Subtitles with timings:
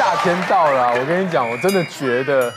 [0.00, 2.50] 夏天到了，我跟你讲，我真的觉得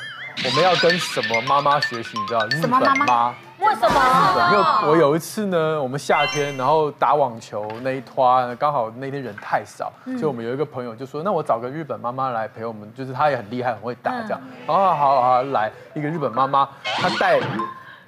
[0.46, 2.48] 我们要跟什么妈妈学习，你知道？
[2.48, 3.36] 日本妈。
[3.60, 4.50] 为什么？
[4.54, 14.42] 因为我有一次呢，我们夏天然后打网球那一团，刚好那天人太少，所以我们有一个朋友就说，那我找个日本妈妈来陪我们，就是她也很厉害，很会打这样。
[14.68, 16.66] 哦，好好好，来一个日本妈妈，
[16.96, 17.42] 她戴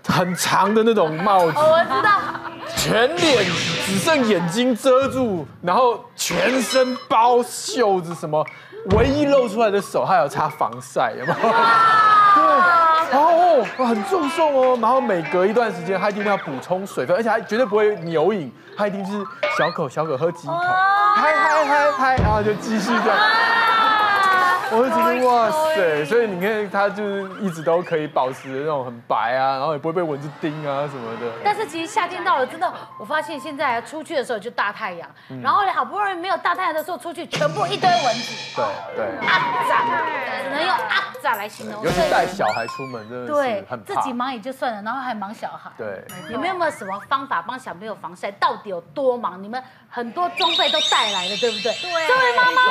[0.07, 2.21] 很长的那种帽子，我知道，
[2.77, 3.45] 全脸
[3.85, 8.45] 只剩眼睛遮住，然后全身包袖子什么，
[8.91, 11.35] 唯一露出来的手还有擦防晒，有没有？
[12.35, 12.41] 对。
[13.11, 19.13] 然后哦，很重哦，然后每隔一段时间，他一定要补充水分，而且他绝对不会牛饮，他一定是
[19.57, 20.53] 小口小口喝几口，
[21.15, 23.17] 嗨嗨嗨嗨，然后就继续这样。
[24.71, 31.31] 我会觉得哇塞，所以你看他就是一直都可以保持那种很白啊，然后也不会被蚊子叮啊什么的。
[31.43, 35.09] 但是其实夏天到了，真的，我发现现在出去的时候就大太阳，
[35.43, 38.55] 然后好不容易没有大太阳的时候出去，全部一堆蚊子。
[38.55, 38.65] 对
[38.95, 39.27] 对。
[39.27, 39.39] 阿
[39.69, 39.85] 杂，
[40.43, 41.83] 只能用阿杂来形容。
[41.83, 45.69] 尤其带小孩出门，真的对，自己忙也就算了，然后还忙小孩。
[45.77, 46.03] 对。
[46.29, 48.31] 你们有没有什么方法帮小朋友防晒？
[48.31, 49.41] 到底有多忙？
[49.41, 49.61] 你们
[49.95, 51.71] 很多装备都带来了，对不对？
[51.71, 51.89] 对。
[52.05, 52.61] 这位妈妈，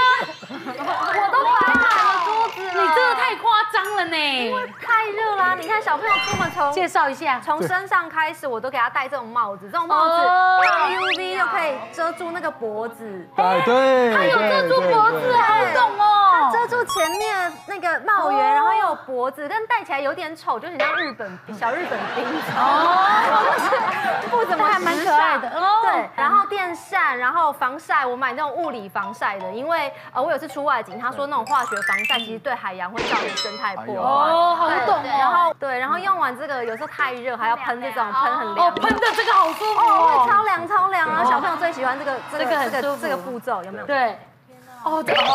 [0.53, 2.61] 我都摆满了桌子。
[2.61, 4.17] 你真的太夸张了呢！
[4.17, 10.29] 因为太热啦，你看小朋友出门从介绍一下，从身上开始，我都给他戴这种帽子，这种帽子
[10.69, 22.23] 抗 UV 又可以遮住那个脖子，对对，它有遮住脖子，好懂哦，遮住前面那个帽檐，然后又有脖子，但戴起来有点丑，就很像日本小日本兵
[22.55, 23.55] 哦，
[24.31, 25.81] 不怎么还蛮可爱的哦。
[25.85, 32.55] 对，然后电扇，然后防晒，我买那种物理防晒的，因为呃我有次出外景，他说那种化学防晒其实对。
[32.65, 35.03] 海洋会造成生态破坏哦，好懂哦。
[35.05, 41.23] 然后对，然后用完这个，有时候太热还要喷这种喷很凉，哦喷的这个好舒服哦，超凉超凉啊！
[41.25, 43.85] 小朋友最喜欢这个这个这个这个步骤，有没有？
[43.87, 44.19] 对。
[44.85, 45.35] 哦，这个哦，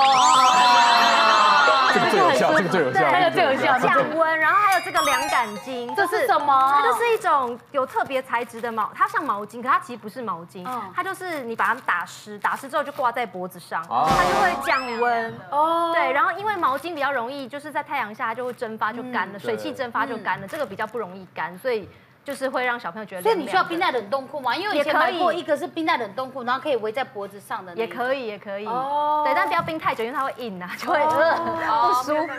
[1.91, 4.39] 这个最有效，这个最有效，这个最有效，降温。
[4.39, 6.71] 然后还有这个凉感巾，这是什么？
[6.71, 10.63] 它就是一种有特别材质的毛，它像毛巾，可它其实不是毛巾，
[10.95, 15.33] 它就是你把它打湿，打湿之后就挂在脖子上，它就会降温。
[15.49, 21.89] 哦，对，然后因为毛巾比较容易，就是在太阳下它就会蒸发就干了，水汽蒸发就干了，这个比较不容易干，所以。
[22.29, 24.55] 就是会让小朋友觉得，所以你需要冰在冷冻库吗？
[24.55, 27.73] 因为以前买过一个是冰在冷冻库，然后可以围在脖子上的。
[27.73, 28.67] 也可以，也可以。
[28.67, 29.23] 哦。
[29.25, 32.33] 对，但不要冰太久，因为它会硬啊，就会不舒服。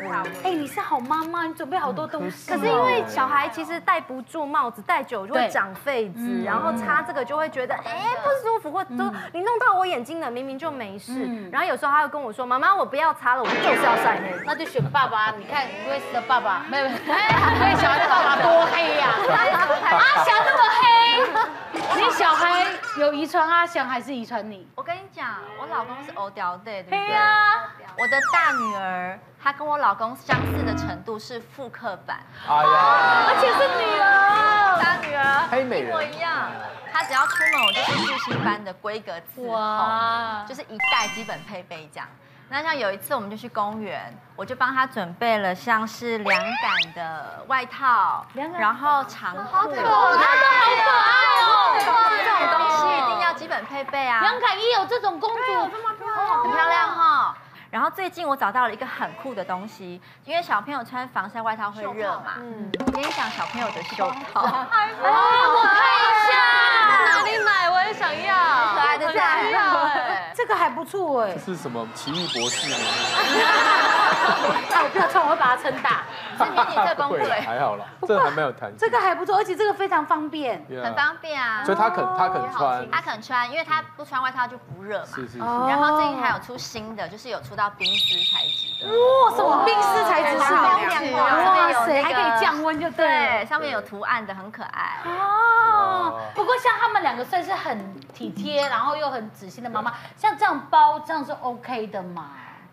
[0.44, 2.52] 哎，你是好妈妈，你准备好多东西。
[2.52, 11.28] 可是因为小孩其实戴不住帽子，戴久就会长痱子，然后擦这个就会觉得哎不舒服，或者说你弄到我眼睛了，明明就没事。
[11.50, 15.32] 然后有时候他会跟我说：“妈妈，我不要擦了，我就是要晒黑。”那就选爸爸。
[15.36, 19.08] 你看 Grace 的爸爸，没有没有，哎，小孩的爸爸多黑呀！
[19.88, 22.66] 阿翔那么黑，你小孩
[22.98, 24.68] 有遗传阿翔还是遗传你？
[24.74, 27.06] 我跟你讲，我老公是欧雕对，对不对？
[27.08, 27.72] 对啊。
[27.98, 32.20] 我的大女儿，她跟我老公相似的程度是复刻版。
[32.48, 36.50] 哎呀，而且是女儿，大女儿，黑美人，一模一样。
[36.92, 42.08] 她只要出门，我就是复星班的规格伺候，就是一代基本配备这样。
[42.52, 51.14] 那像有一次，我们就去公园，我就帮他准备了像是凉感的外套，然后长裤，好可爱，好可爱
[51.46, 51.78] 哦！
[51.78, 54.20] 这种东西一定要基本配备啊。
[54.22, 57.36] 凉感也有这种公主，这么漂亮，很漂亮哈。
[57.70, 64.66] 然后最近我找到了一个很酷的东西，因为小朋友穿防晒外套会热嘛，嗯，我跟你讲小朋友的袖套，哦，
[65.54, 66.34] 我看一下，
[66.90, 67.70] 在哪里买？
[67.70, 68.34] 我也想要，
[68.74, 69.99] 可爱的材料。
[70.40, 72.76] 这个还不错哎，这是什么奇异博士吗？
[74.72, 76.04] 啊， 我不要穿，我会把它撑大。
[76.38, 78.78] 是迷你特工队，还好了，这个还没有弹性。
[78.78, 81.62] 这个还不错，而且这个非常方便，很方便啊。
[81.62, 85.06] 所以他肯他肯穿，他肯穿，因为他不穿外套就不热嘛。
[85.14, 85.38] 是是是。
[85.38, 88.88] 然后最近还有出新的，就是有出到冰丝材质的。
[88.88, 93.44] 哇，什么冰丝材质是漂亮哇塞，还可以降温，就对。
[93.44, 95.00] 上面有图案的，很可爱。
[95.04, 96.22] 哦。
[96.34, 102.30] 不过像他们两个算是很体贴，然后又很仔细的妈妈，像这样包这样是 OK 的吗？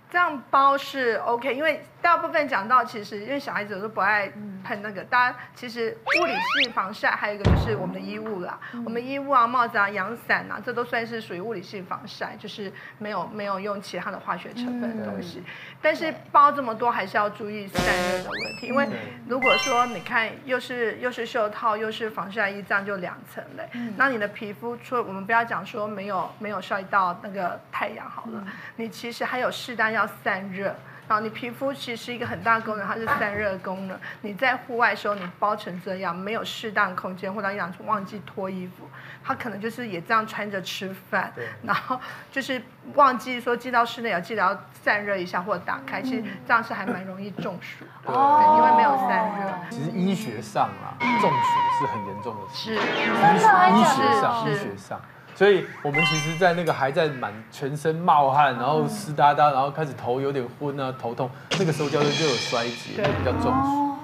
[0.09, 4.31] 这样包是 OK，因为大部分讲到其实，因为小孩子都不爱
[4.67, 15.41] 喷那个，大家其实物理性防晒，还有一个就是我们的衣物啦，我们衣物啊、帽子啊、阳伞啊，这都算是属于物理性防晒，就是没有没有用其他的化学成分的东西。
[15.81, 18.85] 但是包这么多，还是要注意散热的问题，因为
[19.27, 23.69] 如果说你看又是又是袖套又是防晒衣，这样就两层嘞。
[23.95, 28.43] 那你的皮肤，除了我们不要讲说没有没有晒到那个太阳好了，
[28.75, 30.75] 你其实还有适当要散热，
[31.07, 33.97] 然后你皮肤其实是一个很大的功能，它是散热功能。
[34.21, 38.89] 你在户外的时候，你包成这样，没有适当空间，或者你忘记脱衣服，
[39.23, 41.31] 它可能就是也这样穿着吃饭，
[41.63, 41.99] 然后
[42.31, 42.61] 就是
[42.95, 49.53] 忘记说进到室内要记得要散热一下或者打开，其实这样是还蛮容易中暑的，因为没有散热。
[49.69, 55.01] 其实医学上啊，中暑是很严重的事，是医学上医学上。
[55.37, 61.29] 所以，我们其实，在那个还在满全身冒汗，然后湿哒哒，然后开始头有点昏啊，头痛，
[61.59, 63.95] 那个时候叫做热衰竭，比较中暑。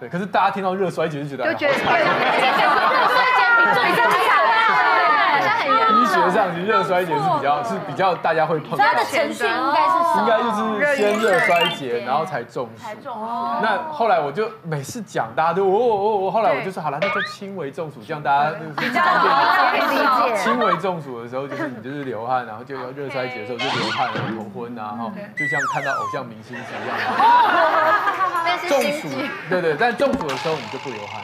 [0.00, 2.02] 对，可是大家听到热衰竭就觉得，就觉得热衰竭
[3.56, 4.10] 比
[5.30, 8.84] 医学上其实热衰竭是比较是比较大家会碰到。
[8.84, 13.10] 它的程序应该是应该就是先热衰竭，然后才中暑。
[13.62, 19.96] 那后来我就每次讲，大家都哦哦哦，后来我就说好了，那就轻微中暑，这样大家就是比较可以理
[20.30, 20.36] 解。
[20.36, 26.66] 轻微中暑的时候，就是你就是流汗，然后就要热衰竭的时候就流汗，然后头昏啊，哈就像看到偶像明星一样。
[28.68, 29.08] 中暑，
[29.48, 31.22] 对对，但中暑的时候你就不流汗。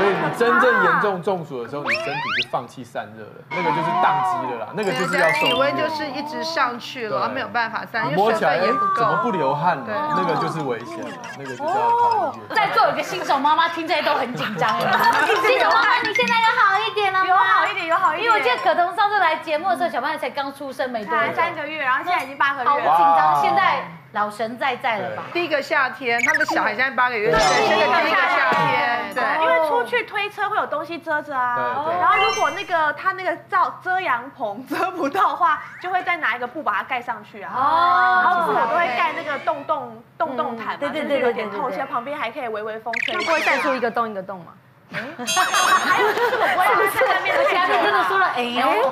[0.00, 8.66] 所以你真正严重中暑的时候，你身体是放弃散热了，那个就是宕机了啦，那个就是要体温就是一直上去了，没有办法散，摸起来哎
[8.96, 9.92] 怎么不流汗呢？
[10.16, 12.56] 那个就是危险了，那个就是要跑医院。
[12.56, 14.98] 在座有个新手妈妈听这些都很紧张了。
[15.46, 17.26] 新手妈妈，你现在有好一点了吗？
[17.28, 18.24] 有好一点，有好一点。
[18.24, 23.42] 因为我记得可彤上次来节目的时候，小朋友才刚出生没多久，三个月，然后现在已经八个月，好紧张。
[23.42, 23.99] 现在。
[24.12, 25.22] 老神在在了吧？
[25.32, 37.52] 第一个夏天，他们小孩现在八个月，对，第一个夏天，对，因为出去推车会有东西遮着啊，对，然后如果那个他那个罩遮阳棚遮不到的话，就会再拿一个布把它盖上去啊。
[37.54, 44.52] 哦，然后布我都会盖那个洞洞洞洞毯嘛，对对对，有点透气，旁边还可以微微风吹，它不会晒出一个洞一个洞吗？
[44.92, 48.42] 还有就是我不会在外面，而且他真的说了，哎，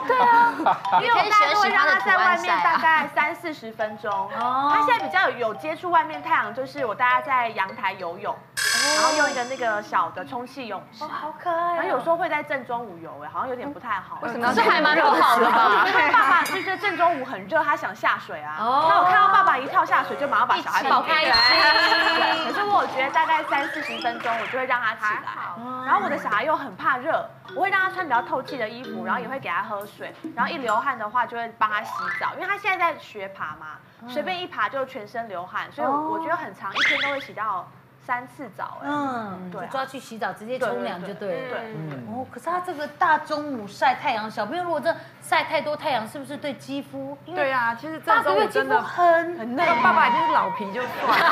[0.06, 0.54] 对啊，
[1.02, 4.10] 因为我大概会让他在外面大概三四十分钟。
[4.38, 8.36] 哦，他现在比较有接触外面太阳，就是我大家在阳台游泳，
[8.94, 11.74] 然后用一个那个小的充气泳池，好可爱。
[11.74, 14.18] 然后有时候会在正中午游，哎，好像有点不太好。
[14.22, 14.52] 为什么？
[14.54, 15.84] 这还蛮不好的吧？
[16.12, 18.56] 爸爸就是正中午很热，他想下水啊。
[18.60, 21.34] 哦，那我看到爸爸一跳下水，就马上把小孩抱开来。
[22.46, 25.87] 可是我觉得大概三四十分钟，我就会让他起来。
[25.88, 27.26] 然后我的小孩又很怕热，
[27.56, 31.90] 我会让他穿比较透气的衣服，然后也会给他喝水，然后一流汗的话就会帮他洗
[32.20, 37.66] 澡，因为他现在在学爬嘛，随便一爬就全身流汗，所以我觉得很长，一天都会洗到
[38.08, 41.74] 三次澡，哎，嗯，对，就抓去洗澡，直接冲凉就对了，对，
[42.08, 47.18] 哦，可是他这个大中午晒太阳，小朋友如果这晒太多太阳，是不是对肌肤？
[47.26, 51.26] 对啊，其实这中午真的很很嫩爸爸已经是老皮就算了。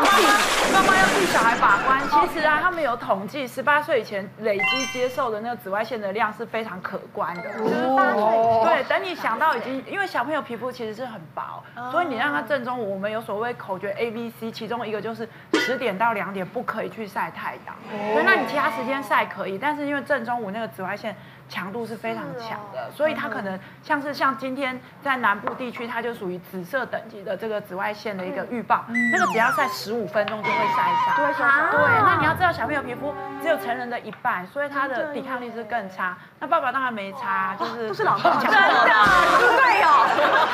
[0.72, 2.00] 妈妈要替小孩把关。
[2.10, 7.50] 其实啊，他们有统计，十八岁以前累积接受的那个紫外线的量是非常可观的。
[7.52, 17.74] 十八岁，对，等你想到已经，因为小朋友皮肤其实是很薄，所以你让他正中午，我们有所谓口诀 A、B、C，其中一个就是十点到两点不可以去晒太阳。
[18.12, 21.14] 所以，那你其他时间晒可以，但是因为正中午那个紫外线。
[21.50, 31.16] 强度是非常强的，所以它可能像是像今天在南部地区，它就属于紫色等级的这个紫外线的一个预报，那个只要晒十五分钟就会晒伤。
[31.16, 32.02] 对，对。
[32.04, 33.12] 那你要知道，小朋友皮肤
[33.42, 36.16] 只有成人的一半，所以他的抵抗力是更差。
[36.38, 40.06] 那爸爸当然没差，就是都是老强的，对哦。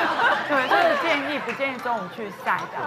[0.48, 2.78] 对，就是建议不建议中午去晒的。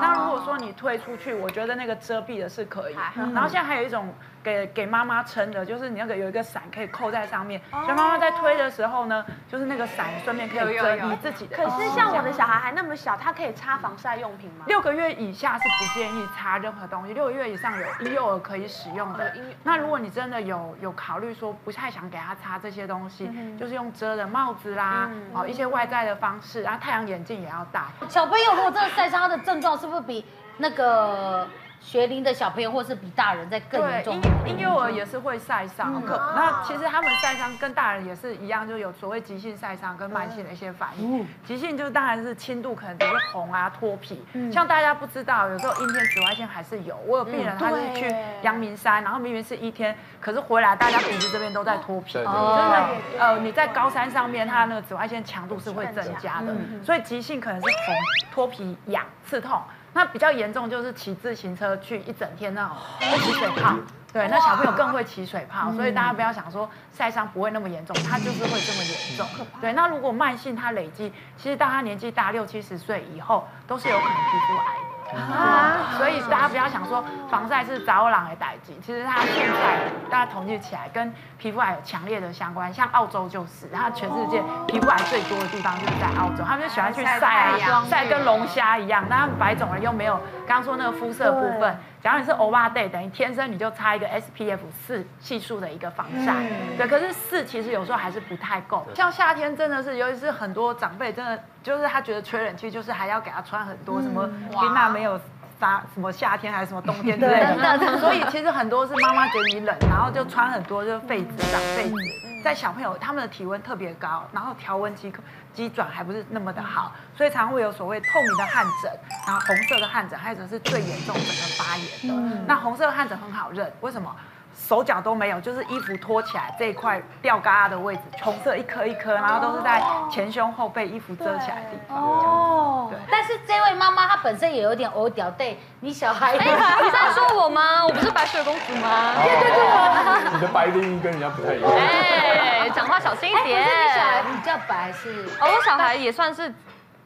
[0.00, 2.96] 那如果说你推出去，我觉得那个遮蔽的是可以。
[3.32, 4.12] 然后现在还有一种。
[4.42, 11.56] 给给妈妈撑的，就是你那个有一个伞可以扣在上面，所以妈妈在推的时候呢，就是那个伞顺便可以遮你自己的。
[11.56, 14.64] 可是像我的小孩还那么小，他可以擦防晒用品吗？
[14.66, 19.32] 六个月以下是不建议擦任何东西，六个月以上有婴幼儿可以使用的。
[19.62, 27.80] 那如果你真的有有考虑说不太想给他擦这些东西，就是用遮的帽子啦，哦一些外在的方式，然后太阳眼镜也要戴。
[28.08, 30.24] 小朋友如果真的晒伤，他的症状是不是比
[30.56, 31.46] 那个？
[31.82, 34.18] 学龄的小朋友，或是比大人在更严重。
[34.46, 41.26] 婴幼儿也是会晒伤，那其实他们晒伤跟大人也是一样，就有所谓急性晒伤跟慢性的一些反应。
[41.44, 44.24] 急性就是当然是轻度，可能只是红啊、脱皮。
[44.52, 46.96] 像大家不知道，有时候阴天紫外线还是有。
[47.06, 52.14] 我有病人，他是去阳明山，然后明明是一天，可是回来大家鼻子这边都在脱皮。
[52.14, 57.94] 真的，呃，你在高山上面，它那个紫外线强度是会增加的，所以急性可能是红、
[58.32, 59.60] 脱皮、痒、刺痛。
[59.94, 62.76] 那比较严重就是骑自行车去一整天那种
[63.10, 63.76] 会起水泡，
[64.12, 69.26] 对，那小朋友更会起水泡，所以大家不要想说晒伤不会那么严重，它就是会这么严重。
[69.60, 74.91] 对，那如果慢性它累积，其实到他年纪大六七十岁以后，都是有可能皮肤癌的。
[75.14, 79.78] 啊，所以大家不要想说防晒是早朗的代际，其实它现在
[80.10, 90.14] 大家统计起来跟皮肤癌有强烈的相关，像澳洲就是，它全世界皮肤癌最多的地方就是在澳洲，他们就喜欢去晒啊，晒跟龙虾一样，那他们白种人又没有
[90.46, 91.76] 刚刚说那个肤色部分。
[92.02, 96.88] 假如你是欧巴 day，等于天生你就擦一个 SPF 四系数的一个防晒，嗯、对。
[96.88, 98.84] 可是四其实有时候还是不太够。
[98.94, 105.20] 像夏天真的是，尤其是很多长辈真的就是他觉得吹冷气就是还要给他穿很多什么，冰娜没有
[105.62, 107.78] 啥什么夏天还是什么冬天之类的。
[107.78, 111.96] 对所以其实很多是妈妈觉得你冷，然后就穿很多就痱子长痱子。
[112.42, 115.12] 在小朋友他们的体温特别高，然后调温机
[115.54, 118.90] 机转还不是那么的好，所以常会有所谓透明的汗疹，
[119.24, 122.12] 然后红色的汗疹，还有是最严重整个发炎的。
[122.12, 124.12] 嗯、那红色的汗疹很好认，为什么？
[124.54, 131.98] 手脚都没有，就是衣服脱起来这一块掉嘎嘎的位置，红色一颗一颗，然后都是在前胸后背衣服遮起来的地方。
[131.98, 132.98] 哦，对。
[133.10, 136.44] 但是这位妈妈她本身也有点欧屌，对你小孩，哎，
[136.82, 137.84] 你在说我吗？
[137.84, 139.14] 我不是白雪公主吗？
[139.22, 141.70] 对对对，你的白定义跟人家不太一样。
[141.70, 143.62] 哎，讲话小心一点。
[143.62, 145.24] 你小孩比较白是？
[145.40, 146.48] 哦，我小孩也算是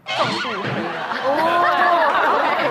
[0.07, 1.01] 重度黑了。
[1.25, 1.29] 哦。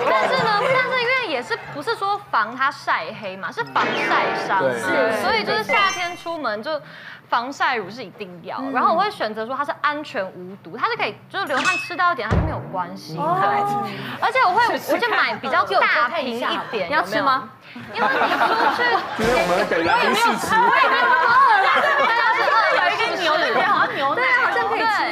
[0.08, 1.15] 但是呢，但是因为。
[1.36, 4.62] 也是不是说防它晒黑嘛，是防晒伤。
[4.72, 6.80] 是，所以就是夏天出门就
[7.28, 8.58] 防晒乳是一定要。
[8.72, 13.22] 然后我会选择说它是安全无毒，它是可以就是流汗吃到一点它是没有关系的。
[13.22, 14.64] 而且我会
[14.94, 16.40] 我就买比较大瓶一
[16.70, 17.50] 点，你要吃吗？
[17.92, 18.82] 因为你出去，
[19.22, 20.54] 因为我们给来宾试吃。
[20.56, 21.28] 我 也没有喝
[21.60, 21.68] 了，
[22.08, 22.40] 大家是
[22.80, 25.04] 有一个牛奶，好像牛奶，好像可以吃。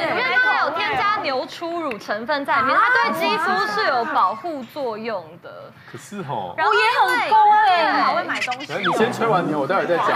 [1.21, 5.49] 牛初乳成分在里面，它对肌肤是有保护作用的。
[5.91, 8.71] 可是吼，我也很高哎，好会买东西。
[8.73, 10.05] 你先吹完牛，我待会再讲。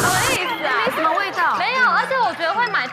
[0.00, 0.72] 什么意思啊？
[0.86, 1.56] 没什么味道。
[1.58, 2.86] 没有，而且我觉得会买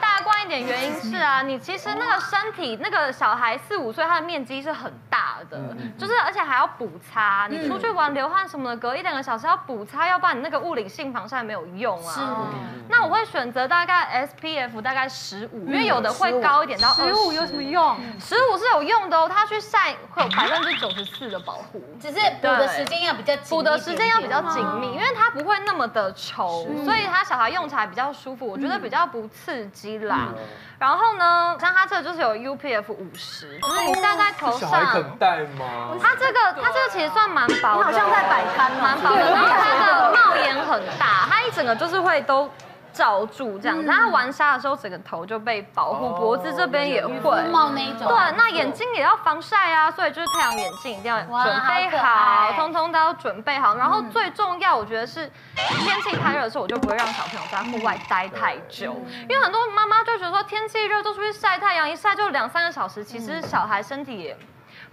[0.47, 5.59] 一点，原因是啊，你其实那个身体那个小孩四五岁，他的面积是很大的，
[5.97, 7.47] 就是而且还要补擦。
[7.49, 12.13] 你出去玩流汗什么的，隔一两个小时要补擦，要不然你那个物理性防晒没有用啊。
[12.13, 12.21] 是。
[12.89, 17.97] 那我会选择大概 SPF 大概十五，因为有的会高一点到十五有什么用？
[18.17, 30.29] 十五是有用的哦，它去晒会有百分之九十四的保护，只是补的时间要比较补的时间要比较紧密，因为它不会那么的稠，所以它小孩用起来比较舒服，我觉得比较不刺激啦。
[30.79, 34.59] 然后呢，像它这个就是有 UPF 五十，就是你戴在头上。
[34.59, 35.95] 小孩肯戴吗？
[36.01, 39.31] 它这个它这个其实算蛮薄的，好像在摆摊，蛮薄的。
[39.31, 42.49] 然后它的帽檐很大，它一整个就是会都。
[42.97, 48.07] 罩住这样子，然后玩沙的时候，整个头就被保护，脖子这边也会冒那一种。
[48.07, 53.75] 对，那眼睛也要防晒啊，所以就是太阳眼镜一定要准备好，通通都要准备好。
[53.75, 58.95] 然后最重要，我觉得是天气太热的时候，我就不会让小朋友在户外待太久，
[59.29, 64.35] 因为很多妈妈就觉得说天气热都出去晒太阳，一晒就两三个小时，其实小孩身体也。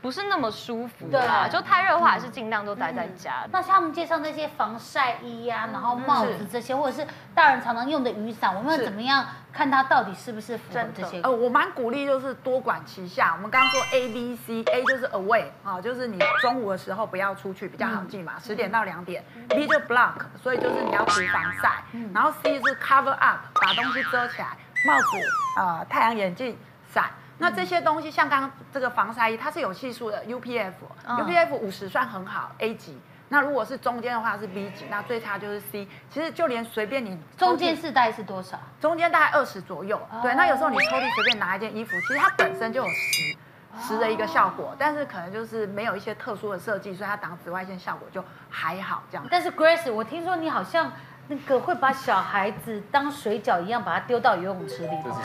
[0.05, 3.47] 不是那么舒服，对啊，就太热的话，还是尽量都待在家。
[3.51, 11.23] 那像他们介绍那些防晒衣呀，然后帽子这些，或者是大人常常用的雨伞，我们要怎么样看它到底是不是符合这些？
[11.23, 13.33] 呃，我蛮鼓励就是多管齐下。
[13.35, 19.25] 我们刚刚说 A B C，A 就是 away 啊，就是你中午的时候不要出去，比较好记嘛，十点到两点。
[19.49, 21.83] B 就 block，所以就是你要涂防晒。
[22.13, 24.49] 然后 C 是 cover up，把东西遮起来，
[24.85, 25.07] 帽子、
[25.57, 26.59] 呃太阳眼镜、
[26.93, 27.09] 伞。
[27.39, 32.99] 那这些东西，像刚刚这个防晒衣，它是有系数的，UPF，UPF 五十算很好，A 级。
[33.29, 35.89] 那如果是中间的话是 B 级，那最差就是 C。
[36.09, 38.59] 其实就连随便你中间是大概是多少？
[38.81, 40.01] 中间大概二十左右。
[40.23, 43.37] 对，那有时候你抽屉随便拿一件衣服，其实它本身就有十
[43.81, 49.27] 十的一个效果，但是可能就是没有一些特殊的设计，所以它挡紫外线效果就还好这样。
[49.29, 50.93] 但是 Grace，我听说你好像。
[51.27, 55.19] 那个会把小孩子当水饺一样把它丢到游泳池里吗？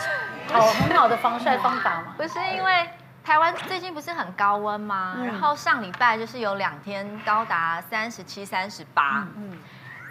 [0.51, 2.13] 好，很好的防晒方法吗。
[2.17, 2.89] 不是因为
[3.23, 5.13] 台湾最近不是很高温吗？
[5.17, 9.57] 嗯、然后上礼拜就是有两天高达三十七、三十八，嗯，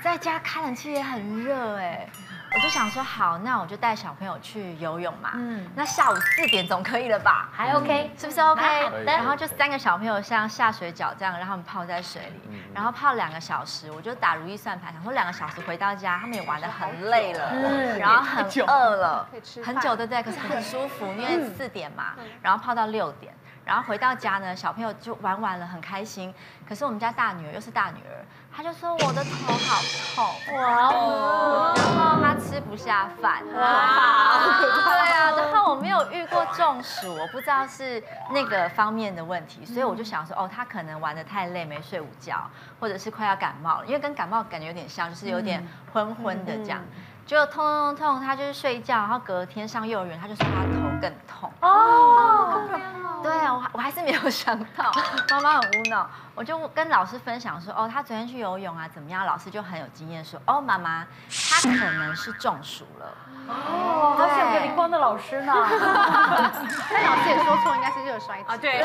[0.03, 2.09] 在家开冷气也很热哎。
[2.55, 5.33] 我就想说好，那我就带小朋友去游泳嘛。
[5.35, 7.49] 嗯，那下午四点总可以了吧？
[7.53, 9.05] 还 OK，是不是 OK？
[9.05, 13.91] 然后就三个小朋友像下水饺这样，让他们泡在水里，然后泡两个小时。
[13.93, 19.29] 我就打如意算盘，想说两个小时回到家，他们也玩的很累了，然后很饿了，
[19.65, 20.23] 很久对不对？
[20.23, 23.33] 可是很舒服，因为四点嘛，然后泡到六点，
[23.69, 26.35] 然后回到家呢，小朋友就玩完了，很开心。
[26.67, 28.25] 可是我们家大女儿又是大女儿。
[28.51, 29.83] 她就说我的头好
[30.17, 46.81] 痛，哇哦，然后她吃不下饭，哇，对啊，然后我没有遇过中暑，我不知道是那个方面的问题，所以我就想说，哦，她可能玩得太累，没睡午觉，或者是快要感冒了，因为跟感冒感觉有点像，就是有点昏昏的这样。
[47.29, 51.53] 结果痛痛痛，他就是睡觉，然后隔天上幼儿园，他就说他头更痛。
[51.61, 52.63] 哦，
[53.23, 54.91] 对啊，我 我还是没有想到，
[55.31, 59.27] 妈妈很无脑，我就跟老师分享说，哦，他昨天去游泳啊，怎么样？
[59.27, 61.07] 老师就很有经验说，哦，妈妈，
[61.61, 63.07] 他可能是中暑了。
[63.49, 65.53] 哦，好像有个灵光的老师呢。
[66.91, 68.45] 但老师也说错，应该是热衰竭。
[68.49, 68.83] 啊，对。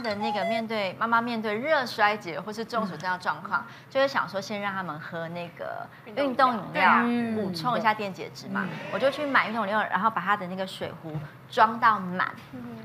[0.00, 7.02] 般的那个面对妈妈面对热衰竭或是中暑这样状况，就会想说先让他们喝那个运动饮料，
[7.34, 8.66] 补充一下电解质嘛。
[8.92, 11.12] 我就去买运动饮料，然后把他的那个水壶
[11.50, 12.30] 装到满。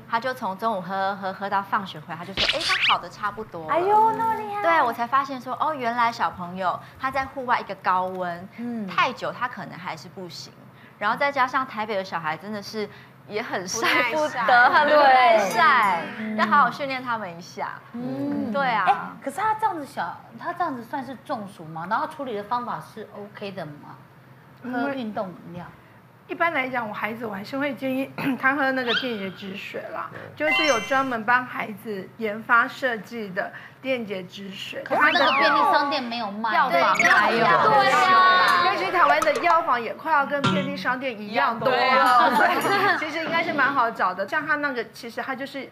[0.08, 4.62] 他就从中午喝喝喝到放学回来，他就说：“哎，他好的差不多。”哎呦，那么厉害！
[4.62, 10.52] 对，我才发现说，哦，原来小朋友他在户外一个高温，嗯，太久他可能还是不行。
[10.98, 12.88] 然后再加上台北的小孩真的是
[13.28, 16.02] 也很晒不得，很累晒，
[16.36, 17.80] 要好好训练他们一下。
[17.92, 19.16] 嗯，对啊。
[19.22, 21.86] 可是他这样子小，他这样子算是中暑吗？
[21.90, 23.96] 然后处理的方法是 OK 的吗？
[24.62, 25.66] 喝运动饮料。
[26.28, 34.82] 一般来讲，我孩子我还是会建议 他喝那个电解质水啦，就是有专门帮孩子研发设计的电解质水。
[34.82, 37.38] 可是那个便利商店没有卖，药房还有。
[37.38, 42.32] 对啊，尤其台湾的药房也快要跟便利商店一样多了，
[42.98, 44.26] 其实应该是蛮好找的。
[44.28, 45.68] 像他那个，其实他就是。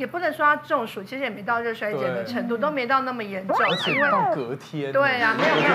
[0.00, 3.56] 也不能说他中暑，其实也没到热衰竭的程度，都没到那么严重。
[3.86, 5.74] 因为到隔天，对呀，没有没有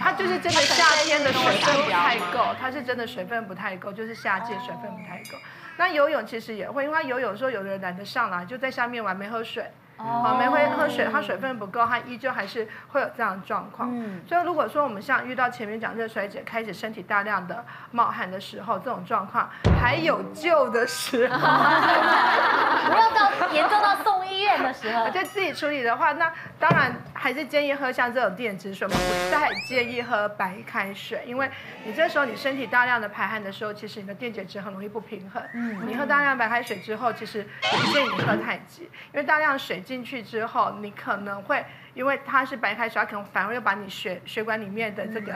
[0.00, 5.36] 他就是真的夏天的水分不太够，他是真的水分不太够，就是夏季水分不太够。
[5.76, 9.64] 那游泳其实也会，因为他游泳的时候，有的人懒得上来，就在下面玩，没喝水。
[9.98, 13.90] 好，没会喝水，它水分不够，它依旧还是会有这样的状况。
[13.92, 19.50] 嗯，所以如果说我们像遇到前面讲热衰竭，开始身体大量的冒汗的时候，这种状况
[19.80, 21.36] 还有救的时候
[22.88, 31.50] 不要到严重到送医院的时候，就自己处理的话，那当然还是建议喝像这种电解质水，我们不太建议喝白开水，因为
[31.84, 35.42] 你这时候你身体大量的排汗的时候，其实你的电解质很容易不平衡。
[35.54, 39.82] 嗯，你喝大量白开水之后，其实也不建议你喝太急，因为大量水。
[39.88, 41.64] 进去之后，你可能会
[41.94, 45.34] 因为它是白开水，它可能反而又把你血血管里面的这个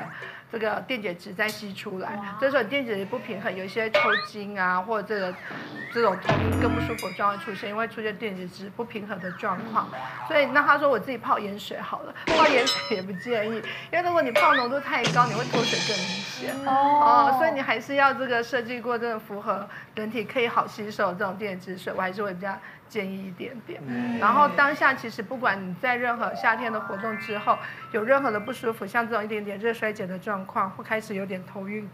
[0.52, 5.35] 这个电解质再吸出来，所以说电解质不平衡，有一些抽筋啊，或者这个
[5.94, 9.88] 这种头晕更不舒服的状况出现，因为出现电解质不平衡的状况。
[10.28, 13.54] 所以那他说我自己泡盐水好了， 泡盐水也不建议，
[13.90, 17.35] 因为如果你泡浓度太高，你会脱水更明显哦。
[17.38, 22.55] 所以你还是要这个设计过，这种符合人体可以好吸收这种电解质水，我还是会比较。
[22.92, 23.81] 建议一点点，
[24.20, 27.57] 然后当下其实不管你在任何夏天的活动之后，
[27.92, 31.88] 有任何的不舒服，像这种一点点热衰竭的状况，会开始有点头晕、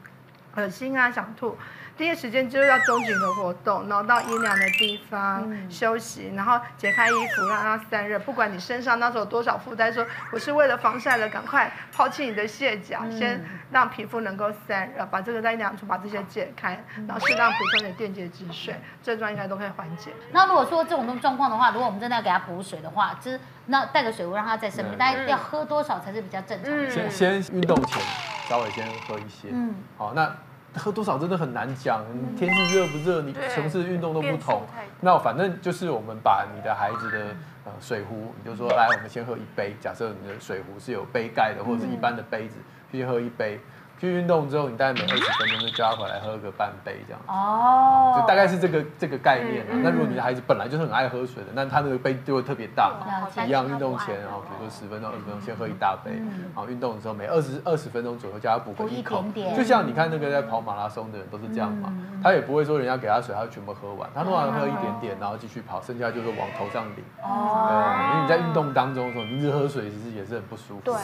[0.56, 1.56] 恶心啊、想吐。
[1.98, 8.16] 第一时间就是要松紧的活动，然后到阴凉的地方休息，然后解开衣服让它散热。
[8.20, 20.12] 不管你身上那时候有多少负担，说我是为了防晒的，赶快抛弃你的卸甲，先让皮肤能够散热，把这个在阴凉处把这些解开，然后适当补充点电解质水，症状应该都可以缓解。
[20.30, 26.88] 那如果说这种状况的话，如果我们真的要给它补水的话，就是那带个水壶让它在身边，大家要喝多少才是比较正常的？
[26.88, 28.00] 先先运动前
[28.48, 30.32] 稍微先喝一些，嗯，好那。
[30.78, 32.04] 喝多少真的很难讲，
[32.36, 34.62] 天气热不热，你城市运动都不同。
[35.00, 37.18] 那反正就是我们把你的孩子的
[37.64, 39.74] 呃水壶，你就说来，我们先喝一杯。
[39.80, 42.56] 假设你的水壶是有杯盖的，或者是一般的杯子，
[42.92, 43.60] 先喝一杯。
[43.98, 47.20] 去运动之后，你大概每二十分钟就叫他回来喝个半杯这样。
[47.26, 49.74] 哦，就大概是这个这个概念啊。
[49.82, 53.06] 那如果你的孩子本来就是很爱喝水的，那他那个杯就会特别大嘛。
[53.44, 56.12] 一样运动前，然后比如说十分钟、二十分钟先喝一大杯，
[56.54, 59.24] 然后运动的时候每二十二十分钟左右叫他补个一口。
[59.56, 67.04] 就像你看那个在跑马拉松的人都是这样嘛，他也不会说人家给他水他就全部喝完，他通常喝一点点，然后继续跑，剩下就是往头上淋。
[67.22, 70.80] 哦，因为你在运动当中的时候，你一直喝水其实也是很不舒服。
[70.84, 70.94] 对，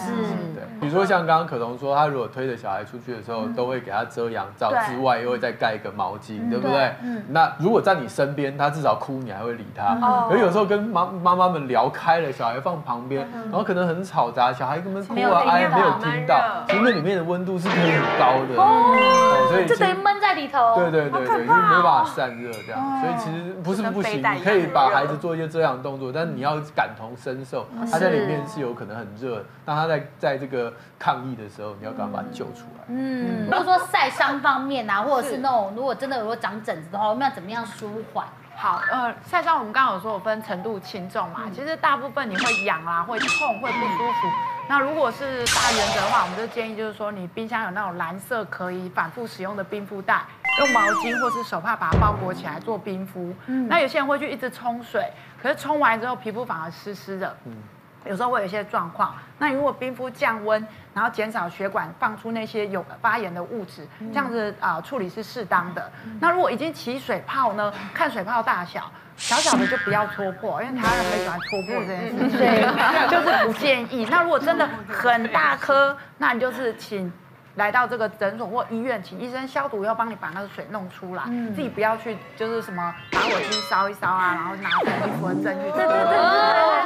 [0.54, 0.80] 对。
[0.80, 6.94] 比如说像刚刚可彤说，他如果推着小孩出去的时候，都会给他遮阳罩之外，又会再盖一个毛巾，对不对？
[7.02, 7.22] 嗯。
[7.28, 9.98] 那如果在你身边，他至少哭，你还会理他。
[10.00, 10.28] 哦。
[10.30, 18.60] 可有时候跟妈妈妈们聊开了，小孩放旁边，然后可能很吵杂，小孩根本哭啊哎没有听到，其实那里面的温度是可以很高的。
[18.60, 19.48] 哦。
[19.50, 20.74] 所以就等于闷在里头。
[20.76, 23.00] 对对对对，就没办法散热这样。
[23.00, 32.73] 所以其实不是不行，你可以把孩子做一些这样的动作，但是你要感同身受，他在里面是有可能很热，那他在在这个抗议的时候，你要赶快把他救出来。
[32.88, 33.46] 嗯。
[33.46, 38.26] 嗯，如果说晒伤方面啊，或者是那种如果真的如果长疹子的话，我们要怎么样舒缓？
[38.56, 44.28] 好，呃，晒伤我们刚刚有说有分程度轻重嘛，其实大部分你会痒啊，会痛，会不舒服。
[44.68, 50.22] 那如果是大原则的话，我们就建议就是说，你冰箱有那种蓝色可以反复使用的冰敷袋，
[50.60, 53.34] 用毛巾或是手帕把它包裹起来做冰敷。
[53.46, 57.36] 嗯，那有些人会去一直冲水，可是冲完之后皮肤反而湿湿的。
[57.44, 57.56] 嗯。
[58.06, 65.90] 有时候会有一些状况，那你如果冰敷降温，然后减少血管放出那些有发炎的物质，这样子啊、呃、处理是适当的。
[66.20, 67.72] 那如果已经起水泡呢？
[67.92, 72.62] 看水泡大小，小小的就不要戳破， 因为台湾人很喜欢戳破这件事情，对，
[73.08, 74.06] 就是不建议。
[74.10, 77.12] 那如果真的很大颗，那你就是请。
[77.56, 86.16] 来到这个诊所或医院，请医生消毒，要帮你把那个水弄出来，嗯、自己不要去就是什么打火机烧一烧啊，然后拿着衣服的证去，对对对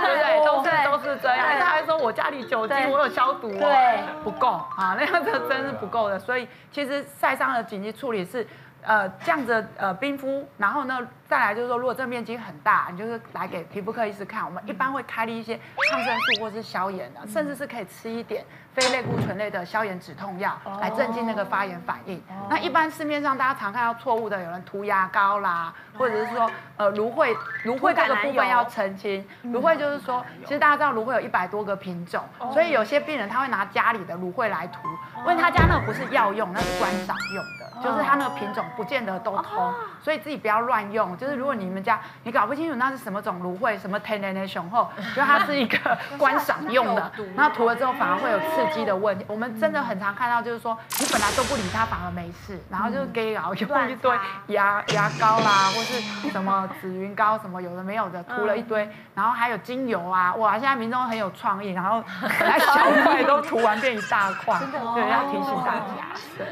[0.03, 1.47] 对对，都是都是这样。
[1.59, 6.19] 他还说我家里酒精，我有消毒哦，对，不够啊，那样子真是不够的。
[6.19, 8.47] 所以其实晒伤的紧急处理是。
[8.89, 10.99] 呃，这样子呃冰敷，然后呢，
[11.29, 22.19] 再来就是说，如果这个面积很大，你就是来给皮肤科医师看，我们一般会开立一些抗生素或是消炎的，甚至是可以吃一点非类固醇类的消炎止痛药来镇静那个发炎反应。
[22.49, 32.25] 那一般市面上大家常看到错误的，有人涂牙膏啦，或者是说呃芦荟，芦荟这个部分要澄清，芦荟就是说，其实大家知道芦荟有一百多个品种，
[32.55, 34.81] 所以有些病人他会拿家里的芦荟来涂，
[35.19, 37.68] 因为他家那个不是药用，那是观赏用的。
[37.83, 41.17] 就是它那个品种不见得都通，所以自己不要乱用。
[41.17, 45.79] 就是如果你们家你搞不清楚那是什么种芦荟，什么天然的雄厚，就它是一个
[46.19, 49.25] 观赏用的，那涂了之后反而会有刺激的问题。
[49.29, 54.11] 我们真的很常看到，就是说你本来都不理它，反而没事，然后就是给然后用一堆
[54.49, 60.53] 牙牙膏啦，或是什么紫云膏什么有的没有的涂了一堆，然后还有精油啊，哇！
[60.53, 62.03] 现在民众很有创意，然后
[62.39, 62.73] 本来小
[63.05, 64.59] 块都涂完变一大块，
[64.95, 66.47] 对，要提醒大家， 对，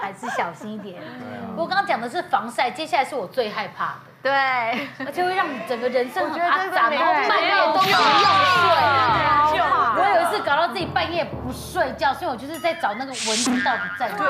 [0.00, 0.71] 还是小心。
[0.72, 1.02] 一点，
[1.56, 4.32] 我刚刚讲的是防晒，接下来是我最害怕的，对，
[5.04, 7.98] 而且会让你整个人生很阿杂，然后半夜都不用睡。
[9.94, 14.16] 我有一次搞到自己半夜不睡觉，所以我就是在找那个蚊子到底在哪。
[14.16, 14.26] 对，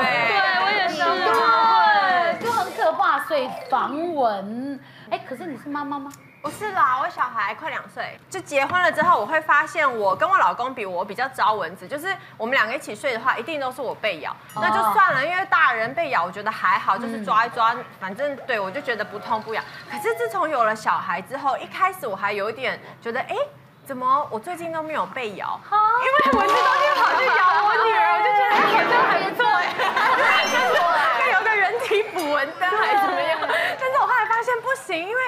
[0.65, 4.81] 我也是，对，就很可怕，所以防蚊。
[5.11, 6.11] 哎，可是你是妈妈吗？
[6.43, 11.87] 不是啦，我小孩快两岁，就结婚了之后，我会发现我跟我老公比，我比较招蚊子。
[11.87, 19.65] 就是我们两个一起睡的话，一定都是我被咬，那就算了，因为大人被咬，我觉得还好，就是抓一抓，反正对我就觉得不痛不痒。
[19.89, 23.37] 可是自从有了小孩之后，一开始我还有一点觉得，哎，
[23.87, 25.61] 怎么我最近都没有被咬？
[25.71, 29.63] 因为蚊子都会跑去咬我女儿，我就觉得好像还不错哎，
[30.51, 30.53] 应
[31.25, 33.39] 该 有个人体捕蚊灯还是怎么样？
[33.79, 35.23] 但是我后来发现不行，因为。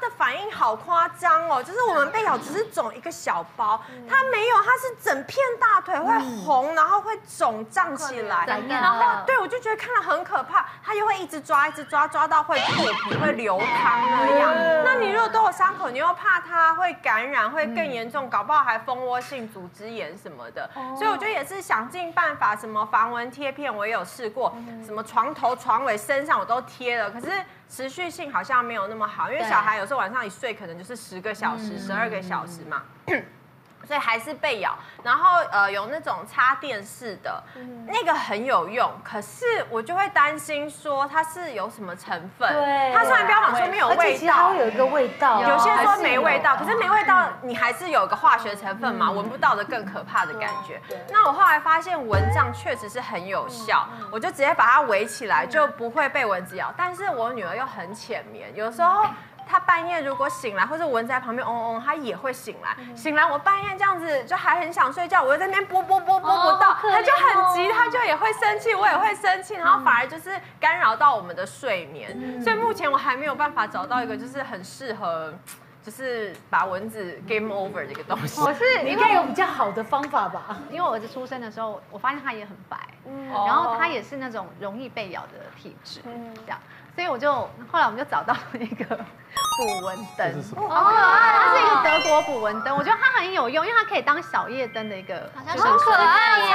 [0.00, 14.54] 他的反应好夸张哦，就是我们被咬只是肿一个小包，它没有，它是整片大腿会红，然后会肿胀起来，然后对我就觉得看了很可怕，它又会一直抓，一直抓，抓到会破皮，会流汤那样。
[14.84, 20.70] 那你如果都有伤口，你又怕它会感染，会更严重，搞不好还蜂窝性组织炎什么的。
[20.96, 27.30] 所以我觉得也是想尽办法，什么防蚊贴片我也有试过，什么床头、床尾、身上我都贴了，可是。
[27.70, 32.82] 持续性好像没有那么好，因为小孩有时候晚上一睡可能就是十个小时、十二个小时嘛。
[33.86, 37.42] 所以还是被咬，然后呃有那种插电式的，
[37.86, 42.52] 那个很有用，可是我就会担心说它是有什么成分。
[42.52, 50.80] 对，它虽然标榜说没有味道，其实它会有一个味道，有些说没味道，可是没味道，你还是有个化学成分嘛，闻不到的更可怕的感觉。
[51.10, 56.72] 那我后来发现蚊帐确实是很有效，我就直接把它围起来，就不会被蚊子咬。
[56.76, 59.04] 但是我女儿又很浅眠，有时候。
[59.50, 62.76] 他半夜如果醒来，或者蚊子在旁边嗡嗡嗡，他也会醒来。
[62.94, 72.40] 醒来，我半夜这样子就还很想睡觉，我又在那边拨拨拨拨不到，他就很急，他就也会生气，我也会生气，然后反而就是干扰到我们的睡眠。
[72.40, 75.34] 所以目前我还没有办法找到一个就是很适合，
[75.82, 78.40] 就是把蚊子 game over 这个东西。
[78.40, 80.56] 我是你应该有比较好的方法吧？
[80.70, 82.78] 因为我儿子出生的时候，我发现他也很白，
[83.28, 86.58] 然后他也是那种容易被咬的体质，嗯这样。
[86.94, 89.04] 所以我就后来我们就找到了一个
[89.60, 91.38] 捕蚊灯，好可爱！
[91.38, 96.52] 它是一个德国捕蚊灯，我觉得它很有用，因为它可以当小夜灯的一个，好可爱耶！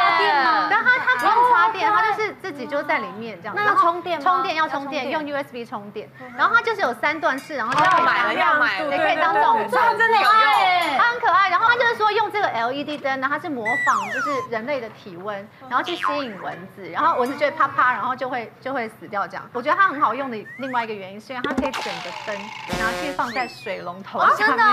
[0.69, 3.55] 然后它它不用插电，它就是自己就在里面这样。
[3.55, 4.23] 那要充电吗？
[4.25, 6.09] 充电要充电，用 USB 充电。
[6.35, 11.49] 然后它就是有三段式，然后要买了要买，也可以当这种，它真的有用，它很可爱。
[11.49, 19.47] 然后它就是说用这个 LED 灯，然后它是模仿就是人类的体温，然后去吸引蚊子，然后蚊子就会啪啪，然后就会就会死掉这样。
[19.53, 20.35] 我觉得它很好用的。
[20.59, 22.35] 另外一个原因是因为它可以整个灯
[22.79, 24.63] 拿去放在水龙头上面，真的，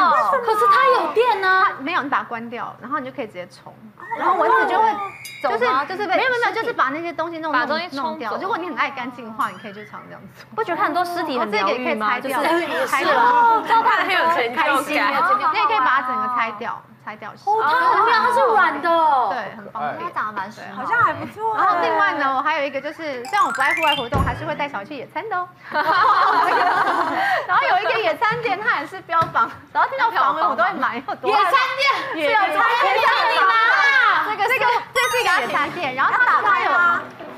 [0.44, 3.74] 可是它有电呢，没有，你把它关掉，然后你就可以直接冲，
[4.18, 4.90] 然后蚊子就会
[5.42, 8.36] 走，就是就是没有没有，就是把那些东西弄弄弄掉。
[8.40, 10.44] 如果你很爱干净的话，你可以就常这样子。
[10.54, 12.18] 不觉得很多尸体很疗愈吗？
[12.20, 12.34] 就是
[12.86, 13.12] 拆掉，
[13.66, 14.66] 超怕很有成就感，
[15.52, 16.80] 你也可以把它整个拆掉。
[17.04, 17.48] 拆掉洗。
[17.50, 18.88] 哦，它很亮，它是软的，
[19.30, 20.00] 对，很方便。
[20.00, 21.56] 它长得蛮时髦，好像还不错。
[21.56, 25.48] 然后另外呢，我还有一个就是，虽然我不爱户外活动，还是会带小孩去野餐的哦。
[27.46, 30.96] 然后有一个野餐店，它也是标榜，然后听到防蚊我都会买。
[30.96, 31.14] 野餐
[32.12, 32.96] 店，野餐店
[33.30, 36.70] 你拿，这个这个这是一个野餐店，然后它它有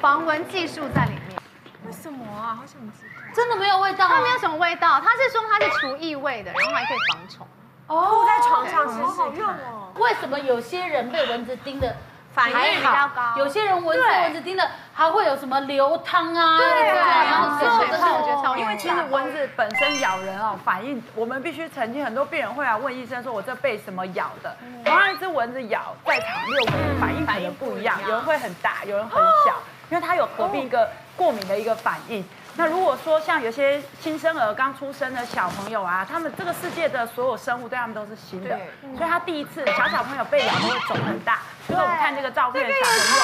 [0.00, 1.40] 防蚊技术在里面。
[1.87, 2.55] 为什么啊？
[2.55, 3.11] 好想知道。
[3.35, 4.07] 真的没有味道？
[4.09, 7.46] 它没有什么味道，它是说它是除异味的，然后还可以防虫。
[7.87, 9.57] 铺在床上试试看。
[9.97, 11.94] 为什么有些人被蚊子叮的
[12.33, 13.37] 反应比较高？
[13.37, 16.59] 有些人蚊子蚊子叮的还会有什么流汤啊？
[16.59, 24.57] 对，然后水水泡，我觉得超因为其实蚊子本身咬人哦，反应我们必须曾经，很多病人会来问医生说，我这被什么咬的？
[24.85, 29.55] 同样一只蚊子咬在场六个人反应可能不一样，有人会很大，有人很小，
[29.90, 32.25] 因为它有合并一个过敏的一个反应。
[32.56, 38.56] 那如果说像有些新生儿刚出生的小朋友啊，他们这个世界的所有生物对他们都是新的，
[38.96, 41.40] 所以他第一次小小朋友被咬都会肿很大。
[41.66, 43.22] 就是我们看这个照片的小朋友，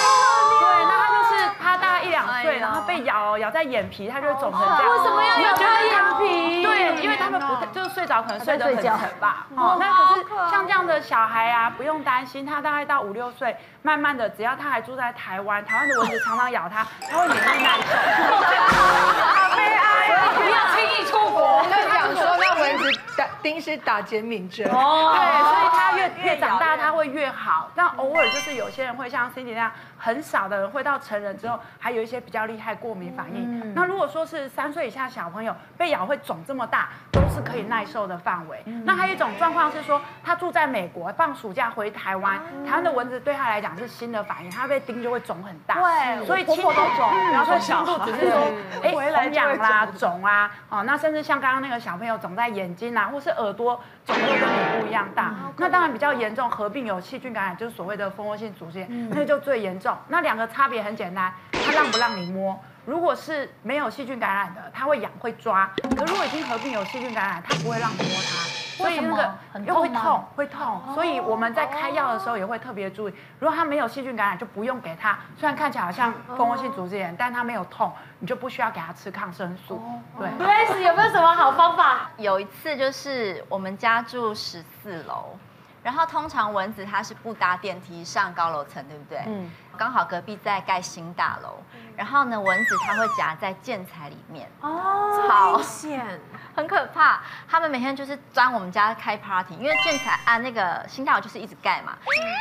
[0.60, 4.92] 对，那他就是他大概一两岁，然后被咬咬在眼皮，他就会肿成这样。
[4.92, 6.62] 为什么要咬在眼皮？
[6.62, 9.46] 对，因为他们不就是睡着可能睡得很沉吧。
[9.56, 17.82] 哦，那可是像这样的小孩啊，不用担心，他大概到五六岁，慢慢的只要他还住在台湾，台湾的蚊子常常咬他，他会免疫耐受。
[18.70, 20.32] 好悲哀啊！
[20.34, 21.29] 不要轻易出
[21.60, 21.70] 国。
[21.70, 24.66] 就讲说那蚊子打叮是打减敏针。
[24.68, 33.74] 哦，对，所以它越越长大它会越好，但偶尔就是有些人会像 Cindy 那样，很少的人会到成人之后还有一些比较厉害过敏反应。
[33.74, 38.62] 那如果说是三岁以下小朋友被咬会肿这么大，都是可以耐受的范围。
[38.84, 45.74] 那还有一种状况是说，他住在美国，放暑假回台湾，台湾的蚊子对他来讲是新的反应，他被叮就会肿很大。
[45.74, 48.40] 对，所以亲都肿，然后说轻度只是说，
[48.82, 55.34] 哎，红痒啦、肿啊，哦，那甚至像刚刚那个小朋友肿在眼睛啊，或是耳朵肿得跟你不一样大。
[55.56, 59.96] 那当然比较严重，合并有细菌感染，就是所谓的蜂窝性组织炎，那个就最严重。
[60.08, 62.56] 那两个差别很简单，它让不让你摸？
[62.86, 68.69] 如果是没有细菌感染的，它会痒会抓；可如果已经合并有细菌感染，它不会让你摸它。
[68.80, 69.34] 所以那个
[69.66, 70.80] 又会痛，会痛。
[70.94, 75.18] 所以我们在开药的时候也会特别注意，如果他没有细菌感染，就不用给他。
[75.36, 79.82] 虽然看起来好像蜂窝性组织炎，但他没有痛，你就不需要给他吃抗生素。
[80.18, 80.28] 对。
[80.44, 82.10] Grace 有没有什么好方法？
[82.16, 85.36] 有一次就是我们家住十四楼。
[85.82, 89.22] 然后通常蚊子它是不搭电梯上高楼层，对不对？
[89.26, 89.50] 嗯。
[89.78, 91.54] 刚好隔壁在盖新大楼，
[91.96, 94.46] 然后呢，蚊子它会夹在建材里面。
[94.60, 95.26] 哦。
[95.26, 96.20] 好险，
[96.54, 97.22] 很可怕。
[97.48, 101.96] 他们每天就是钻我们家开 party，因为建材啊那个新大楼就是一直盖嘛，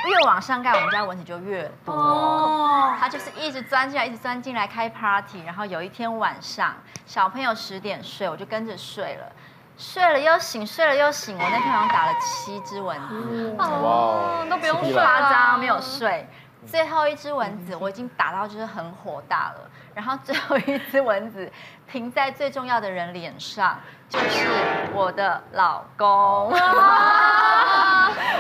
[0.10, 1.94] 越往上盖我们家蚊子就越多。
[1.94, 2.94] 哦。
[3.00, 5.42] 它就是一直钻进来，一直钻进来开 party。
[5.46, 6.76] 然后有一天晚上，
[7.06, 9.32] 小朋友十点睡，我就跟着睡了。
[9.80, 11.38] 睡了又醒，睡了又醒。
[11.38, 16.28] 我那天晚上打了七只蚊子，哦，都不用夸张，没有睡。
[16.68, 19.62] 最后一只蚊子我已经打到就是很火大了，
[19.96, 21.50] 然后最后一只蚊子
[21.90, 24.50] 停在最重要的人脸上，就是
[24.94, 26.52] 我的老公。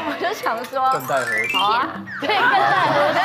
[0.07, 1.57] 我就想说，更待何时？
[1.57, 1.87] 好啊，
[2.19, 3.19] 对，更待何时？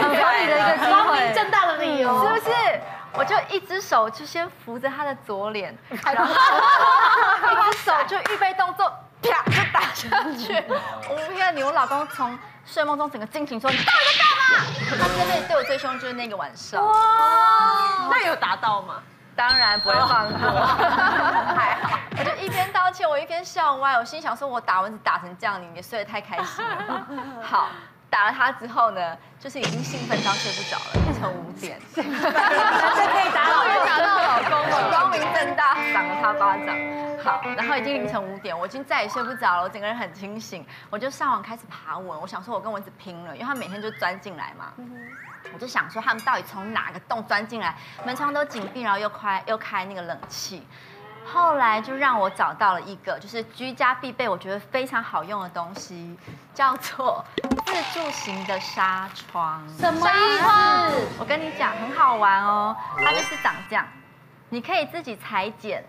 [0.00, 2.77] 很合理的一个机会，光明正大的理由，是不是？
[3.18, 8.88] 我就一只手就先扶着他的左脸， 然后一只手就预备动作，
[9.20, 10.64] 啪就打下去。
[11.08, 16.80] 我不骗你，我老公从睡梦中整个惊醒说：“你到底在干嘛？”他真的对我最凶就是那个晚上。
[16.86, 16.92] 哇，
[18.08, 19.02] 那有达到吗？
[19.34, 20.50] 当然不会放过，
[21.56, 21.98] 还好。
[22.18, 23.94] 我就一边道歉，我一边笑歪。
[23.94, 27.06] 我心想说：“我打蚊子打成这样，你也睡得太开心了。
[27.42, 27.68] ”好。
[28.10, 36.76] 打了他之后呢，就是已经兴奋到睡不着了，凌晨五点，这可以打老公，打到老公了，光明正大赏了他巴掌。
[37.22, 44.72] 好，然后已经凌晨五点，我已经再也睡不着了，我整个人很清醒，我就上网开始爬文，我想说我跟蚊子拼了，因为他每天就钻进来嘛，
[45.52, 50.66] 我就想说他们到底从哪个洞钻进来，门窗都紧闭，然后又开又开那个冷气。
[51.32, 56.16] 后来就让我找到了一个，就是居家必备，我觉得非常好用的东西，
[56.54, 57.24] 叫做
[57.66, 59.62] 自助型的纱窗。
[59.78, 60.46] 什么意思？
[61.18, 62.74] 我跟你讲，很好玩哦。
[62.98, 63.86] 它就是长这样，
[64.48, 65.84] 你可以自己裁剪。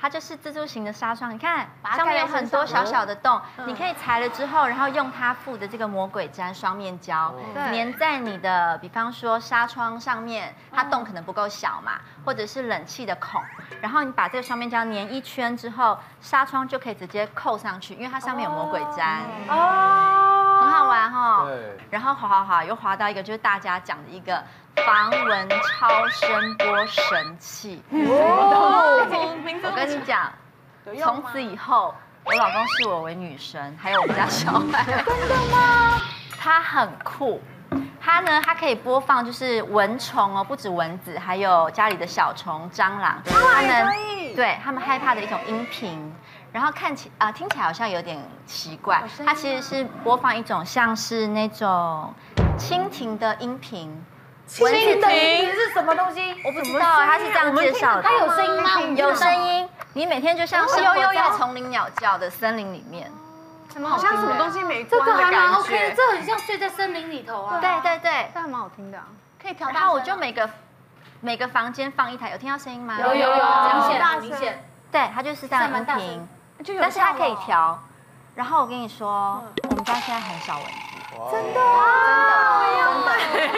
[0.00, 13.42] 它就是自助型的纱窗，你看上面有很多小小的洞，你可以裁了之后，然后用它附的这个魔鬼粘双面胶，粘在你的，比方说纱窗上面，它洞可能不够小嘛，或者是冷气的孔，
[13.80, 19.22] 然后你把这个双面胶粘一圈之后，纱窗就可以直接扣上去，因为它上面有魔鬼粘。
[19.48, 21.44] 哦，很好玩哈。
[21.46, 21.76] 对。
[21.90, 24.42] 然后滑滑滑，又滑到一个就是大家讲的一个。
[24.86, 30.32] 防蚊超声波神器，哦、我跟你讲，
[31.02, 34.84] 从此以后我老公视我为女神，还有我们家小孩。
[35.04, 36.00] 真的吗？
[36.38, 37.42] 他很酷。
[38.00, 43.92] 它呢，它可以播放就是蚊虫哦，不止蚊子，还有家里的小虫、蟑螂，它能
[44.36, 46.14] 对他们害怕的一种音频。
[46.52, 52.12] 然后看起啊、呃，听起来好像有点奇怪，它其实是播放一种像是那种
[52.58, 54.04] 蜻蜓的音频。
[54.48, 56.34] 蜻蜓是什么东西？
[56.42, 58.02] 我不知道，它是这样介绍的。
[58.02, 58.80] 它有声音吗？
[58.96, 59.68] 有声音。
[59.92, 63.10] 你每天就像是有有在丛林鸟叫的森林里面。
[63.70, 67.60] 什么好像什么东西没关这个还蛮 OK 的，这很像睡在森林里头啊。
[67.60, 68.98] 对对对，这还蛮好听的，
[69.40, 69.68] 可以调。
[69.68, 70.48] 然后我就每个
[71.20, 72.96] 每个房间放一台，有听到声音吗？
[72.98, 74.64] 有有有，明显明显。
[74.90, 76.28] 对，它就是这样音频，
[76.80, 77.78] 但是它可以调。
[78.34, 80.70] 然后我跟你说，我们家现在很少蚊子，
[81.32, 81.60] 真的
[82.04, 83.08] 真的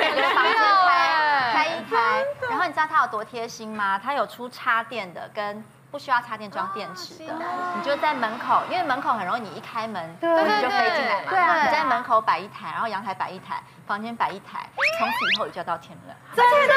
[0.00, 0.54] 真的，房间
[0.86, 2.24] 开开一台。
[2.48, 4.00] 然后你知道它有多贴心吗？
[4.02, 5.64] 它有出插电的跟。
[5.90, 7.34] 不需要插电装电池的，
[7.74, 11.26] 你就在门口，因为门口很容易，你一开门，蚊子就飞进来嘛。
[11.28, 11.36] 对，
[11.66, 16.16] 你在门口摆一台，然后阳台摆一台，房间摆一台，从此以后你就要到天亮。
[16.36, 16.74] 真的，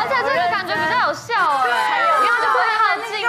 [0.00, 1.34] 而且这个感觉比较有效
[1.68, 2.56] 哎，因为就会
[2.88, 3.28] 很近，真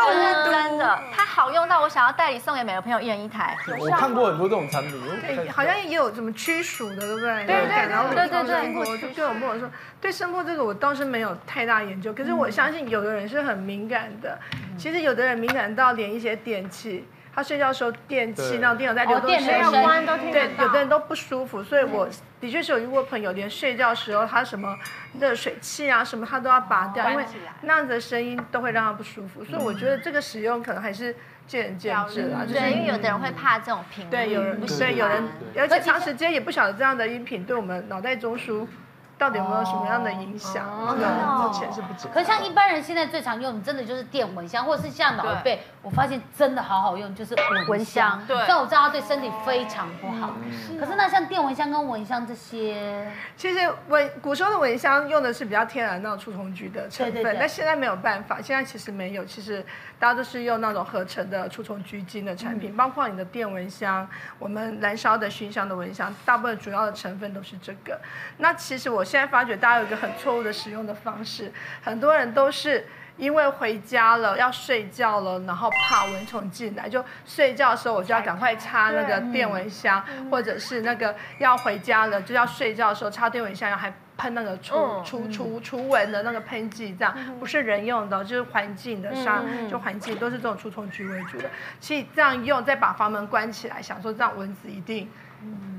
[0.84, 3.58] 的，它好用到我想要代理送给每个朋友一人一台。
[3.80, 7.46] 我看过很多这种产品，对，好像也有什么驱鼠的，对不对？
[7.46, 9.69] 对对对，然后对对对，我就跟我朋友说，
[10.02, 14.38] 对声波这个我倒是没有太大研究，可是我相信有的人是很敏感的。
[14.78, 20.56] 其实有的人敏感到连一些电器，他睡觉的时候电器那种电脑在流动，没有关都听得到。
[20.56, 22.08] 对，有的人都不舒服，所以我
[22.39, 24.78] 的确是有遇过朋友，连睡觉的时候他什么
[25.19, 27.26] 热水器啊什么他都要拔掉，因为
[27.62, 29.43] 那样子的声音都会让他不舒服。
[29.43, 31.15] 所以我觉得这个使用可能还是
[31.48, 32.46] 见仁见智啦。
[32.48, 38.67] 对，因为有的人会怕这种频率，对，有人不对有人，而且长时间也不晓得这样的音频对我们脑袋中枢。
[39.15, 40.67] 到底有没有什么样的影响？
[40.67, 42.13] 目前是不知道。
[42.13, 47.36] 可是像一般人现在最常用，真的就是电蚊香，或者是像老一辈，我发现真的好好用，就是
[47.67, 48.19] 蚊香。
[48.28, 48.36] 对。
[48.38, 50.36] 虽然我知道它对身体非常不好，
[50.80, 59.63] 可是那像电蚊香跟蚊香这些，其实蚊古时候的蚊香用的是比较天然那种除虫菊的成分，但现在没有办法，现在其实没有，其实
[60.00, 64.06] 大家都是用那种合成的除虫菊精的产品，包括你的电蚊香，
[64.38, 67.98] 我们燃烧的熏香的蚊香，大部分主要的成分都是这个。
[68.38, 69.04] 那其实我。
[69.13, 71.52] 现在发觉大家有一个很错误的使用的方式，
[71.84, 91.49] 很多人都是因为回家了要睡觉了，然后怕蚊虫进来，就睡觉的时候我就要赶快插那个电蚊香，或者是那个要回家了就要睡觉的时候插电蚊香，然后还喷那个除除除除蚊的那个喷剂，这样不是人用的，就是环境的杀，就环境都是这种除虫菊为主的。
[91.80, 95.10] 其实这样用，再把房门关起来，想说这样蚊子一定。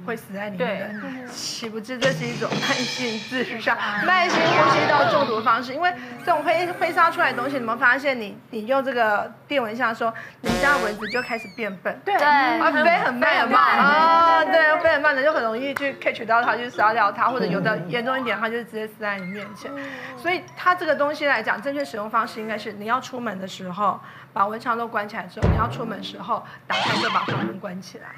[0.07, 3.75] 会死在里面的，岂不知这是一种慢性自杀、
[4.05, 5.73] 慢性呼吸道中毒的方式？
[5.73, 13.79] 因为这种挥挥杀出来的东西，你们发现你你用这个电蚊香的时候，你家蚊子就开始变笨，对，啊飞很慢很慢。
[13.79, 19.71] 啊，对，飞很慢的就很容易去 catch 到它，去杀掉它，或者有的严重一点，它就直接死在你面前。
[20.19, 23.99] 所以它这个东西来讲，正确使用方式应该是你要出门的时候
[24.35, 28.09] 把蚊帐都关起来之后，你要出门的时候打开就把房门关起来。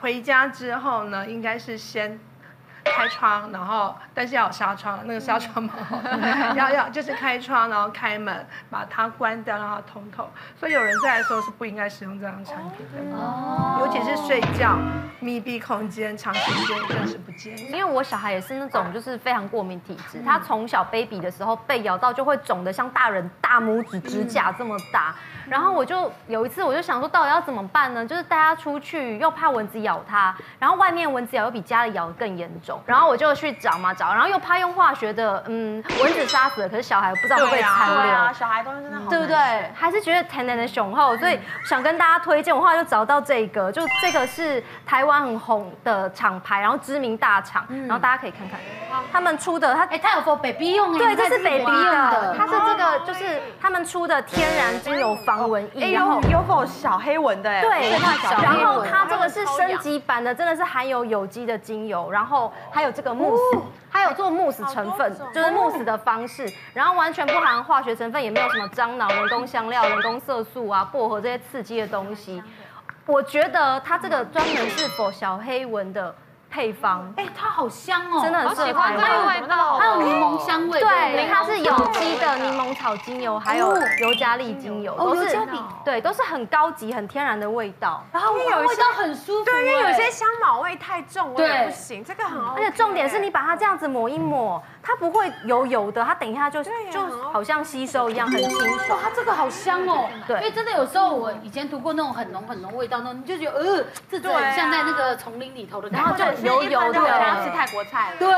[0.00, 2.18] 回家之后呢，应该是先
[2.82, 5.74] 开窗，然后但是要有纱窗，那个纱窗嘛，
[6.56, 10.28] 要要就是开窗，然后开门，把它关掉，让它通透。
[10.58, 14.78] 所以有人在的时候是不应该使用这样的产品的，哦、尤其是睡觉
[15.20, 17.66] 密闭空间长时间更是不建议。
[17.66, 25.14] 因为我小孩也是那种就是非常过敏体质，嗯、他从小 baby 的时候被咬到就会肿得像大人大拇指指甲这么大。
[25.29, 28.06] 嗯然后我就有一次，我就想说，到底要怎么办呢？
[28.06, 32.80] 就是带他出去，又怕蚊子咬它，然后外面蚊子咬又比家里咬得更严重。
[32.86, 38.00] 然后我就去找嘛找，然后又怕用化学的，嗯，蚊子杀死了，可是小孩不知道会不会残留。
[38.00, 39.10] 对啊，小孩东西真的好。
[39.10, 39.36] 对不对？
[39.74, 42.54] 还是觉得甜甜的雄厚，所以想跟大家推荐。
[42.56, 48.60] 我后来就找到这个，就这个是台湾很红的厂牌，然后知名大厂，然后大家可以看看，
[49.10, 55.39] 他们出的，他哎，他有说 baby 用，对，这是 baby 用的，它是这个就是他们出的天然精油防。
[55.46, 57.60] 蚊液，然后有否小黑纹的？
[57.60, 57.90] 对，
[58.42, 63.42] 然后它这个是升级版的，真的是含有有机的精油，然后还有这个慕斯，
[63.88, 72.42] 还有做慕斯成分，就是慕斯的方式，然后完全不含化学成分，也没有什么樟脑、人工香料、人工色素啊、薄荷这些刺激的东西。
[73.06, 76.14] 我觉得它这个专门是否小黑纹的。
[76.50, 78.72] 配方，哎，它好香哦，真的很适合。
[78.72, 85.38] 它有味道，它有柠檬香味，对，它是有机的柠檬草草精油，还有尤加利精油，都是
[85.84, 88.02] 对，都是很高级、很天然的味道。
[88.12, 92.04] 然后有味道很舒服，对，因为有些香茅味太重，我也不行。
[92.04, 97.00] 这个很，而且重点是你把它这样子抹一抹，它不会油油的，它等一下就就
[97.32, 97.44] 好。
[97.44, 98.98] 像吸收一样，很清爽。
[99.02, 108.16] 它这个好香哦，对，因为真的有时候我以前涂过那种很浓很浓味道，那你就觉得呃，这种像在那个丛林里头的，然后就油油的，要吃泰国菜了。
[108.18, 108.28] 对，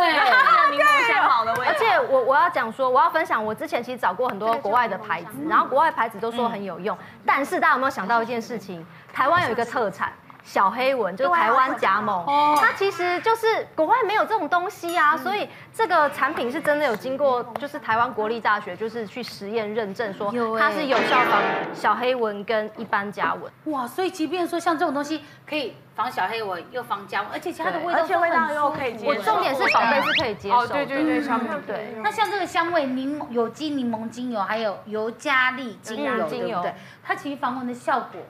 [0.71, 1.73] 柠檬香茅的味道。
[1.73, 8.85] 而且我我要讲说，我要分享，我之前其实找过很多国外的牌子，然后国外牌子都说很有用，但是大家有没有想到一件事情？
[9.13, 10.13] 台湾有一个特产。
[10.45, 12.25] 小黑蚊就是台湾甲猛，
[12.57, 21.41] 它其实就是国外没有这种东西啊，所以这个产品是真的有经过，就是台湾国立大学就是去实验认证说它是有效防
[21.73, 23.51] 小黑蚊跟一般甲蚊。
[23.73, 29.11] 哇，所以即便说像这种东西可以防小黑蚊又防甲蚊，而且其他的味道，而且味道又可以接受。
[29.11, 30.67] 我重点是宝贝是可以接受。
[30.67, 31.95] 对对对，上面对。
[32.03, 36.75] 那像这个香味柠檬有机柠檬精油，还有尤加利精油，对不对？
[37.05, 38.21] 它其实防蚊的效果。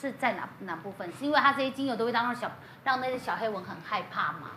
[0.00, 1.10] 是在哪哪部分？
[1.18, 2.50] 是因为它这些精油都会让小
[2.84, 4.50] 让那些小黑蚊很害怕吗？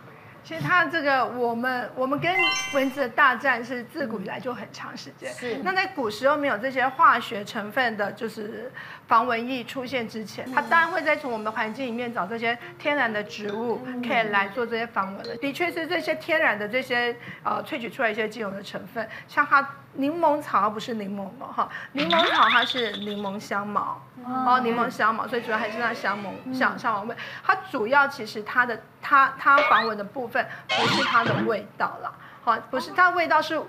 [0.44, 2.32] 其实它这个我们我们跟
[2.74, 5.32] 蚊子的大战是自古以来就很长时间。
[5.32, 5.56] 是。
[5.62, 8.70] 那在古时候没有这些化学成分的，就是
[9.06, 15.36] 防蚊液出现之前，它当然会在从我们的环境里面找这些天然的植物，可以来做这些防蚊的。
[15.36, 19.68] 的确是这些天然的这些呃萃取出来一些精油的成分，像它。
[19.94, 27.14] 柠檬草不是柠檬哦，哈，柠檬草它是柠檬香茅，哦，柠檬香茅，所以主要还是那香茅香香茅味。
[27.44, 32.12] 它主要其实它的它它防蚊的部分不是它的味道啦，
[32.42, 33.60] 好，不是它味道是，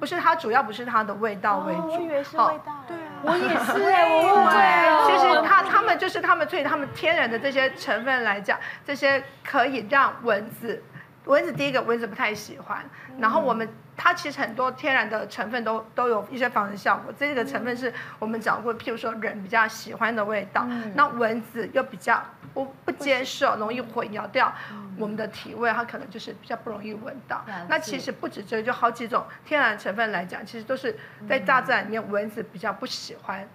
[0.00, 10.82] 不是它主要不是它的味道为主，我以为是味道，对，我也是哎，我对，其实它它们就是它们对它们天然的这些成分来讲，这些可以让蚊子
[11.24, 12.82] 蚊子第一个蚊子不太喜欢，
[13.18, 13.68] 然后我们。
[14.00, 20.64] 它其实很多天然的成分都都有一些防蚊效果，这个成分是我们找过，譬如说人比较喜欢的味道，
[20.94, 22.22] 那蚊子又比较
[22.54, 24.54] 不不接受，容易混淆掉
[24.96, 27.44] 我们的体味，它可能就是比较不容易闻到。
[27.68, 30.96] 那其实不止这个，就好几种天然成分来讲，其实都是
[31.28, 33.48] 在大自然里面蚊子比较不喜欢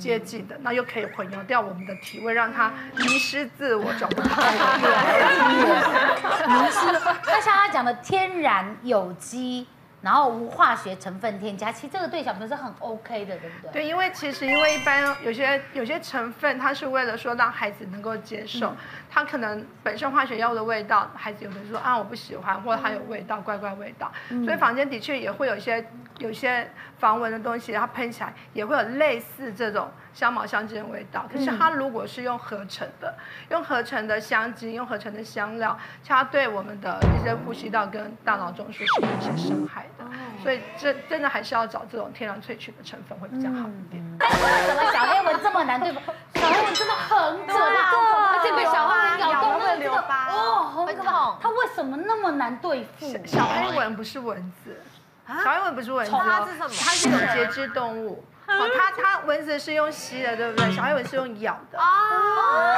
[0.00, 4.30] 接近的，那又可以混淆掉我们的体味，让它迷失自我，找不到。
[6.48, 6.86] 迷失。
[7.24, 9.66] 那像他讲的天然有机。
[10.02, 13.72] 然后无化学成分添加，其实这个对小朋友是很 OK 的，对不对？
[13.72, 18.76] 对，因为其实因为一般有些有些成分，它是为了说让孩子能够接受，嗯、
[19.10, 25.84] 它可能本身化学药物的味道，孩子有的说啊我不喜欢，或者它有味道怪怪味道，嗯、所以房间的确也会有一些
[26.18, 29.88] 有些防蚊的东西，它喷起来也会有类似这种。
[30.16, 33.14] 香茅香精的味道，可是它如果是用合成的，
[33.50, 40.06] 用合成的香精，用合成的香料，它对我们的一些呼吸道跟大脑中枢是有一些伤害的，
[40.42, 44.02] 所以这真的还是要找这种天然萃取的成分会比较好一点。
[44.18, 44.26] 为
[44.66, 46.00] 什么小黑蚊这么难对付？
[46.34, 51.36] 小黑蚊真的很可怕，而且被小黑蚊咬到会留疤哦，很痛。
[51.42, 53.14] 它为什么那么难对付？
[53.26, 54.80] 小黑蚊不是蚊子，
[55.44, 56.70] 小黑蚊不是蚊子，它是什么？
[56.70, 58.24] 它是一种节肢动物。
[58.48, 60.70] 哦，它它蚊子是用吸的，对不对？
[60.70, 61.78] 小黑蚊是用咬的。
[61.78, 61.82] 哦。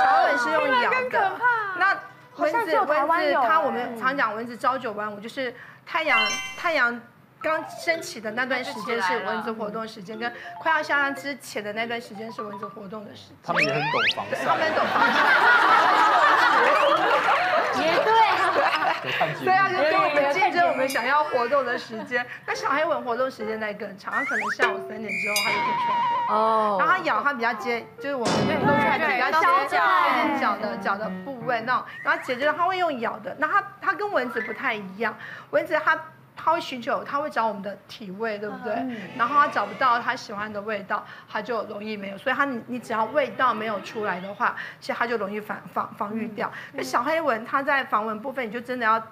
[0.02, 0.96] 小黑蚊是用咬的。
[0.96, 1.44] 更可怕。
[1.78, 1.94] 那
[2.36, 5.54] 蚊子蚊子，它我们常讲蚊子朝九晚五，就是
[5.84, 6.18] 太阳
[6.56, 7.00] 太阳
[7.42, 13.36] 刚升起的那段时间是蚊子活动时间，跟快要下山之前的那段时间是蚊子活动的时间。
[13.42, 14.44] 他们也很懂防晒。
[14.44, 15.18] 他们懂防晒。
[17.82, 18.12] 也对。
[19.44, 22.26] 对啊，就跟我们竞争我们想要活动的时间。
[22.46, 26.36] 那小黑蚊活动时间在更长，它可能下午三点之后它就可以出来活动。
[26.36, 26.76] 哦。
[26.80, 31.84] 然后它咬它比较接，就是我们运动出来比较接近脚的脚的部位那种。
[32.02, 35.16] 然后姐姐它会用咬的，那它它跟蚊子不太一样，
[35.50, 35.98] 蚊子它。
[36.40, 38.72] 他会寻求，他会找我们的体味，对不对？
[39.16, 42.16] 然后他找不到他喜欢的味道，他就容易没有。
[42.16, 46.50] 所以他你你只要味道没有出来的话，其实他就容易防防防御掉。
[46.72, 49.02] 那小黑蚊它在防蚊部分，你就真的要，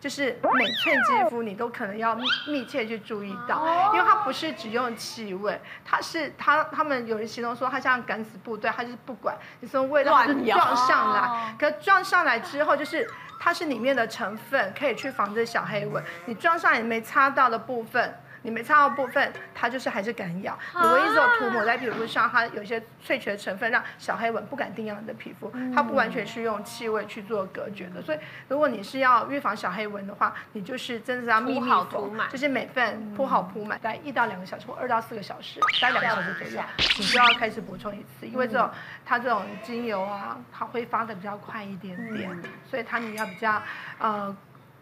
[0.00, 13.08] 就是每寸肌肤你都可能要密密切去注意到，因为它不是只用气味，它是它他们有人形容说它像敢死部队，它就是不管你什么味道撞上来，可撞上来之后就是。
[13.38, 18.18] 它是里面的成分可以去防止小黑蚊，你撞上也没擦到的部分。
[18.46, 20.56] 你没擦到部分，它就是还是敢咬。
[20.72, 25.52] 你唯一只有涂抹在皮肤上，它有一些萃取的成分，让小黑蚊不敢叮咬你的皮肤。
[25.74, 28.00] 它不完全是用气味去做隔绝的。
[28.00, 36.62] 所以，如果你是要预防小黑蚊的话，你就是真的是要密密涂满，就是每份铺好铺满，大概一到两个小时或二到四个小时，大概两个小时左右，
[36.98, 38.28] 你就要开始补充一次。
[38.28, 38.70] 因为这种
[39.04, 42.30] 它这种精油啊，它挥发的比较快一点点，
[42.70, 43.60] 所以它你要比较
[43.98, 44.36] 呃。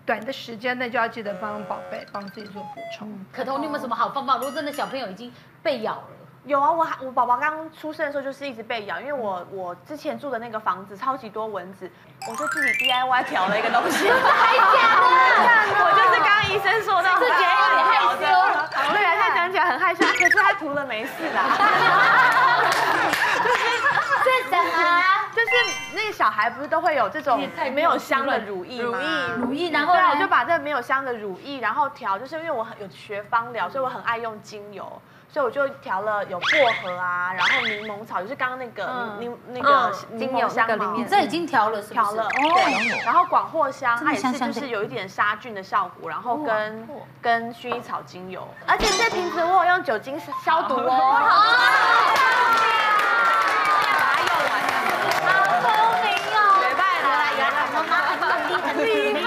[0.07, 3.09] 短的时间内就要记得帮宝贝帮自己做补充。
[3.33, 4.37] 可彤，你有没有什么好方法？
[4.37, 5.33] 如果真的小朋友已经
[5.63, 6.09] 被咬了？
[6.45, 11.91] 有啊，我我宝宝刚出生的时候就是一直被咬，因为我我之前住的那个房子超级多蚊子，
[12.29, 14.07] 我就自己 DIY 调了一个东西。
[14.07, 15.07] 太假了！
[15.73, 18.19] 我就是刚刚医生说的，自己还有点害羞。
[18.93, 21.57] 对啊，现在讲起来很害羞，可是他涂了没事啦。
[24.23, 25.24] 这怎么？
[25.35, 25.51] 就是
[25.95, 28.99] 那个小孩不是都会有这种没有香的乳液吗？
[29.37, 35.01] 乳液，乳液，然后对，我就把这个没有香的乳液，然后调，就是因为我很有学芳疗，所以我很爱用精油。
[35.27, 36.47] 所以我就调了有薄
[36.81, 43.05] 荷啊，然后柠檬草，就是刚刚那个柠那个柠檬香里面，这已经调了，调了，对。
[43.05, 46.89] 然后广藿香，它也是就是有一点杀菌的效果，然后跟
[47.21, 50.91] 跟薰衣草精油，而且这瓶子我有用酒精消毒哦。
[55.27, 55.67] 好聪
[56.05, 56.39] 明哦！
[56.63, 57.93] 没办法，原来妈妈
[58.63, 58.89] 很厉
[59.21, 59.27] 害。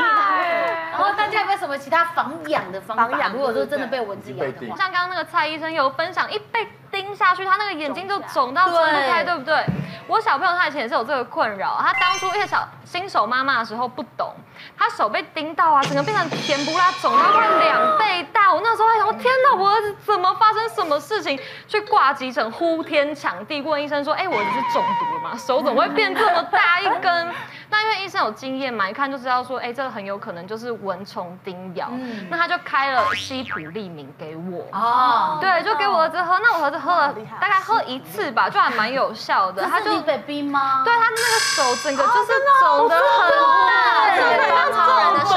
[0.92, 3.30] 然后大家有什么其他防痒的方法？
[3.34, 9.66] 如果说真的被蚊子咬的话，像刚刚那个蔡医生有分享，一被叮下去，他那个眼睛就肿到睁不开，对不对？
[10.08, 14.32] 我小朋友他以前也是有这个困扰，他当初因为小新手妈妈的时候不懂，
[14.78, 18.54] 他手被叮到啊，整个变成甜不拉，肿到快两倍大。
[18.54, 21.40] 我那时候还想我，天哪，我儿子怎么发生什么事情？
[21.68, 25.36] 去挂急诊，呼天抢地问医生说，哎，我儿子是中毒了吗？
[25.36, 27.28] 手怎么会变这么大一根？
[27.70, 31.88] 那因为医生有经验嘛，一看就知道说，哎，这个很有可能就是蚊虫叮咬。
[31.92, 34.66] 嗯、那他就开了西普利敏给我。
[34.72, 35.38] 哦。
[35.42, 36.40] 对，就给我儿子喝。
[36.40, 39.66] 那我儿子喝了大概喝一次吧，就还蛮有效的。
[39.66, 40.82] 他就你 baby 吗？
[40.86, 43.32] 对，他那个手整个就是肿的很
[43.68, 45.36] 大，对，很像肿的手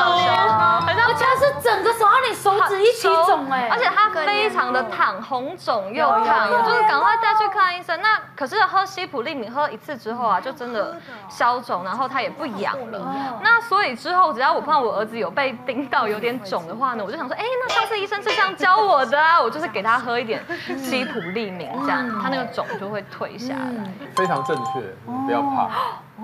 [1.02, 1.89] 而且是整个
[2.28, 8.00] 你手指一起肿哎，而且它非常的烫，红肿又烫，就是赶快带去看医生。
[8.00, 10.96] 那可是喝西普利敏喝一次之后啊，就真的
[11.28, 12.20] 消肿，然后它。
[12.20, 20.44] 也不痒了，那所以之后只要我碰到我儿子有被叮到有点肿的话呢，我就想说，哎，那上 次医生是这样教我的啊，我就是给他喝一点
[20.76, 23.90] 西普利敏，这样他那个肿就会退下来。
[24.14, 24.82] 非常正确，
[25.26, 25.70] 不要怕。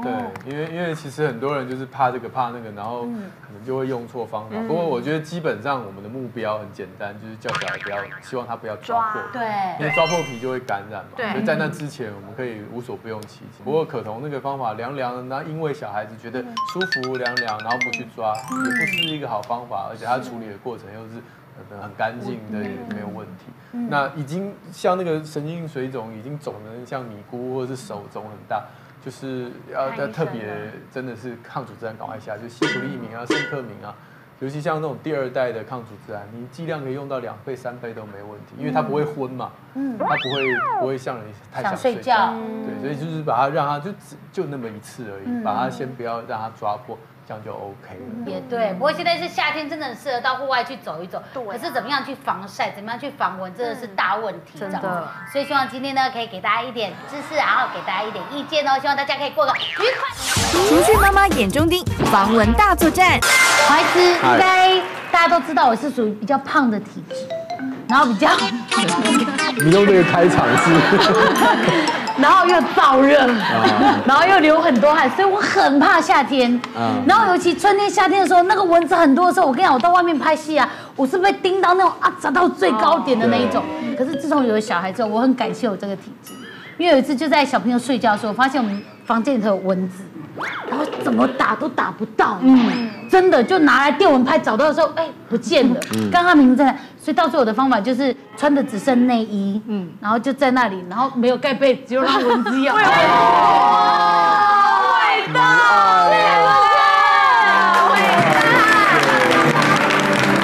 [0.03, 0.13] 对，
[0.53, 4.57] 因为因为其实很多人就是怕这个怕那个，然后可能就会用错方法。
[4.67, 9.23] 不过我觉得基本上我们的目标很简单，就是叫小孩不要，希望他不要抓破。
[9.33, 9.47] 对，
[9.81, 11.11] 因为抓破皮就会感染嘛。
[11.17, 11.31] 对。
[11.33, 13.63] 所以在那之前，我们可以无所不用其极。
[13.65, 16.43] 不过可彤那个方法凉凉的，那因为小孩子觉得
[16.73, 21.15] 舒服凉凉，然后不去抓，也不是一个好方法，而且他处理的过程又是
[21.71, 23.53] 很很干净的，也没有问题。
[23.89, 28.65] 那已经像那个神经水肿，已经肿的像米糊，或者是手肿很大。
[29.07, 30.43] 就是要要特别，
[30.91, 33.95] 真的是抗组织胺赶快下，就西普利明啊、圣克明啊，
[34.41, 42.35] 尤其像那种第二代的抗组织胺，你剂量可以用到两倍、三倍都没问题，因为它不会昏嘛，嗯，它不会不会像人太想睡觉，
[42.67, 46.99] 对，所以就是把它让它就只就那么一次而已，把它先不要让它抓破。
[47.27, 48.31] 这样就 OK 了。
[48.31, 51.23] 也对，不过现在是夏天，真的很适合到户外去走一走。
[51.35, 51.45] 对。
[51.47, 54.59] 可是怎么样去防晒，怎么样去防蚊，真的是大问题。
[54.59, 55.09] 真的。
[55.33, 58.79] 所以希望今天呢，可以给大家一点知识，然后给大家一点意见哦。
[58.81, 60.09] 希望大家可以过个愉快。
[60.69, 63.19] 情绪妈妈眼中钉，防蚊大作战。
[63.69, 67.17] 孩子，应该大家都知道我是属于比较胖的体质，
[67.89, 68.31] 然后比较。
[69.59, 71.97] 你用这个开场是。
[72.19, 73.19] 然后又燥热，
[74.07, 76.61] 然后又流很多汗，所以我很怕夏天。
[77.07, 83.63] 然后尤其春天、夏天的时候，那个蚊子很多的时候，我跟你讲，我到外面拍戏啊，我是被叮到那种啊，砸到最高点的那一种。
[83.99, 86.33] 可是自从有了小孩之后，我很感谢我这个体质，
[86.79, 90.03] 因为有一次就在小朋友睡觉的时候，我发现我们房间里头有蚊子，
[90.69, 96.77] 然后怎么打都打不到，嗯，真的就拿来电蚊拍找到的时候，哎，不见了，刚刚名字在。
[97.07, 102.75] 所以到最后我的方法就是穿的只剩内衣，嗯，然后就在那里，然后没有盖被子，只有让蚊子咬。
[102.83, 102.91] 伟大，
[106.11, 106.51] 伟大，
[107.93, 108.03] 伟大，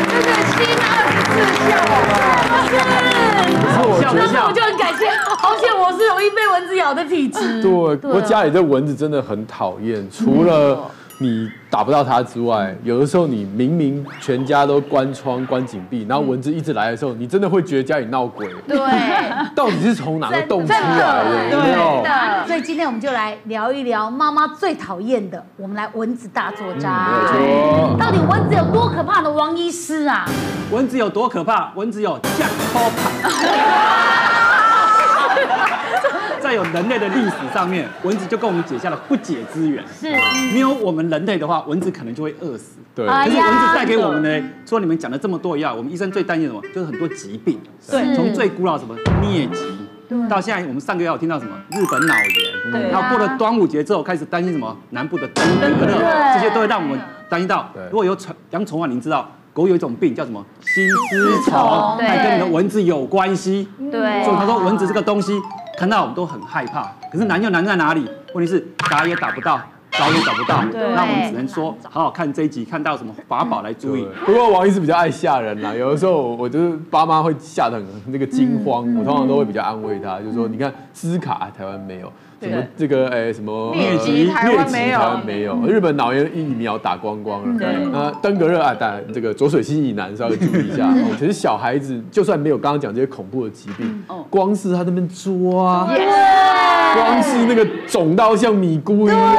[0.09, 1.35] 这个新二十四
[1.67, 1.75] 孝，
[4.13, 7.61] 是， 是，那我就很感谢，而且我是容易被蚊子咬的体质。
[7.61, 10.79] 对，不过家里这蚊子真的很讨厌，除了。
[11.23, 18.49] 你打不到它之外，有的时候你明明全家都关窗关紧闭，然后蚊子一直来的时候，你真的会觉得家里闹鬼。
[18.67, 18.77] 对，
[19.55, 21.51] 到底是从哪个洞出来的？
[21.51, 22.05] 有没有？
[22.47, 26.93] 所以今天我们就来聊一聊妈妈最讨厌的，我们来蚊子大作战。
[27.99, 29.31] 到底蚊子有多可怕的？
[29.31, 30.27] 王医师啊，
[30.71, 31.73] 蚊子有多可怕？
[31.75, 34.52] 蚊子有降头怕。
[36.53, 39.83] 在有人类的历史上面，蚊子就跟我们结下了不解之缘。
[39.89, 40.15] 是，
[40.53, 42.79] 没有我们人类的话，蚊子可能就会饿死。
[42.95, 46.61] 对，可是蚊子带给我们呢，除了你们讲了这么多药，我们医生最担心什么？
[46.75, 47.59] 就是很多疾病。
[47.91, 49.65] 对，从最古老什么疟疾，
[50.29, 52.15] 到现在我们上个月有听到什么日本脑
[52.73, 55.99] 炎，然后过了端午节之后开始担心什么南部的登革热，
[56.35, 56.99] 这些都会让我们
[57.31, 60.45] 担心到，如果有宠养宠物，您知道狗有一种病叫什么？
[60.61, 63.69] 心丝虫，还跟你的蚊子有关系。
[63.91, 65.33] 对，所以他说蚊子这个东西
[65.77, 68.09] 看到我们都很害怕，可是难就难在哪里？
[68.35, 68.61] 问题是
[68.91, 69.61] 打也打不到。
[69.95, 74.09] 找也找不到，那我们只能说好好看这一集，看到什么法宝来注意。
[74.25, 82.11] 不过王医师比较爱吓人啦，有的时候我就是爸妈会吓得很那个惊慌，我通常都会比较安慰他，就是说你看斯卡台湾没有，
[82.43, 90.93] 什么这个哎什么疟疾台湾没有，台湾没有，日本脑炎疫苗打光光了，那登革热啊，当然这个浊水溪以南稍微注意一下。
[91.19, 95.87] 其实 小孩子就算没有刚刚讲这些恐怖的疾病，光是他那边抓，
[96.95, 99.37] 光是那个肿到像米菇一样。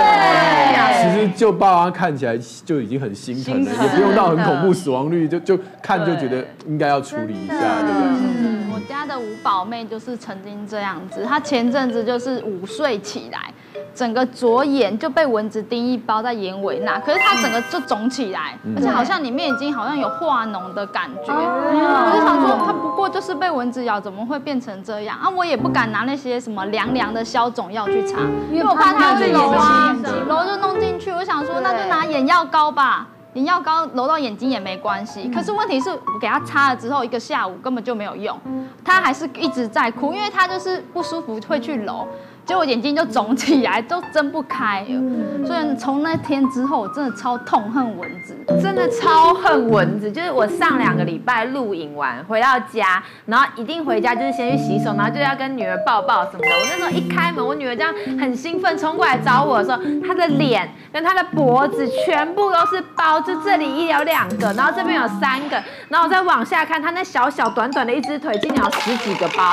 [1.04, 8.63] 其实就爸妈看起来就已经很心疼了，也不用到很恐怖死亡率，就就看就觉得应该要处理一下，对不对？
[8.74, 13.54] 嗯，我家的五宝妹就是曾经这样子，她前阵子就是午睡起来，
[13.94, 25.30] 整个左眼就被蚊子叮一包在眼尾那，可是她整个就肿起来，而且好像里面已经好像有化脓的感觉，我就想说她不过就是被蚊子咬，怎么会变成这样啊？
[25.30, 28.20] 我也不敢拿那些什么凉凉的消肿药去擦，
[28.52, 29.96] 因为我怕她是揉啊，
[30.28, 30.94] 揉就弄进。
[31.00, 35.30] 去，我想说，那就拿眼药膏吧，眼药膏揉到眼睛也没关系。
[35.30, 38.40] 可是问题是我给他擦了之后，一个下午根本就没有用，
[38.84, 42.08] 他还是一直在哭，因为他就是不舒服会去揉。
[42.46, 44.88] 结果眼睛就肿起来，都睁不开了。
[44.90, 50.12] 嗯、所以从那天之后，我真的超痛恨蚊子，真的超恨蚊子。
[50.12, 56.50] 就是我上两个礼拜录影完回到家，然后一定回家就是先去洗手，然后就要跟女儿抱抱什么的。
[56.50, 65.56] 我那时候一开门，我女儿这样很兴奋冲过来找我的时候，她的脸跟她的脖子全部都是包，就这里一有两个，然后这边有三个，
[65.88, 69.44] 然后我再往下看，她那小小短短的一只腿，竟然有十几个包，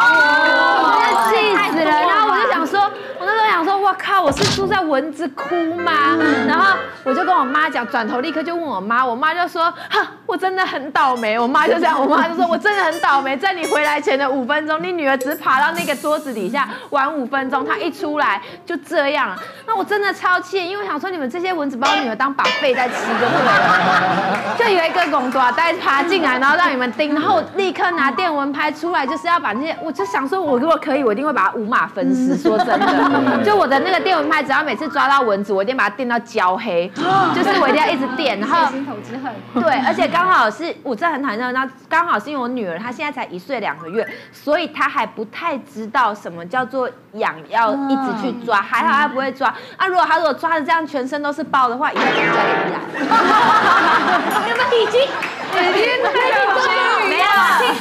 [0.83, 1.91] 我真的气死了。
[1.91, 2.80] 然后我就想说。
[3.19, 5.93] 我那时候想说，我靠，我是住在蚊子窟吗？
[6.47, 11.39] 然后我就跟我妈讲，转头立刻就问我妈，我妈就说，哈，我真的很倒霉。
[11.39, 19.37] 我妈就这样，我妈就说我真的很倒霉，在你回来前的五分钟，你女儿只爬到那个桌子底下玩五分钟，她一出来就这样。
[19.67, 23.27] 那我真的超气，因为我想说你们这些蚊子把我女儿当把费在吃就
[24.59, 32.41] 对，就有一个公爪带爬进来，然后让你们叮，然后立刻拿电蚊拍出来，就是要把那些，我就想说，我如果可以，我一定会把它五马分尸。
[32.41, 33.45] 说的。
[33.45, 36.91] 就我的那个电蚊拍，只要每次抓到蚊子，我一定把它电到焦黑，
[37.35, 39.33] 就是我一定要一直电，然后心头之恨。
[39.63, 48.61] 对，而且刚好是我真的很讨厌，那刚好是因为我女儿她现在才一岁两个月，所以她还不太知道什么叫做痒，要一直去抓。
[48.61, 49.49] 还好她不会抓。
[49.77, 52.81] 啊，如果她如果抓的这样全身都是包的话，以后就再也不来。
[54.49, 55.01] 有没有已经？
[55.51, 55.85] 已经
[57.09, 57.25] 没有，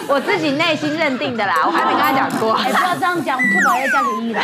[0.08, 2.54] 我自己内心认定的啦，我还没跟他讲过。
[2.54, 4.44] 哎，不要这样讲，不保要嫁给伊朗。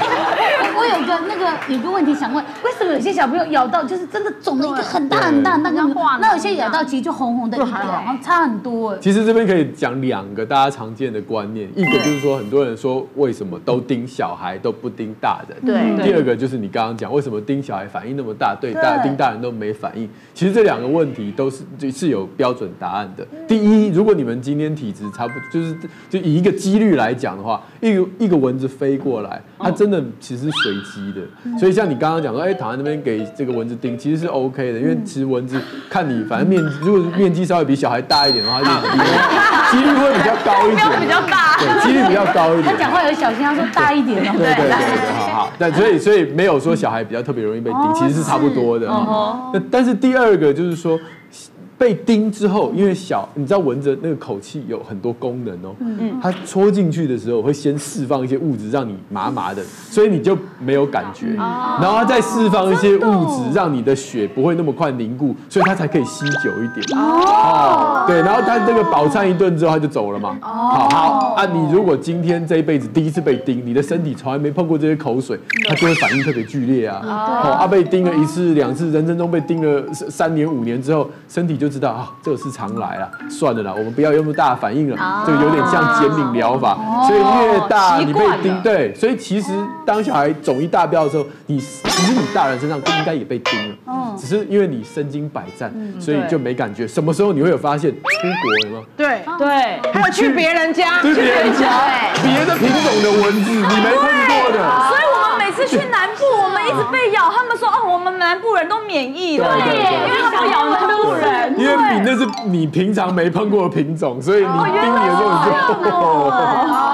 [0.75, 8.97] 我有个那个有个问题想问，为什么有些小朋友咬到就是真的肿了一个很大很大那个化，那有些咬到其实就红红的一点，然后差很多。
[8.97, 16.05] 其实这边可以讲两个大家常见的观念，一个就是说很多人说为什么都盯小孩都不盯大人，对。
[16.05, 20.09] 第二个就是你刚刚讲为什么盯小孩反应那么大，对大盯大人都没反应。
[20.33, 23.25] 其实这两个问题都是是有标准答案的。
[23.47, 25.75] 第一，如果你们今天体质差不多，就是
[26.09, 31.21] 就以一个几率来讲的话，一个一个蚊子飞过来，它真的其实是随机的。
[31.59, 35.59] 所以像你刚刚讲说，哎，躺在那边给这个蚊子叮，其实是 OK 的，因为其实蚊子
[35.89, 38.65] 看你反正面如果面积稍微比小孩大一点的话，就
[39.75, 42.73] 几率会比较高一点，比较大，对，几率比较高一点。
[42.73, 44.33] 他讲话有小心，他说大一点哦。
[44.37, 45.51] 对对对对，好好。
[45.57, 48.87] 但所以所以没有说小孩比较特别容易被叮，其实是差不多的。
[49.53, 50.97] 那但是第二个就是说。
[51.81, 55.73] 被叮之后，因为小，你知道蚊子那个口气有很多功能哦。
[55.79, 61.33] 嗯嗯，它戳进去的时候会先释放一些物质，让你麻麻的，所以你就没有感觉。
[61.33, 66.99] 然后它再释放一些物质，让你的血不会那么快凝固，所以它才可以吸久一点。
[66.99, 70.37] 哦，对，然后它这个饱餐一顿之后，它就走了嘛。
[70.43, 75.35] 哦，好好啊，你如果今天这一辈子第一次被叮，你的身体从来没碰过这些口水，
[75.67, 77.01] 它就会反应特别剧烈啊。
[77.03, 81.70] 哦，啊，被叮了一次两次，人生中被叮了三年五年之后，身体就。
[81.71, 84.95] 知道啊，这个是常来啊，算了啦，我们不要有那么大的反应了。
[84.97, 89.51] 哦、这个有点像减敏疗法，哦、所以越大你被叮，对，所以其实
[89.85, 96.87] 当小孩肿一大标的时候，你其实你大人身上都应该也被叮了，哦、只是因为你身经百战，嗯、所以就没感觉。
[96.87, 97.91] 什么时候你会有发现？
[97.91, 98.85] 出国了吗？
[98.97, 99.47] 对对，
[99.93, 101.69] 还有去别人家，去别人家，
[102.21, 104.59] 别的品种的蚊子你没碰过的，
[104.89, 105.20] 所以我们
[105.51, 111.59] 每次去南部，我们一直被咬，他们说哦，我们南部人都免疫了，对，因为他们咬南部人。
[111.59, 115.51] 因为你那是你平常没碰过的品种，所以你叮你的时候你就。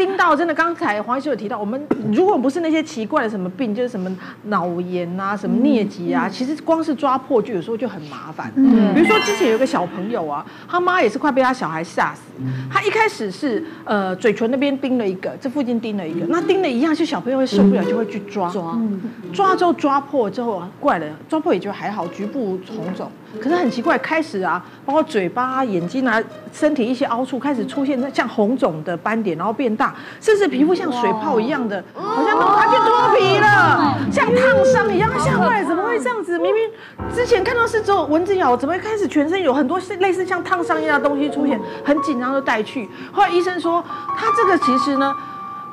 [0.00, 1.80] 小孩子叮到真的，刚才黄医师有提到，我们
[2.12, 4.10] 如果不是那些奇怪的什么病，就是什么
[4.44, 8.50] 脑炎啊、什么疟疾啊，其实光是抓破就有时候就很麻烦。
[8.56, 12.22] 嗯，比如说之前有个小朋友啊，他妈也是快被他小孩吓死。
[12.70, 18.50] 他一开始是呃嘴唇那边叮了一个，这附近叮了一个，那叮了一样，就小朋友会受不了，就会去抓。
[18.50, 18.78] 抓，
[19.32, 23.10] 抓之后抓破之后啊，怪了，抓破也就还好，局部红肿。
[23.38, 26.20] 可是很奇怪，开始啊，包括嘴巴、眼睛啊、
[26.52, 35.10] 身体一些凹处开始出现像红肿的斑点，然后变大，甚至皮肤像水泡一样的，好像他去脱皮了，像烫伤一样。
[35.20, 36.38] 吓坏了，怎么会这样子？
[36.38, 36.68] 明明
[37.14, 41.60] 之前看到是只有蚊子咬，怎么会开始全身有很多类似像烫伤一样的东西出现？
[41.84, 42.88] 很紧张就带去。
[43.12, 43.84] 后来医生说，
[44.16, 45.14] 他这个其实呢，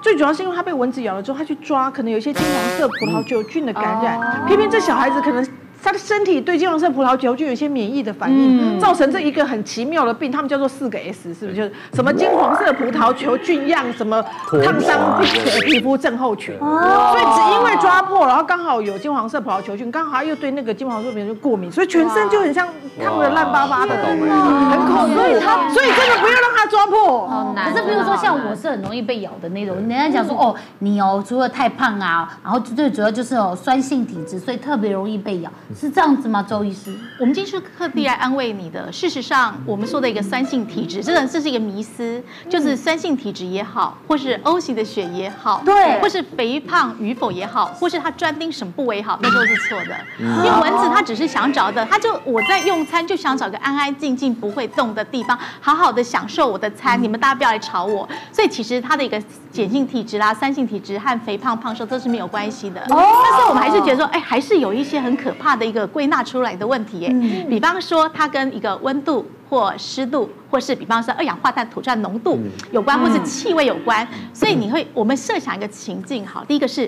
[0.02, 5.48] 最主要是因为他被蚊子咬了之后，他去抓，可能有一些金黄色葡萄球菌的感染，偏偏这小孩子可能。
[5.88, 11.56] 他的身体对金黄色葡萄球就有一些免疫的反应，造成这一个很奇妙的病，他们叫做四个 S，是不是？
[11.56, 14.22] 就是什么金黄色葡萄球菌样，什么
[14.66, 15.18] 烫伤
[15.62, 16.54] 皮肤症候群。
[16.60, 22.68] 所以只因为抓破，然后刚好有金黄色葡萄球菌，刚好又对那个金黄色葡萄球菌过敏，所以全身就很像
[23.02, 25.16] 烫的烂巴巴的，很恐怖。
[25.16, 27.30] 所以他，所以真的不要让他抓破。
[27.30, 27.72] 好难。
[27.72, 35.50] 可是比如说像我是很容易被咬的那种，人家讲说哦，你哦除了太胖啊，然后最主要就是哦酸性体质，所以特别容易被咬。
[35.80, 36.92] 是这样子吗，周医师？
[37.20, 38.92] 我们今天是特地来安慰你的。
[38.92, 49.96] 事实上，我们说的一个酸性体质，这个这是一个迷思，就是酸性体质也好，或是 O 型的血也好，对，或是肥胖与否也好，或是他专盯什么部位也好，那都是错的。
[50.20, 57.02] 因为蚊子它只是想找的，它就我在用餐就想找个安安静静不会动的地方，好好的享受我的餐。
[57.02, 58.10] 你们大家不要来吵我。
[58.32, 59.22] 所以其实它的一个
[59.58, 62.82] 碱性体质啦、酸性体质和肥胖胖瘦都是没有关系的。
[62.88, 65.88] 但是我们还是觉得说，哎，还是有一些很可怕的一个。
[65.88, 72.38] 归纳出来的问题，哎，比方说它跟一个温度或湿度，或是比方说二氧化碳吐出来浓度
[72.72, 76.88] 有关，或是气味有关，所以你会，我们设想一个情境，好，第一个是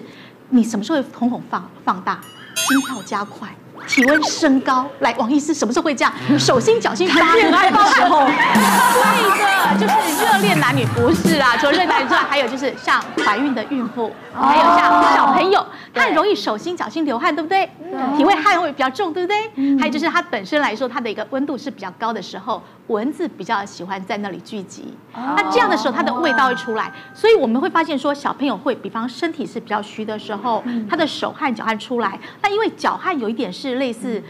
[0.50, 2.20] 你什么时候会瞳孔放放大，
[2.56, 3.48] 心跳加快，
[3.88, 6.14] 体温升高，来，王医师什么时候会这样？
[6.38, 7.58] 手心脚心发热的
[7.90, 17.70] 时候，对的，就是热恋男女不是啊，除了热恋男女之外，还有就是像怀孕的孕妇，还有像小朋友，他很容易手心脚心流汗，对不对？
[18.18, 19.78] 体味汗会比较重，对不对？
[19.80, 24.94] 还有就是它本身来说，它的一个温度是比较高的时候，蚊子比较喜欢在那里聚集。
[25.14, 33.70] 那这样的时候，它的味道会出来，所以我们会发现说，小朋友会，比方身体是比较虚的时候，他的手汗脚汗出来，那因为脚汗有一点是。
[33.80, 34.22] 类似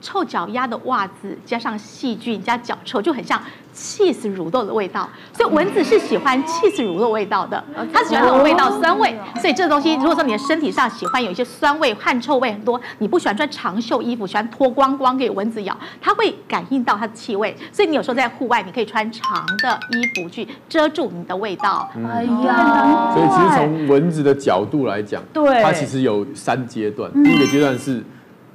[0.00, 3.40] 臭脚丫的袜子，加上细菌加脚臭，就很像
[3.74, 5.08] cheese 乳酪的味道。
[5.32, 9.18] 所以蚊子是喜欢 cheese 乳酪味道的，它喜欢这种味道酸味。
[9.40, 17.56] 所以这个东西，如果说你的身体上喜欢有一些酸味、汗臭味很多，你不喜欢穿长袖衣服，喜欢脱光光给蚊子咬，它会感应到它的气味。
[17.72, 21.90] 所以你有时候在户外，你可以穿长的衣服去遮住你的味道。
[21.94, 27.10] 哎呀，所以其实从蚊子的角度来讲，对，它其实有三阶段。
[27.24, 28.04] 第一个阶段是。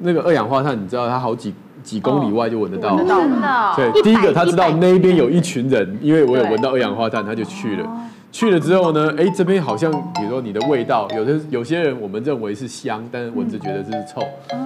[0.02, 3.74] 那个二氧化碳，你知道它好几几公里外就闻得到，真的。
[3.76, 7.88] 对，第一个他知道那边有一群人，因为我有闻到二氧化碳，他就去了。
[8.32, 14.22] 去了之后呢，哎，这边好像，比如说你的味道，有的有些人我们认为是香，但是蚊子觉得这是臭；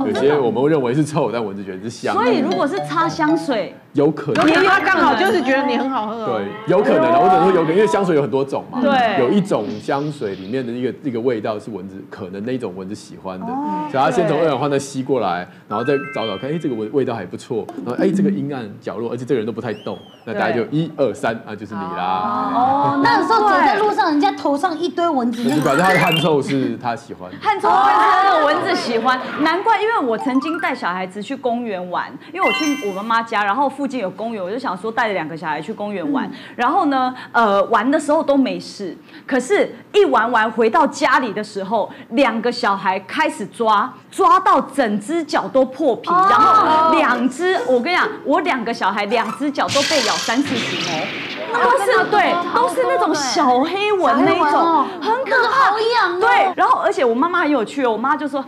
[0.05, 2.13] 有些我们认为是臭，但蚊子觉得是香。
[2.13, 3.73] 所以如果是擦香水。
[3.95, 6.25] 有可能，因为他刚好就是觉得你很好喝。
[6.25, 8.79] 对，有可能啊，我只能说有可能，因为香水有很多种嘛。
[8.81, 13.47] 对，有一种香水里面的一个一个味道是蚊子可能那一种蚊子喜欢的，
[13.89, 22.51] 所以他先从二氧化碳吸过来，然后再找找看，哎，这个味味道还不错，然后哎，这个阴暗角落，而且这个人都不太动，那大家就一二三啊，就是你啦。
[22.53, 36.29] 哦，那时候走在路上，人家头上一堆蚊子，就表示他的汗臭是他喜欢， 汗臭是蚊子喜欢，难怪，因为我曾经带小孩子去公园玩，因为我去我妈妈家，然后附近有公园，我就想说带着两个小孩去公园玩。
[36.55, 38.95] 然后呢，呃，玩的时候都没事。
[39.25, 46.09] 可是，一玩完回到家里的时候，两个小孩开始抓，抓到整只脚都破皮。
[46.09, 51.07] 然后两只，我跟你讲，我两个小孩两只脚都被咬三四十哦，
[51.53, 56.19] 都是对，都是那种小黑纹那一种，很可怕，好痒。
[56.19, 58.43] 对，然后而且我妈妈很有趣哦，我妈就说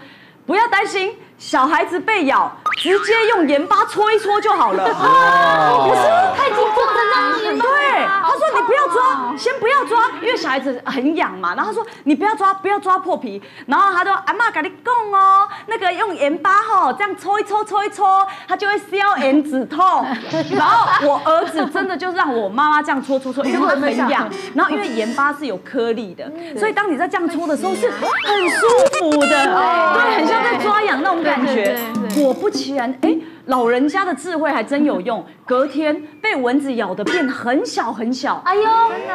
[0.46, 1.14] 不要担心。
[1.40, 4.84] 小孩子被咬，直接用盐巴搓一搓就好了。
[4.90, 6.02] 不是
[6.36, 6.94] 太紧张了，
[7.32, 7.64] 那盐巴。
[7.64, 11.54] 对，他说你不要抓，先不要抓，因为小孩子很痒嘛。
[11.56, 13.40] 然后他说你不要抓，不要抓破皮。
[13.68, 20.04] 然后他说阿妈跟你讲哦，那个用盐巴吼，这样搓一搓，搓一搓，它就会消炎止痛。
[20.58, 24.28] 然后我儿子真的就让我妈妈这样搓搓搓，因为很痒。
[24.56, 28.68] 然后因为盐巴是有颗粒的，所以当你在这样搓的时候是很舒
[29.00, 31.27] 服的，对，很像在抓痒那种。
[31.28, 31.78] 感觉。
[32.16, 33.16] 果不其然，哎，
[33.46, 35.24] 老人家的智慧还真有用。
[35.46, 38.64] 隔天被蚊子咬的变很小很小，哎呦，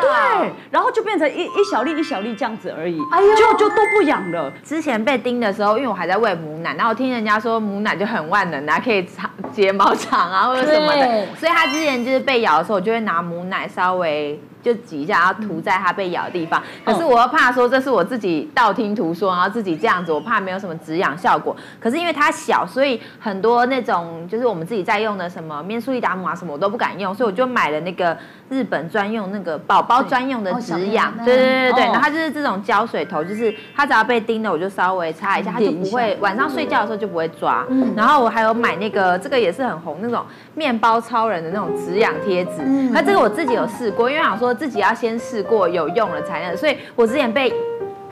[0.01, 4.51] 对，然后就变成一一小粒一小粒这样子而已，哎呦，就就都不痒了。
[4.65, 14.41] 之前被叮的时候，因为我还在喂母奶，然后我听人家说母奶就很万能啊，可以长睫毛长啊或者什么的，所以他之前就是被咬的时候，我就会拿母奶稍微。
[14.63, 16.63] 就挤一下，然后涂在它被咬的地方。
[16.85, 21.55] 可是我又怕说这是我自己道听途说，然后自己这样子，我怕没有什么止痒效果。
[21.81, 28.17] 可是因为它小，所以很多那种就是我们自己在用的什么面素利达姆啊什么我都不敢用，所以我就买了那个
[28.49, 31.13] 日本专用那个宝宝专用的止痒。
[31.25, 37.67] 对对对对，然后它就是这种胶水头，就是它只要被叮了，我就稍微擦一下，它就不会晚上睡觉的时候就不会抓。
[37.97, 40.25] 然后我还有买那个这个也是很红那种
[40.55, 44.53] 面包超人的那种止痒贴纸，那这个我自己有试过，因为想说。
[44.63, 47.53] 自己要先试过有用了才能，所以我之前被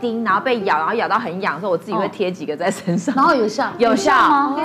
[0.00, 4.12] 叮，然后被咬，然后咬到很痒的时候，我自己会贴几个在身上，然后有效， 有效，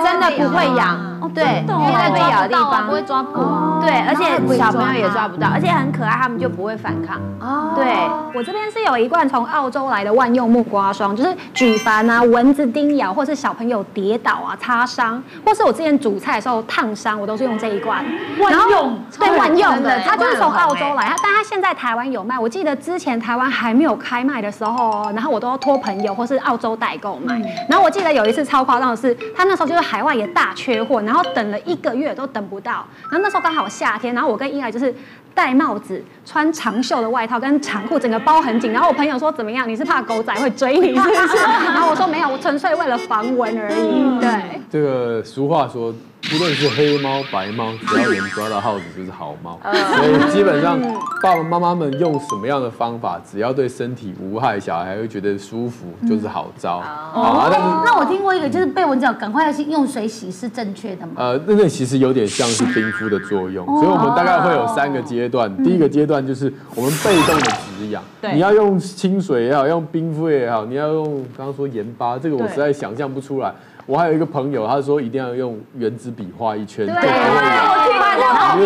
[0.02, 0.96] 真的不会痒。
[1.20, 2.86] 哦对，因为在被咬的地方。
[2.86, 7.16] 不会抓破，对，而且小朋友也抓不到，而且很可爱，他们就不会反抗。
[7.40, 7.84] 哦，对，
[8.32, 18.04] 我这边是有一罐从澳洲来的万用木瓜霜，就是举凡啊蚊子叮咬，或是小朋友跌倒啊擦伤，或是我之前煮菜的时候烫伤，我都是用这一罐。
[18.38, 22.38] 万用，对，万用的，它就是从澳洲来，它但它现在台湾有卖。
[22.38, 27.36] 我记得之前台湾还没有开卖的时候，然后我都要托朋友或是澳洲代购买。
[27.68, 31.16] 然后我记得有一次超夸张的是，他那时候就是海外也大缺货，然后。
[31.16, 34.94] 然后等了一个月都等不到，然后那时候刚好夏天，然后我跟伊莱就是
[35.34, 38.70] 戴帽子、穿长袖的外套跟长裤，整个包很紧。
[38.70, 39.66] 然后我朋友说怎么样？
[39.66, 41.36] 你是怕狗仔会追你是不是？
[41.72, 44.20] 然后我说没有，我纯粹为了防蚊而已。
[44.20, 45.90] 对，这个俗话说。
[46.34, 49.58] 无论是黑猫白猫，只要能抓到耗子就是好猫。
[49.62, 50.78] 所以基本上
[51.22, 56.78] 爸爸妈妈们用什么样的方法，只要对身体无害，小孩会觉得舒服，就是好招。
[57.14, 57.48] 哦，
[57.84, 61.12] 那我听过一个，就是被蚊子咬，赶快要去用水洗是正确的吗？
[61.16, 65.54] 呃，那那其实有点像是冰敷的作用，所以我们大概会有三个阶段。
[65.62, 68.02] 第一个阶段就是我们被动的止痒，
[68.32, 73.54] 你要用清水也好，用冰敷也好，你要用刚刚说盐巴，这个我实在想象不出来。
[73.86, 76.86] 我还有一个朋友，他说一定要用原子笔画一圈，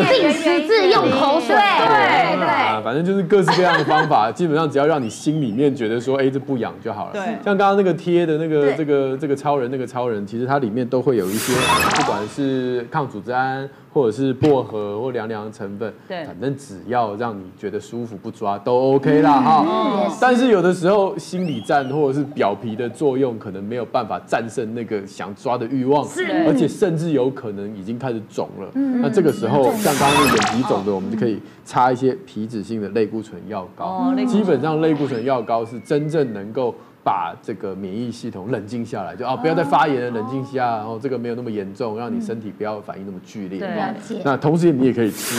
[0.08, 7.12] 定时自用口水，对对，啊，反正就是各式各样的方法， 基本上只要让你心里面觉得说，哎，这不痒就好了。
[7.12, 11.52] 对，像刚刚那个贴的那个这个这个超人那个超人，其实它里面都会有一些，
[11.96, 13.68] 不管是抗组织胺。
[13.92, 19.66] 或者是薄荷或凉凉的成分，对，反正只要让你觉得舒服不抓都 OK 啦哈。
[19.68, 28.68] 嗯、但是有的时候心理战或者是表皮的作用，可能没有办法战胜那个想抓的欲望，是，而且甚至有可能已经开始肿了。
[28.74, 33.84] 嗯、那这个时候，像刚刚那眼皮肿的，我们就可以擦一些皮脂性的类固醇药膏。
[33.84, 36.74] 哦、基本上类固醇药膏是真正能够。
[37.02, 43.58] 把这个免疫系统冷静下来，就啊不要再发炎了，冷静下，然后这个没有那么严重，让你身体不要反应那么剧烈。
[43.58, 45.34] 对，那同时你也可以吃，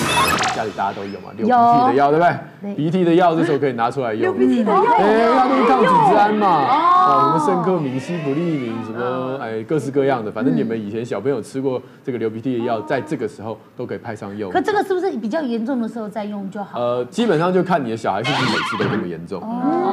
[0.55, 2.73] 家里大家都有嘛，流鼻涕的药，对不对？
[2.73, 4.21] 鼻涕的药这时候可以拿出来用。
[4.21, 14.51] 流鼻涕的药，哎，要那个抗组织胺嘛，哦，什么圣克敏、西普利敏，什么哎各式各样的，反正你们以前小朋友吃过这个流鼻涕的药，在这个时候都可以派上用。
[14.51, 16.79] 可这个是不是比较严重的时候再用就好？
[16.79, 19.39] 呃，基本上就看你的小孩是不是每次都这么严重。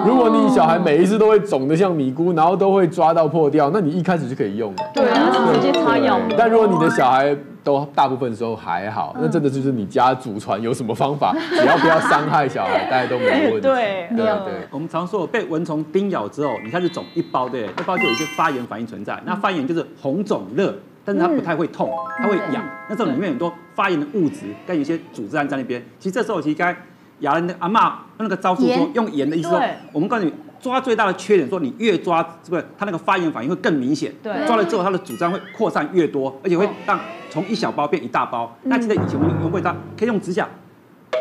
[0.07, 1.58] 如果你小孩每一次都会肿。
[1.59, 4.83] 肿的像米菇，然后都会抓到破掉，那你一开始就可以用了。
[4.95, 6.19] 对啊，就直接擦药。
[6.37, 13.61] 但如果你的小孩都大部分时候还好，那真的就是你家祖传有什么方法，只要不要伤害小孩，大家都没问题。
[13.67, 14.69] 对对对。
[14.71, 19.21] 我们常说被蚊虫叮咬之后，你开始肿一包，对，一包就有一些发炎反应存在。
[19.27, 20.73] 那发炎就是红肿热，
[21.05, 22.65] 但是它不太会痛，它会痒。
[22.89, 25.83] 那这种里面很多发炎的物质跟有些组织胺在那边。
[25.99, 26.75] 其实这时候其实该
[27.21, 29.61] 雅人的阿嬷那个招数说用盐的意思说，
[29.93, 30.33] 我们告诉你。
[30.61, 34.13] 抓最大的缺点，说你越抓，是不是它那个发炎反应会更明显？
[34.23, 36.99] 对，抓了之后它的组织胺会扩散越多，而且会让
[37.31, 38.53] 从一小包变一大包。
[38.63, 40.49] 那记得以前我们用过它，可以用指甲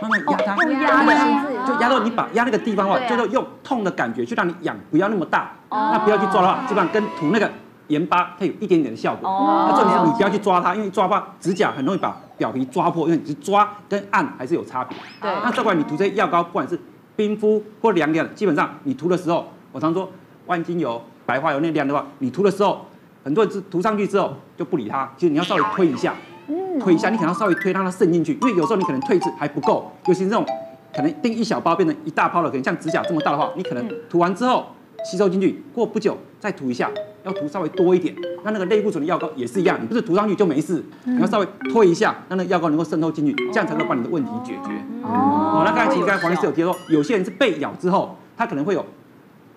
[0.01, 5.51] 慢慢压它，压就压到你把压那个地方的话，就是用痛的感觉去让你痒不要那么大。
[5.69, 7.49] 那不要去抓的话，基本上跟涂那个
[7.88, 9.29] 盐巴它有一点点的效果。
[9.69, 14.97] 那重点是你不要去抓它，因为抓吧指甲很容易把表皮抓破，因为你抓跟按还是有差别。
[15.21, 16.79] 对，那这块你涂这些药膏，不管是。
[17.18, 20.09] 冰敷或凉凉，基本上你涂的时候，我常说
[20.45, 22.86] 万金油、白花油那凉的话，你涂的时候，
[23.24, 26.13] 很多人是涂上去之后就不理它，其实你要稍微推一下，
[26.80, 30.45] 推一下，你可能要稍微推让它渗进去，因为有时候你可能推一次还不够，尤其是这种
[30.95, 34.68] 可能订一小包变成一大包的，可能像指甲这么大的话，你可能涂完之后
[35.03, 36.91] 吸收进去，过不久再涂一下，
[37.28, 38.15] 要涂稍微多一点。
[38.43, 44.71] 那那个类固醇的药膏也是一样，你不是涂上去就没事，你要稍微推一下，让那个药膏能够渗透进去，这样才能把你的问题解决。
[45.03, 48.86] 哦，那刚才其实刚才黄医师有提到说，有些人是被咬之后，他可能会有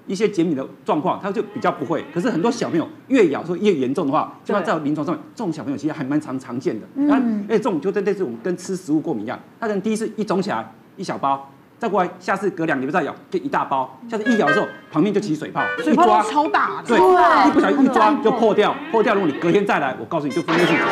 [0.07, 2.05] 一些减敏的状况，他就比较不会。
[2.13, 6.87] 可是很多小朋友越咬说越严重的话，就要在临床上面，这种小朋友其实还蛮常常见的。
[6.97, 11.49] 嗯，哎，这种就类似我们跟吃食物过敏一样，他可能第一次一肿起来一小包，
[11.81, 20.91] 再过来下次隔两个礼拜再咬就一大包，下次一咬的时候旁边就起水泡，水泡超大，对，一不小心一抓就破掉，破掉如果你隔天再来，我告诉你就分裂性结晶。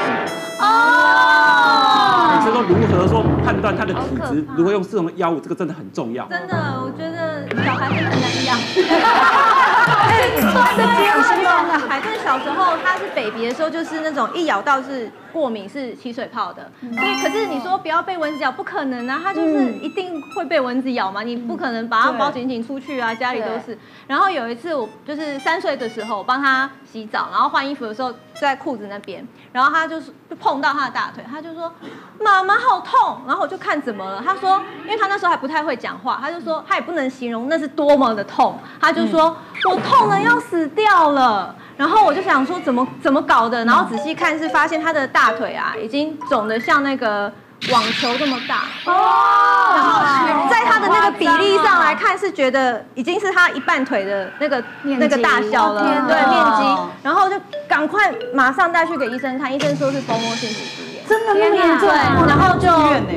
[0.60, 6.26] 哦，所以说如何说判断他的体质，如何用适当的药物，这个真的很重要。
[6.28, 8.56] 真的，我觉得小孩真的很难养。
[11.76, 16.70] 海顿小时候，他是 baby 的时候，就是那种一咬到是过敏，是起水泡的。
[16.80, 21.22] 所以，可是你说不要被蚊子咬，不可能啊，他就是一定会被蚊子咬嘛。
[21.22, 23.76] 你不可能把它包紧紧出去啊，家里都是。
[24.06, 31.72] 然后有一次，我就是三岁的时候，我帮他洗澡，然后换衣服的时候在裤子那边，然后他就是就碰到他的大腿，他就说
[32.20, 39.36] ：“妈妈好痛。”然后我就看怎么了，他说，因为他那时候还不太会讲话，他就说他也不能形容那是多么的痛，他就说
[39.70, 47.32] ：“我痛的要死掉了。”然后我就想说怎么怎么搞的，然后仔细看是发现他的大腿啊已经肿得像那个
[47.70, 48.64] 网球这么大。
[48.84, 56.62] 哦，然后在他的那个比例上来看是觉得已经是他一半腿的那个那个大小了，对面积，
[57.02, 57.36] 然后就
[57.68, 61.88] 赶快马上带去给医生看，医生说是蜂窝性组织炎，真的那么严重？
[61.88, 61.96] 对，
[62.28, 62.68] 然后就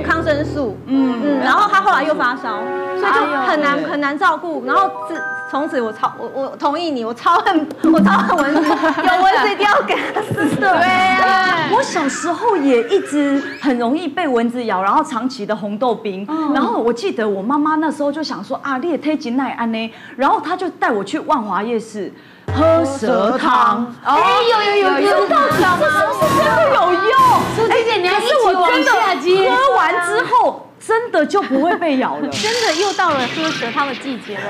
[0.04, 1.22] 抗生素，嗯。
[1.24, 2.62] 嗯，然后他后来又发烧，
[3.00, 5.22] 所以就很难很难照顾，然后自。
[5.52, 10.56] 从此我超我我同意你，我超恨 我超恨蚊子， 有蚊子一定要给它死。
[10.56, 16.26] 对啊，我小时候也一直很容易被蚊子咬，然后长期的红豆冰。
[16.54, 22.10] 然后我记得我妈妈那时候就想说啊，你也推荐奈安呢，然后她就带我去万华夜市
[22.54, 23.94] 喝蛇汤。
[24.04, 24.16] 哎，
[24.50, 25.32] 有有有有，知
[25.62, 25.80] 道吗？
[25.80, 27.16] 这是不是真的有用？
[27.56, 30.68] 苏姐，你还是我真的喝完之后。
[30.84, 34.42] 真的就不会被咬了，真的又到了喝蛇汤的季节了。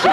[0.00, 0.06] 只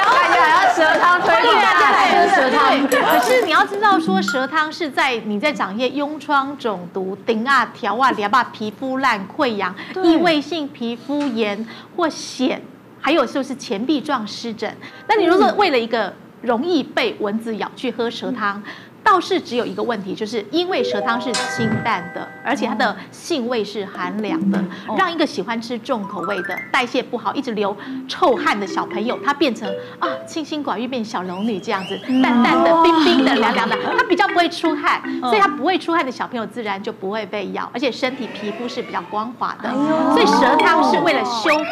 [0.00, 2.88] 要大家还要蛇汤，推荐大家来喝蛇汤。
[2.88, 12.58] 可是你要知道，说蛇汤是在你在长一些痈疮、肿毒、顶啊、条啊、淋巴、皮肤烂、溃疡、异位性皮肤炎或癬，
[13.02, 14.74] 还有就是前臂状湿疹。
[15.08, 18.62] 那你如果为了一个容易被蚊子咬去喝蛇汤，
[19.04, 24.62] 倒是只有一个问题，就是因为蛇汤是清淡的，而且它的性味是寒凉的，
[24.96, 27.76] 让一个喜欢吃重口味的、代谢不好、一直流
[28.08, 39.70] 臭汗的小朋友，他变成啊清心寡欲变小龙女这样子，淡淡的、冰冰的、凉凉的，他比较不会出汗，所以他不会出汗的小朋友自然就不会被咬，而且身体皮肤是比较光滑的。
[40.12, 41.64] 所以蛇汤是为了修复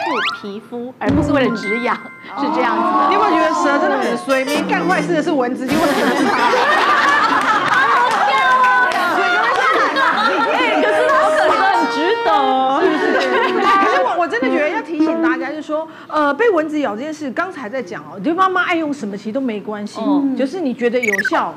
[0.42, 1.96] 皮肤，而不是为了止痒，
[2.38, 3.08] 是这样子的。
[3.08, 4.44] 你有没有觉得蛇真的很衰？
[4.44, 7.19] 没干坏事的是蚊子，就会很怕。
[15.80, 20.00] 说，呃，被蚊子咬这件事，刚才在讲哦，就妈妈爱用什么其实都没关系，
[20.36, 21.54] 就是你觉得有效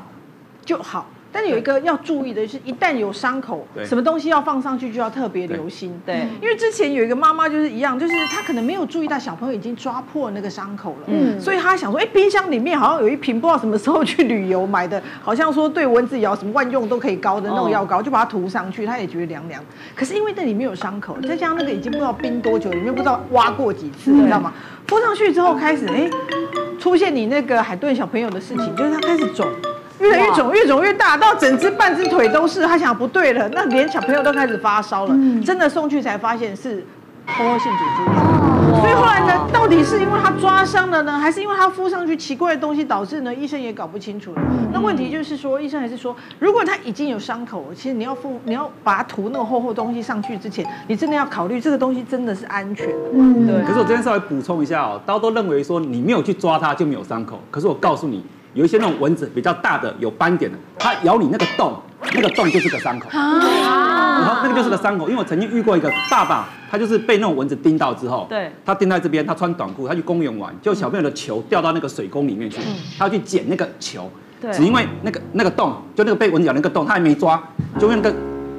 [0.64, 1.06] 就好。
[1.34, 6.00] 但是有一个要注意的是，一旦有伤口，什么东西要放上去就要特别留心。
[6.06, 19.60] 对，因为之前有一个妈妈就是一样，就是她可能没有注意到小朋友已经抓破那个伤口了，嗯，所以她想说，哎，冰箱里面好像有一瓶不知道什么时候去旅游买的，好像说对蚊子咬什么万用都可以膏的那种药膏，就把它涂上去，她也觉得凉凉。
[19.96, 24.52] 可是因为那里面有伤口，再加上那个已经不知道冰多久，里面不知道挖过几次，你知道吗？
[24.86, 26.08] 敷上去之后开始，哎，
[26.78, 29.48] 出现你那个海顿小朋友的事情，就是他开始肿。
[30.00, 32.66] 越来越肿，越肿越大，到整只半只腿都是。
[32.66, 35.14] 他想不对了，那连小朋友都开始发烧了。
[35.14, 36.84] 嗯、真的送去才发现是
[37.26, 38.34] 蜂窝性组织炎。
[38.74, 43.32] 哦、所以后来呢，到底是因为他抓伤了呢，还是因为他敷上去奇怪的东西导致呢？
[43.32, 44.42] 医生也搞不清楚了。
[44.50, 52.94] 嗯、那问题就是说，医生还是说，如果他已经有伤口，其实你要敷，你要把它涂那个厚厚东西上去之前，你真的要考虑这个东西真的是安全的。
[53.14, 53.62] 嗯，对。
[53.64, 58.24] 可是我这边稍微补充一下哦，大家都认为说你没有去抓它就没有伤口，可是我告诉你。
[58.54, 61.76] 有一些那种蚊子比较大的有斑点的，它咬你那个洞，
[62.14, 65.08] 那个洞就是个伤口，然后那个就是个伤口。
[65.08, 72.58] 因为我曾经遇过一个爸爸，他就是被那种蚊子叮到之后，对，他叮在这边，他穿短裤，他去公园玩，就小朋友的球掉到那个水沟里面去，
[72.96, 74.08] 他要去捡那个球，
[74.52, 77.42] 只因为那个那个洞，就那个被蚊子咬那个洞，他还没抓，
[77.78, 78.16] 就用那个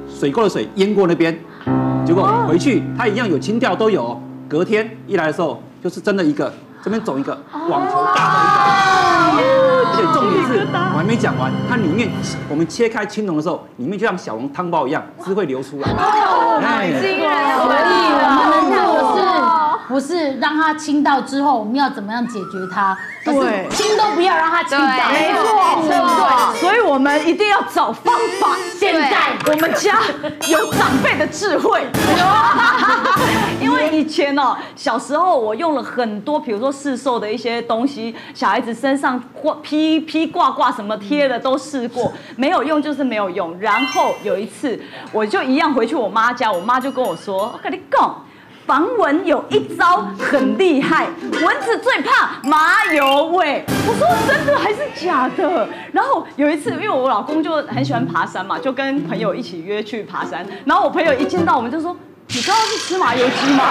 [0.08, 1.34] 水沟的水淹过那边，
[2.04, 6.52] 结果回去他一样有清掉都有，隔天一来的时候就是真的一个。
[6.86, 7.36] 这边走一个
[7.68, 8.38] 网球大的
[9.32, 12.08] 一个，而且重点是我还没讲完，它里面
[12.48, 15.90] 我们切开青龙的时候，里面就像小龙汤包一样，汁会流出来。
[15.90, 16.62] 哦，
[17.02, 17.34] 惊人！
[17.58, 18.06] 所以
[18.38, 18.78] 我们的
[19.18, 26.60] 是不是让它亲到之后我们要怎么样解决它，对，亲都不要让它亲到，没错，对不对？
[26.60, 28.56] 所以我们一定要找方法。
[28.78, 29.98] 现在我们家
[30.48, 31.86] 有长辈的智慧，
[33.60, 43.56] 因为以前哦，小时候我用了很多，比如说市售的一些东西，小孩子身上挂披披挂挂什么贴的都试过，没有用就是没有用。
[43.60, 44.78] 然后有一次，
[45.12, 48.22] 我就一样回去我妈家，我妈就跟我说：“我跟你讲。”
[48.66, 51.06] 防蚊有一招很厉害，
[51.44, 53.64] 蚊子最怕麻油味。
[53.86, 55.68] 我说真的还是假的？
[55.92, 60.44] 然后有一次，因为我老公就很喜欢爬山嘛，就跟朋友一起约去爬山。
[60.64, 61.96] 然后我朋友一见到我们就说。
[62.28, 63.62] 你刚刚是吃麻油鸡吗？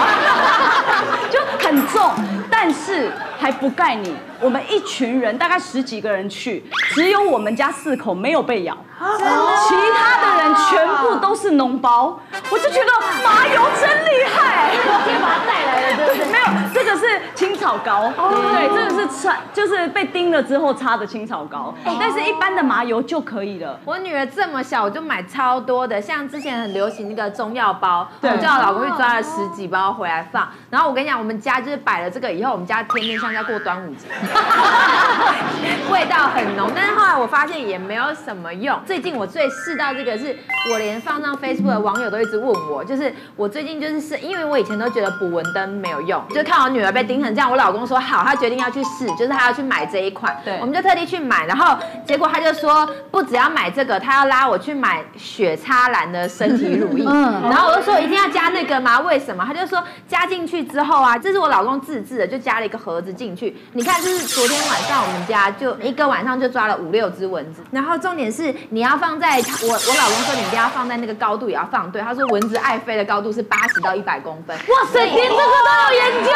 [1.30, 2.10] 就很重，
[2.50, 4.16] 但是还不盖你。
[4.40, 6.64] 我们一群人大概十几个人去，
[6.94, 12.18] 只有我们家四口没有被咬，其他的人全部都是脓包。
[12.50, 12.90] 我就觉得
[13.24, 14.70] 麻油真厉害，
[15.04, 16.26] 天把它带来了，对不对？
[16.32, 23.78] 没有，这个是青草膏，对，这个是擦，就是被叮了之后擦的青草膏，但是一般的麻油就可以了。
[23.84, 28.36] 我女儿这么小，我就买超多的，像之前很流行那个中药包，我。
[28.36, 34.06] 叫我老公去抓了十几包回来放，然后我跟你讲，我们家就是摆了这个以后，我们家天天像在过端午节，
[35.90, 36.70] 味道很浓。
[36.74, 38.78] 但是后来我发现也没有什么用。
[38.86, 40.36] 最近我最试到这个是，
[40.70, 58.26] 我连放上 Facebook 的网友都一直问我，就是我最近就是是，因为我以前都觉得捕蚊灯没有用，就看我女儿被叮成这样，我老公说好，他决定要去试，就是他要去买这一款，对，我们就特地去买，然后结果他就说不只要买这个，他要拉我去买雪擦兰的身体乳液，嗯，然后我就说一定要。
[58.36, 59.00] 加那个吗？
[59.00, 59.42] 为什么？
[59.46, 63.56] 他就说加进去之后啊，这是我老公自制的，就加了一个盒子进去。
[63.72, 67.62] 你看，这是昨天晚上我们家就一个晚上就抓了五六只蚊子。
[67.70, 72.00] 然后重点是你要放在我我老公说你一定要放在那个高度也要放对。
[72.02, 74.56] 他说蚊子爱飞的高度是八十到一百公分。
[74.56, 76.30] 哇塞，连这个都有研究，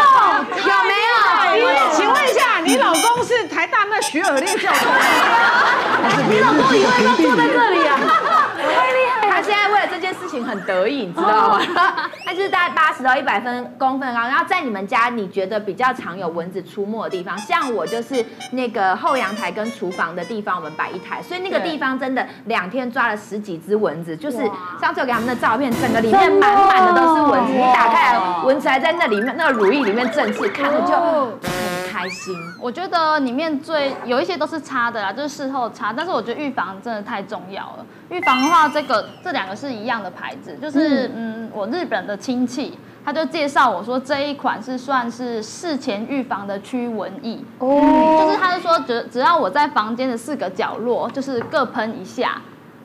[0.69, 0.95] 有没
[1.65, 1.91] 有？
[1.95, 4.97] 请问一下，你老公是台大那徐尔烈教授吗？
[6.29, 7.99] 你老公以为他坐在这里啊？
[9.43, 11.61] 现在为了这件事情很得意，你知道吗？
[12.25, 24.39] 它就是大概八十到一百分公分高，然后在你们家你觉得比较常有蚊子出没的地方，像我就是那个后阳台跟厨房的地方，我们摆一台，所以那个地方真的两天抓了十几只蚊子，就是
[24.81, 32.35] 上次我给他们的照片，整个里面满满的都是蚊子，你打开来，蚊子还在那里面，那个乳液里面正是看着就很开心。
[32.61, 37.87] 我觉得里面最有一些都是擦的啦，就是事后擦，但是我觉得预防真的太重要了。
[38.11, 52.41] 预防的话，这个这两个是一样的牌子，就是嗯，我日本的亲戚他就介绍我说，这一款是算是事前预防的驱蚊液哦，就是他就说只只要我在房间的四个角落，就是各喷一下。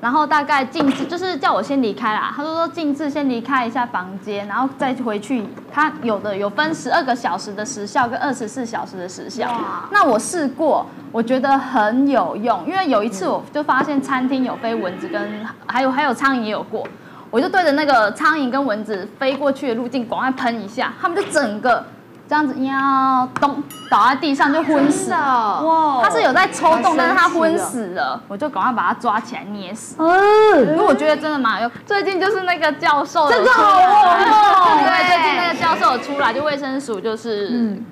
[0.06, 2.32] 然后大概静置，就是叫我先离开啦。
[2.36, 5.44] 他说说静置，先离开一下房间，然后再回去。
[5.74, 9.60] 他有的有分十二个小时的时效跟二十四小时的时效。
[9.90, 12.64] 那我试过，我觉得很有用。
[12.68, 16.88] 因为有一次我就发现餐厅有飞蚊子，跟还有还有苍蝇也有过，
[17.32, 21.84] 我就对着那个苍蝇跟蚊子飞过去的路径，赶快喷一下，他们就整个。
[22.28, 26.02] 这样子要咚倒在地上就昏死了，哇！
[26.04, 29.96] 他是有在抽动，但是他昏死了，我就赶快把他抓起来捏死。
[30.00, 31.72] 嗯，因为我觉得真的蛮有。
[31.86, 34.80] 最近就是那个教授，真的好哦。
[34.84, 37.50] 对，最近那个教授出来，就卫生署就是。
[37.52, 37.86] 嗯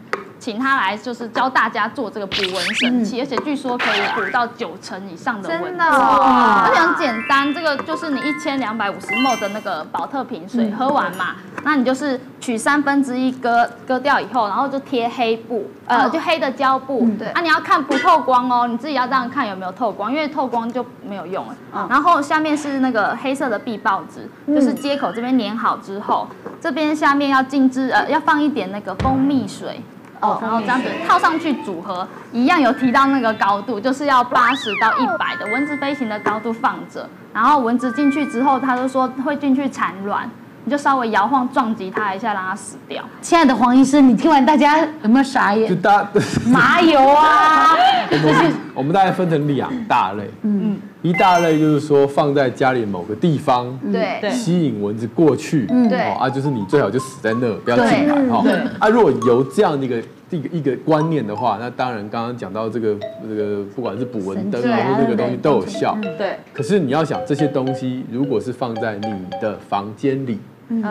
[0.44, 7.54] 请他来，就是教大家做这个捕蚊神器，而且据说可以捕到九成以上的蚊子，真的，而且很简单。
[7.54, 17.08] 这个就是你一千两百五十 ml 的那个保特瓶水，喝完嘛，那你就是取三分之一割割掉以后，然后就贴黑布，呃，就黑的胶布。
[17.18, 21.56] 对，啊，你要看不透光哦，你自己要这样看有没有透光，因为透光就没有用了。
[21.90, 26.28] 然后下面是那个黑色的壁报纸，就是接口这边粘好之后，
[26.60, 29.82] 这边下面要静置，呃，要放一点那个蜂蜜水。
[30.24, 40.30] 哦，然后这样子套上去组合，一样有提到那个高度，就是要八十到一百的蚊子飞行的高度放着，然后蚊子进去之后，他就说会进去产卵，
[40.64, 43.04] 你就稍微摇晃撞击它一下，让它死掉。
[43.22, 45.68] 亲爱的黄医生，你听完大家有没有傻眼？
[45.68, 46.08] 就大
[46.48, 47.76] 麻油啊，
[48.74, 60.02] 我们大概分成两大类，嗯，一大类就是说放在家里某个地方，对，吸引蚊子过去，嗯，对，啊，就是你最好就死在那，不要进来，哈，对，啊，如果有这样的一个。
[60.30, 62.98] 一个一个观念的话，那当然刚刚讲到这个
[63.30, 65.96] 这个，不管是捕蚊灯啊，或这个东西都有效。
[66.18, 66.38] 对。
[66.52, 70.40] 可是你要想这些东西，如果是放在你的房间里，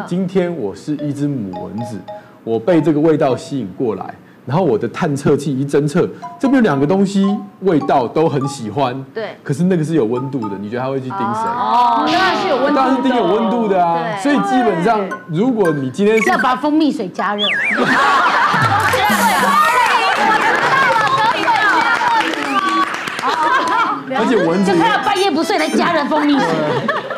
[0.06, 1.98] 今天我是一只母蚊子，
[2.44, 7.24] 我被这个味道吸引过来，然后我的探测器一侦测，这边有两个东西
[7.60, 11.42] 味道都很喜欢，对，可是那个是有温度的，你觉得他会去盯谁？
[11.46, 14.16] 哦，当然是有温度，当然是盯有温度的啊。
[14.20, 17.46] 所以基本上，如果你今天是要把蜂蜜水加热。
[24.14, 26.46] 而且蚊子就他要半夜不睡来加热蜂蜜水。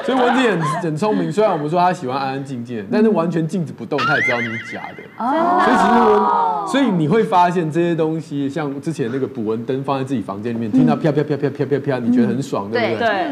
[0.04, 5.02] 所以蚊子也很很聪明，虽然我们说它喜欢安安静静，但是完全静止不动，它也知道你是假的。
[5.18, 5.62] 哦。
[5.64, 13.08] 所以其实蚊，所以你会发现这些东西，像之前那个捕蚊灯放在自己房间里面，听到啪啪啪啪啪啪啪，你觉得很爽，对不对？
[13.08, 13.26] 对。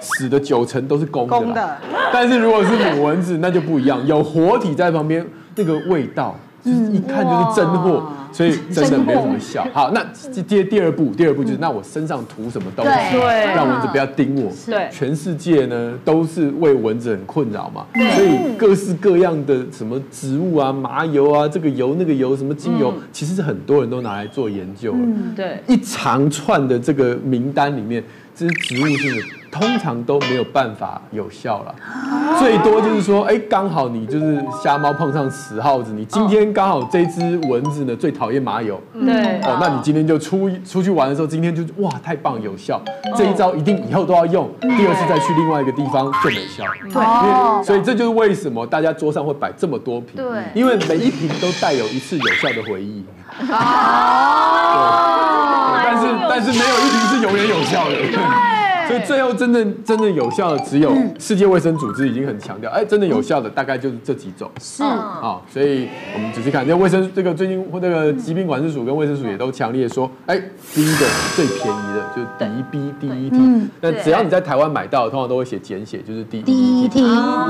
[0.00, 1.38] 死的九成都是公的。
[1.38, 1.76] 公的。
[2.12, 5.24] 但是如果是母蚊子，那就不一样，有活体在旁边，
[5.54, 6.34] 那个味道
[6.66, 8.02] 就是一看就是真货。
[8.32, 9.66] 所以真的没有什么效。
[9.72, 10.04] 好，那
[10.42, 13.16] 接第二步，第二步就是那我身上涂什么东西，
[13.54, 14.52] 让蚊子不要叮我。
[14.66, 24.98] 对，全世界呢都是为蚊子很困扰嘛，所以各式各样的什么植物啊、麻油啊、这个油那个油、什么精油，其实是很多人都拿来做研究了。
[25.34, 29.24] 对，一长串的这个名单里面，这些植物是。
[29.58, 31.74] 通常都没有办法有效了，
[32.38, 42.78] 最多就是说，哎，刚好你就是瞎猫碰上死耗子，你今天刚好这只蚊子呢最讨厌麻油，对，哦，那你今天就出出去玩的时候，今天就哇太棒有效，
[43.16, 53.02] 这一招一定以后都要用，第二次再去另外一个地方就没效，对，所以这就是为什么大家桌上会摆这么多瓶，对，因为每一瓶都带有一次有效的回忆，
[53.50, 53.54] 哦，
[55.82, 57.96] 但是但是没有一瓶是永远有效的。
[58.86, 64.50] 所以最后真正真正有效的只有世界卫生组织已经很强调，哎，真的有效的大概就是这几种。
[64.60, 64.82] 是。
[64.82, 70.40] 啊，所以我们仔细看，那卫生这个最近或这个疾病管制署跟卫生署也都强烈说，哎，
[70.74, 76.96] 第一个最便宜的就是 DB DET，那只要你在台湾买到，通常都会写简写，就是 DET。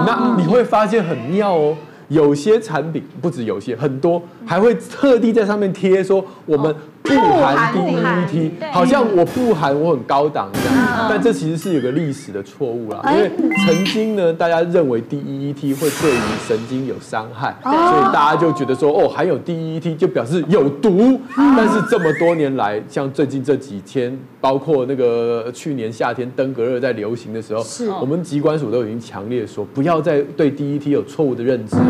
[0.07, 1.77] 那你会发现很妙哦。
[2.09, 6.73] 有些产品不止有些，很多还会特地在上面贴说我们
[7.07, 13.31] 不含 DEET，好像我不含我很高档这样，但这其实是有个历史的错误啦，因为
[13.66, 27.91] 曾经呢，大家认为 DEET 会对于神经有伤害，所以大家就觉得说哦，含有 DEET 就表示有毒，但是这么多年来，像最近这几天，包括那个去年夏天登革热在流行的时候，是。
[28.01, 31.83] 我们疾管署都已经强烈说不要再对 DEET 有错误的认知了。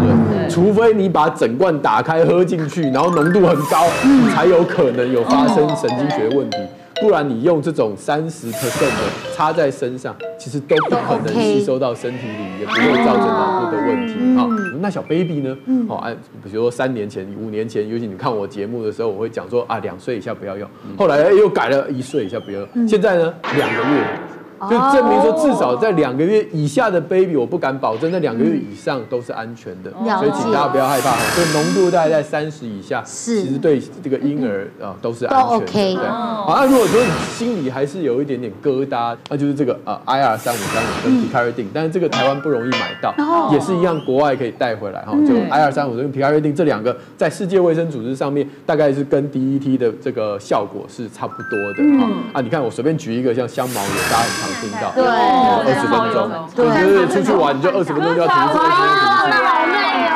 [0.49, 3.87] 除非你把整罐打开喝进去，然后浓度很高，
[4.33, 6.59] 才有可能有发生神经学问题。
[6.99, 14.15] 不然你用这种三十 percent 的插在身上，其实都不可能吸收到身体里，也不会造成脑部的问题。
[14.35, 14.49] 好，
[14.81, 15.55] 那小 baby 呢？
[15.87, 20.67] 好，按比如说三年前、五年前，尤其你看我节目的时候，我会讲说啊，两岁以下不要用。
[20.97, 22.89] 后来又改了一岁以下不要用。
[22.89, 24.36] 现在呢，两个月。
[24.69, 31.17] 就证明说，至少在两个月以下的 baby，我不敢保证那两个月以上都是安全的，所以请大家不要害怕。
[31.35, 35.67] 所以浓度大概在三十以下，其实对这个婴儿啊都是安全的。
[35.67, 43.15] 对，好，那如果说你心里还是有一点点疙瘩，那就是这个呃 IR 三五三五跟 picaridin，但是这个台湾不容易买到，
[43.53, 45.13] 也是一样，国外可以带回来哈。
[45.27, 52.09] 就 IR 三五跟 picaridin 这两个，在世界卫生组织上面大概是跟 DET 的这个效果是差不多的哈。
[52.33, 54.67] 啊，你看我随便举一个像香茅油，大家很。
[54.67, 56.19] 听到对，二十分钟，
[56.57, 59.79] 对，就是出去玩你就二十分钟就要停一次，二十分钟停一次，好累
[60.09, 60.13] 哦。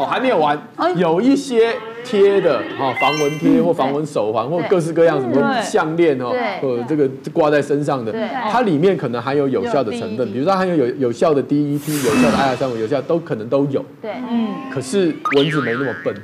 [0.00, 0.58] 哦，还没有完，
[0.96, 1.74] 有一些
[2.04, 8.12] 贴的哈，防蚊贴或防蚊手环或各式各样什么项链哦，或者这个挂在身上的，
[8.50, 13.84] 它里面可能含有有效的成分，比如说含有有有效的 DET，有效的 IR 三五，有效都可能都有。
[14.02, 14.48] 对，嗯。
[14.72, 16.14] 可是蚊子没那么笨。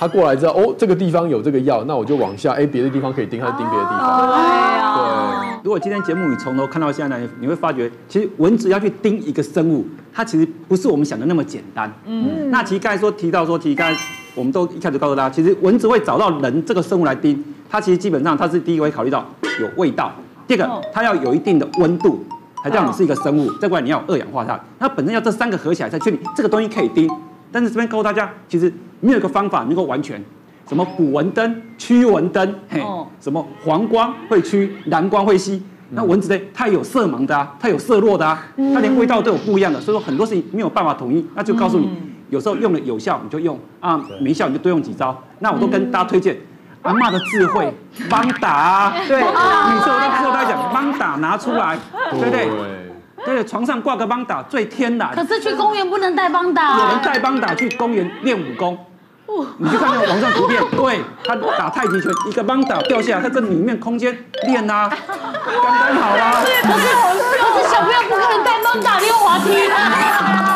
[0.00, 4.28] 他过来之后，哦，这个地方有这个药，那我就往下，哎，别的地方可以叮，还是叮别的地方？
[4.28, 5.37] 对对。
[5.62, 11.92] 如果今天节目你从头看到现在呢，你会发觉，其实蚊子要去叮一个生物，它其实不是我们想的那么简单。
[12.06, 12.50] 嗯。
[12.50, 14.00] 那其实刚才说提到说，其实刚才
[14.34, 19.26] 我们都一开始告诉大家，其实蚊子会找到人这个生物来叮，它其实基本上它是第一个会考虑到
[19.60, 20.12] 有味道，
[20.46, 22.24] 第二个它要有一定的温度，
[22.62, 23.50] 才叫你是一个生物。
[23.54, 27.08] 再过来你要有二氧化碳，它本身要这三个合起来才确定这个东西可以叮。
[27.50, 30.22] 但是这边告诉大家，其实没有一个方法能够完全，
[30.68, 32.82] 什么捕蚊灯、驱蚊灯，嘿，
[33.20, 35.62] 什么黄光会驱，蓝光会吸。
[35.90, 36.38] 那蚊子呢？
[36.52, 39.80] 它有色盲的啊，它有色弱的啊，它连味道都有不一样的。
[39.80, 41.90] 所以说很多事情没有办法统一，那就告诉你，
[42.28, 45.16] 有时候用了有效你就用啊，没效你就多用几招。
[45.38, 46.36] 那我都跟大家推荐
[46.82, 47.72] 阿嬷的智慧，
[48.10, 49.26] 帮打啊，对，每
[49.80, 51.78] 次我都跟大家讲，帮打拿出来，
[52.10, 52.46] 对不对？
[53.24, 55.14] 对，床上挂个帮打最天然。
[55.14, 56.78] 可是去公园不能带帮打。
[56.78, 58.78] 有人带帮打去公园练武功，
[59.58, 66.42] 你就看那个网上图片， 对，他打太极拳，一个帮打掉下来，在这里面空间练啊， 刚刚好啊。
[66.44, 66.86] 对，可是
[67.38, 69.68] 可是小朋友不可能带帮打溜滑梯。
[69.68, 70.47] 那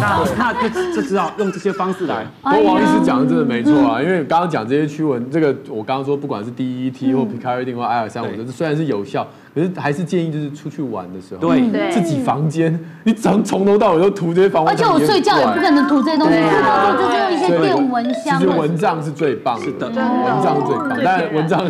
[0.00, 2.26] 那那就就知道用这些方式来。
[2.42, 18.38] 不过王医师讲的真的没错啊，因为刚刚讲这些驱蚊，这个我刚刚说不管是 D E T 或 Picaridin 或 IR 三五，这虽然是有效，可是还是建议就是出去玩的时候，对，自己房间，你从从头到尾都涂这些防蚊，而且我睡觉也不可能涂这些东西，到时候就用一些电蚊香。
[18.38, 21.64] 其实蚊帐是最棒的，是的，蚊帐是最棒，但蚊帐。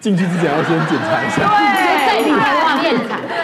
[0.00, 3.43] 进去之前要先检查一下，对，在里面检查，把你关在里头。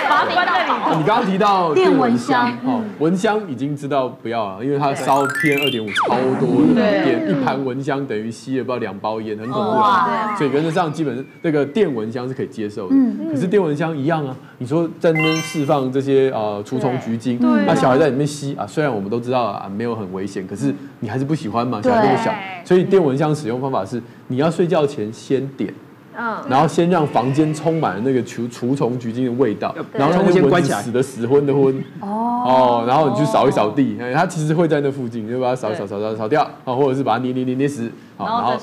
[0.98, 10.34] 你刚刚提到电蚊香，哦，蚊香已经知道不要了，因为它烧 PM 二点五超多的，点一盘蚊香等于吸了不知道两包烟，很恐怖啊。
[10.36, 12.94] 所以原则上基本那个电蚊香是可以接受的，
[13.30, 22.32] 可是电蚊香一样啊，你说在那边释放这些呃除虫菊精，那小孩在里面吸啊，虽然我们都知道啊没有很危险，可是你还是不喜欢嘛，小孩那么小，
[22.64, 25.72] 所以电蚊香使用方法是你要睡觉前先点。
[26.18, 31.82] 嗯，然后先让房间充满了那个除除虫菊精的味道，然后让那些蚊子死的死昏的昏。
[32.00, 32.28] 哦。
[32.40, 38.54] 哦，然后你去扫一扫地，它其实会在那附近，你就把它扫扫扫扫扫掉啊，或者是把它捏捏捏捏死，好，然后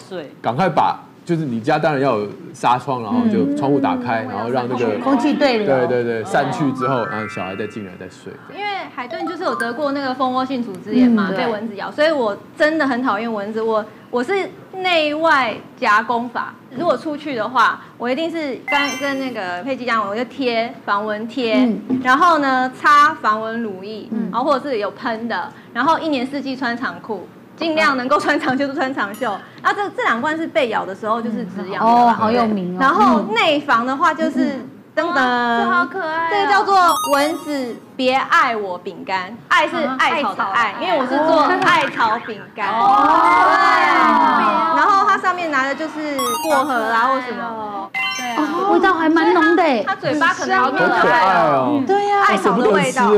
[0.41, 8.34] 赶快把，就是你家当然要有纱窗，然后就窗户打开，然后让那个空气对流，对对对，散去之后，然后小孩再进来再睡。
[8.52, 8.65] 因为
[8.95, 14.50] 海顿就是有得过那个蜂窝性组织炎嘛，被蚊子咬，所以我真的很讨厌蚊子，我我是。
[14.80, 29.32] 内外夹攻法，如果出去的话，我一定是跟跟那个佩姬讲，我就贴防蚊贴，嗯、然后呢擦防蚊乳液，嗯、然后或者是有喷的，然后一年四季穿长裤，尽量能够穿长袖就穿长袖。
[29.32, 32.78] 啊，这这两罐是被咬的时候就是止痒的哦，好有名哦。
[32.80, 34.64] 然后内防的话就是。
[34.98, 35.24] 嗯等等，
[35.64, 36.28] 这好可爱。
[36.32, 36.76] 这个叫做
[37.14, 42.68] 蚊子别爱我饼干，爱是艾草的爱，因为我是做艾草饼干。
[42.69, 43.06] 哦，
[43.53, 44.78] 对。
[44.78, 49.84] 然后它上面拿的就是薄荷啊或什么，对啊，味道还蛮浓的。
[49.86, 51.19] 它嘴巴可能好可爱
[51.52, 51.84] 哦。
[51.86, 53.11] 对呀，艾草的味道，好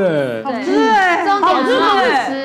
[0.61, 1.79] 吃哎，好吃。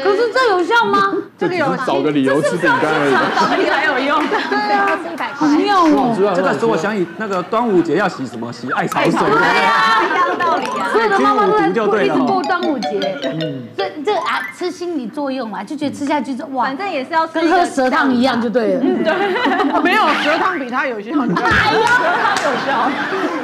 [0.05, 1.13] 可是这有效吗？
[1.37, 5.49] 这个有找个理由吃饼干而已，找个理由对啊，是一百块。
[5.49, 6.15] 很妙哦。
[6.35, 8.53] 这个时候我想起那个端午节要洗什么？
[8.53, 9.11] 洗艾草水。
[9.13, 10.89] 对呀，一样的道理啊。
[10.93, 13.19] 所有的妈妈都在过，一直过端午节。
[13.25, 13.67] 嗯。
[13.77, 18.81] 这这啊，吃心理作用嘛，就觉得吃下去就哇，反正也是要跟喝蛇汤一样就对了。
[18.83, 19.15] 嗯，对。
[19.83, 21.11] 没有蛇汤比它有效。
[21.11, 21.89] 哎呀，
[22.25, 22.91] 它有效。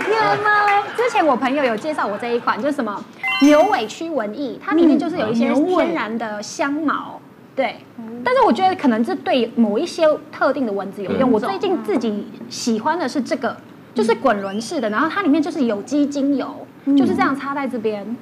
[0.05, 0.83] 天哪！
[0.97, 3.03] 之前我朋友有介绍我这一款，就是什么
[3.43, 7.20] 牛尾驱蚊液，它里面就是有一些天然的香茅。
[7.61, 7.77] 对，
[8.25, 11.31] 但是我觉得可能是对某一些特定的蚊子有用。
[11.31, 13.55] 我最近自己喜欢的是这个，
[13.95, 16.67] 就是滚轮式的，然后它里面就是有机精油，
[16.97, 18.17] 就是这样插在这边，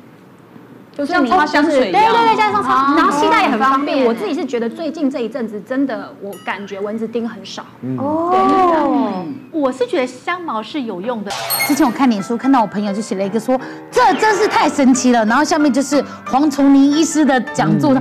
[0.90, 2.02] 就是像擦香水一样。
[2.02, 4.05] 对对对，加上擦，然后携带也很方便。
[4.05, 7.65] 我自己是觉得最近这一阵子真的，我感觉蚊子叮很少。
[7.97, 11.31] 哦，我是觉得香茅是有用的。
[11.69, 13.56] 之前我看脸书看到我朋友就写了一个说，
[13.89, 17.97] 这真是太神奇了，然后下面就是黄崇林医师的讲座。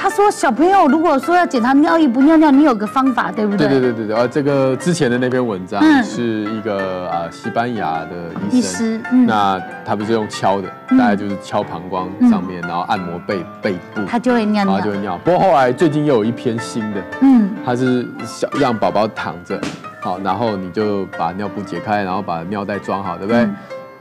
[0.00, 4.28] 他说：“小朋友，如果说要检查尿液不尿尿，你有个方法，对不对？”对对对对对。
[4.28, 15.18] 这个之前的那篇文章是一个啊西班牙的医生，那他不是用敲的，大概就是敲膀胱上面，然后按摩背背部，他就会尿尿，就会尿。
[15.24, 19.60] 不过后来最近又有一篇新的，嗯，他是小让宝宝躺着，
[20.00, 23.48] 好，然后你就把尿布解开，然后把尿袋装好，对不对？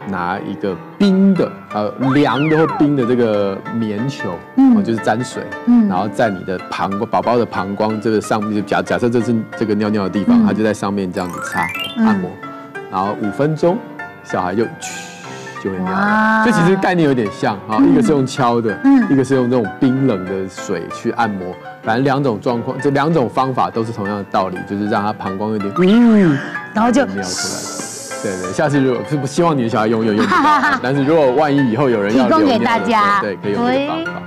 [0.10, 11.68] 拿一个冰的，呃，凉的或冰的这个棉球，嗯，就是沾水，嗯，然后在你的膀宝宝的膀胱这个上面，就假假设这是这个尿尿的地方，它就在上面这样子擦
[11.98, 12.30] 按摩，
[12.92, 13.78] 然后五分钟，
[14.24, 15.94] 小孩就嘘就会尿。
[16.44, 21.54] 所以其实概念有点像啊，一个是用敲的，嗯，一个是用这种冰冷的水去按摩，
[21.84, 26.38] 反正两种状况，这两种方法都是同样的道理，就是让他膀胱有点，嗯，
[26.74, 27.97] 然后就尿出来。
[28.28, 34.22] 对对，下次如果是不希望你的小孩用有用不到，但是如果万一以后有人要提供给大家，对，可以用这个方法。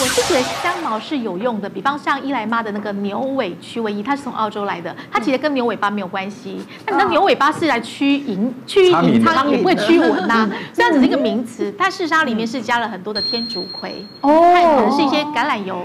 [0.00, 6.60] 我是觉得香茅是有用的，比方像伊莱妈的那个牛尾驱蚊液，它是从澳洲来的，它其实跟牛尾巴没有关系。
[6.86, 10.48] 那你的牛尾巴是来驱 蝇、驱蝇，它也不会驱蚊呐。
[10.72, 15.80] 虽然只是一个名词，但事实上里面是加了很多的天竺葵，哦，它可能是一些橄榄油。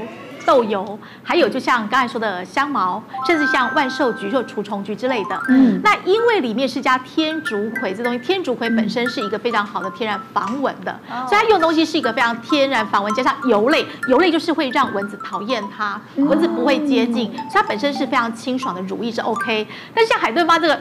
[0.45, 5.40] 豆油，还有就像刚才说的香茅，甚至像万寿菊或除虫菊之类的。
[5.49, 19.68] 嗯，那因为里面是加天竺葵这东西，天竺葵本身是一个非常好的天然防蚊的，嗯、所以它用的东西是一个非常天然防蚊，加上油类，油类就是会让蚊子讨厌它，蚊子不会接近，嗯、所以它本身是非常清爽的乳液是 OK。
[19.94, 20.80] 但是像海顿妈这个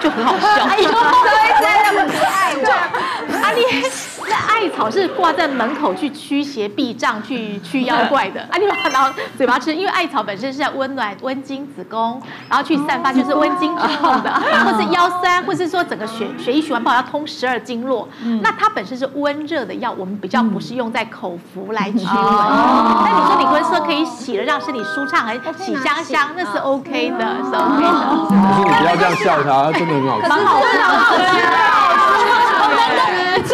[0.00, 2.54] 就很好笑，哎呦，对对，那么可爱，
[3.42, 3.62] 啊，你
[4.28, 14.32] 那艾草是挂在门口去驱邪避障、去驱妖怪的 啊，你把它拿嘴巴吃，因为艾草本身是在温暖、温经子宫，然后去散发就是温经之后的，
[14.64, 18.08] 或是腰酸，或是说整个血血液循环不好要通十二经络，
[18.42, 22.04] 那它本身是温热的药，我们比较不是用在口服来驱 蚊。
[23.04, 27.88] 但你说你会说可以洗了让身体舒畅，还洗香香，那是 OK 的，是 OK 的。
[28.28, 30.28] 可是你不要这样笑他，他真的很好吃。
[30.28, 31.44] 蛮好吃的，好好吃，吃了
[33.46, 33.53] 只剩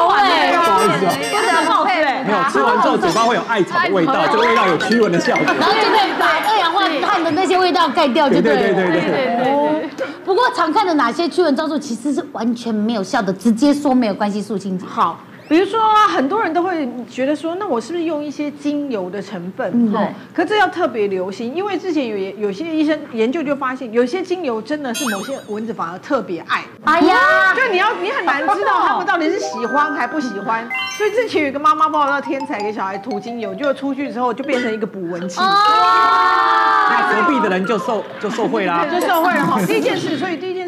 [0.00, 1.12] 头哎，不好意思啊，
[1.56, 2.24] 很好吃哎。
[2.24, 5.44] 没有吃完之后嘴巴会有艾草的味道，这个味道有驱蚊的效果。
[5.44, 8.60] 然后就可以把二氧化碳的那些味道盖掉，就对了。
[8.60, 9.90] 对对对对对。
[10.24, 14.78] 不过常看的哪些驱蚊招数其实是完全没有效的，直接说没有关系，肃清。
[14.78, 15.18] 好。
[15.50, 19.68] 比如说啊，很多人都会觉得说，那我是不是用一些精油的成分？
[19.74, 20.14] 嗯，对。
[20.32, 22.16] 可这要特别留心，因为之前有
[22.46, 26.62] 有些医生研究就发现，有些精油真的是某些蚊子反而特别爱。
[26.84, 30.68] 哎呀，就你要你很难知道他们到底是喜欢还不喜欢。
[30.96, 35.40] 所以之前有一个妈妈不知道天才给小孩涂精油，结果出去之后就变成一个捕蚊器。
[35.40, 39.60] 那隔壁的人就受就受贿啦，就受贿 了哈。
[39.66, 40.59] 第一件事，所以第一件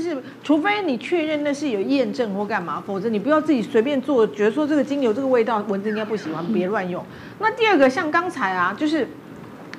[0.43, 4.63] 除非你确认那是有验证或干嘛，否则你不要自己随便做，觉得说。
[4.73, 7.05] 这个精油这个味道，蚊子应该不喜欢，别乱用。
[7.41, 9.07] 那第二个，像刚才啊，就是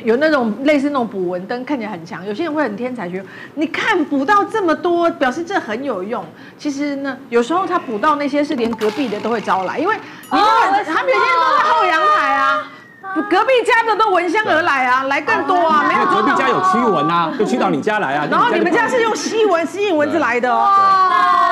[0.04, 2.24] 有那种类似那种捕蚊灯，看起来很强。
[2.28, 6.24] 有些人会很天才，觉得你看捕到这么多，表示这很有用。
[6.60, 12.72] 其实呢，有时候他捕到那些是连隔壁的都会招来，因为你看他们有些人都在后阳台啊，
[13.30, 15.86] 隔壁家的都闻香而来啊，来更多啊。
[15.88, 18.28] 没有隔壁家有驱蚊啊，就驱到你家来啊。
[18.32, 20.70] 然后你们家是用吸蚊吸引蚊子来的哦。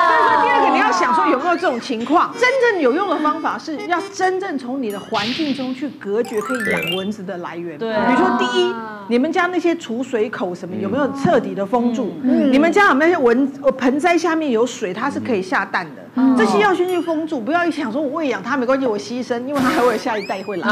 [0.08, 2.32] 所以说第二个，你要想说有没有这种情况？
[2.40, 7.78] 真正有用的方法是要真正从你的环境中去隔绝可以养蚊子的来源。
[7.78, 8.74] 对，比如说第一，
[9.10, 12.14] 你们家那些储水口什么有没有彻底的封住？
[12.24, 16.02] 你们家有没有那些蚊盆栽下面有水，它是可以下蛋的？
[16.38, 20.68] 这些要先去封住，不要一想说我喂养它没关系，我牺牲，因为它还会有下一代会来。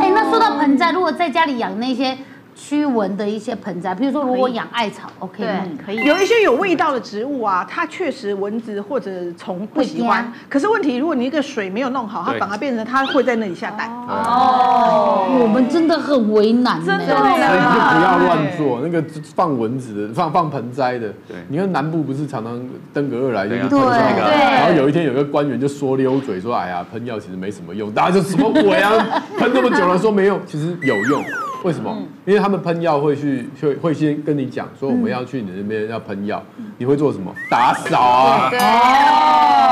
[0.00, 2.16] 哎，那说到盆栽，如果在家里养那些。
[2.62, 5.64] 驱蚊的一些盆栽，比如说如果养艾草，OK 吗？
[5.82, 5.96] 可以。
[6.04, 10.30] 有一些有味道的植物啊，它确实蚊子或者虫不喜欢。
[10.46, 13.90] 可是问题，如果你一个水没有弄好，它反而变成它会在那里下蛋。
[14.06, 17.06] 哦，我们真的很为难，真的。
[17.06, 19.02] 所以就不要乱做那个
[19.34, 21.08] 放蚊子的，放放盆栽的。
[21.26, 21.38] 对。
[21.48, 22.60] 你看南部不是常常
[22.92, 28.92] 登革热来就喷那个，然后有一天有个官员就说溜嘴说：“哎呀，喷药其实没什么用。”大家就什么鬼啊？
[29.38, 31.24] 喷那么久了说没用，其实有用。
[31.62, 31.96] 为什么？
[32.24, 36.42] 因为他们喷药会去，会会先跟你讲说我们要去你那边要喷药，
[36.78, 37.32] 你会做什么？
[37.50, 38.50] 打扫啊！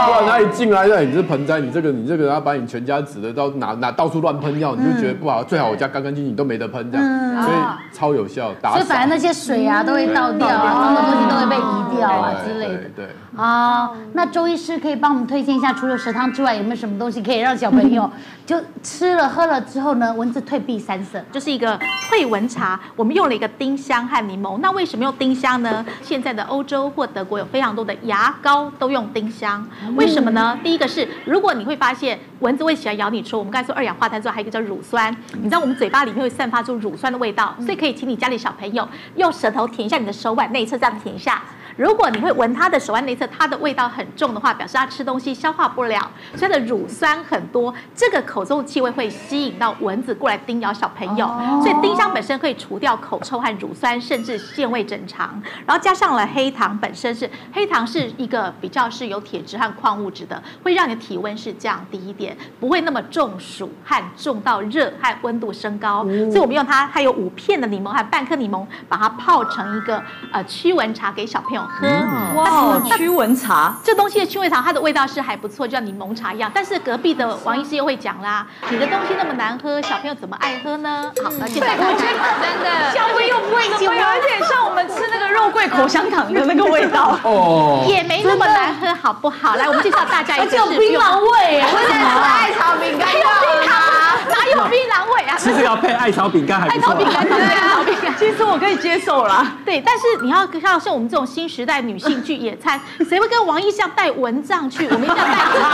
[0.06, 5.44] 不然他一进来，那你这盆栽，你这个你这个，要把你全家指的到哪哪到处乱喷药，你就觉得不好。
[5.44, 7.56] 最好我家干干净净，都没得喷这样，所以
[7.92, 8.52] 超有效。
[8.60, 8.76] 打扫。
[8.76, 12.82] 所以反正那些水啊都会倒掉啊，脏的东西都会被移掉啊之类的。
[12.96, 13.06] 对。
[13.36, 18.10] 啊，那周医师可以帮我们推荐一下，除了蛇汤之外，有没有什么东西可以让小朋友
[18.44, 21.77] 就吃了喝了之后呢，蚊子退避三舍，就是一个。
[22.08, 24.58] 退蚊茶，我们用了一个丁香和柠檬。
[24.58, 25.84] 那为什么用丁香呢？
[26.02, 30.58] 现在的欧洲或德国有非常多的牙膏都用丁香，为什么呢？
[30.62, 41.42] 第一个是，如果你会发现蚊子会喜欢咬你说，我们刚才说二氧化碳之后，还有一个叫乳酸，你知道我们嘴巴里面会散发出乳酸的味道，所以可以请你家里小朋友用舌头舔一下你的手腕内侧，这样舔一下。
[41.78, 51.24] 如果你会闻它的手腕内侧，它的味道很重的话，表示它吃东西消化不了，所以它的乳酸很多，这个口中的气味会吸引到蚊子过来叮咬小朋友，
[51.62, 55.40] 所以丁香本身可以除掉口臭和乳酸，甚至健胃整肠。
[55.64, 66.02] 然后加上了黑糖，本身是黑糖是一个比较是有铁质和矿物质的，会让你的体温是降低一点，不会那么中暑和重到热和温度升高。
[66.02, 70.02] 所以我们用它，还有五片的柠檬和半颗柠檬，把它泡成一个
[70.32, 71.67] 呃驱蚊茶给小朋友。
[71.68, 71.86] 喝
[72.34, 76.50] 哇，驱蚊茶这东西的驱蚊茶，它的味道是还不错，就像柠檬茶一样。
[76.54, 81.10] 但是隔壁的王医师又会讲啦，你的东西那么难喝，小朋友怎么爱喝呢？
[81.22, 89.56] 好，那现在我觉得真的香味又不会喜欢，有点像我们吃那个肉桂口香糖的那个味道哦，也没那么难喝，好不好？
[89.56, 94.18] 来，我们介绍大家一个， 有槟榔味，我现在吃艾草饼干，有槟榔吗？
[94.30, 95.36] 哪有槟榔味啊？
[95.38, 96.92] 其实要配艾草饼干还不错。
[96.92, 99.52] 艾草饼干，对啊，草饼干， 其实我可以接受啦。
[99.64, 104.86] 对，但是你要看到像我们这种新时代女性去野餐，谁会跟王医师带蚊帐去？
[104.86, 105.64] 我们一定要带这个。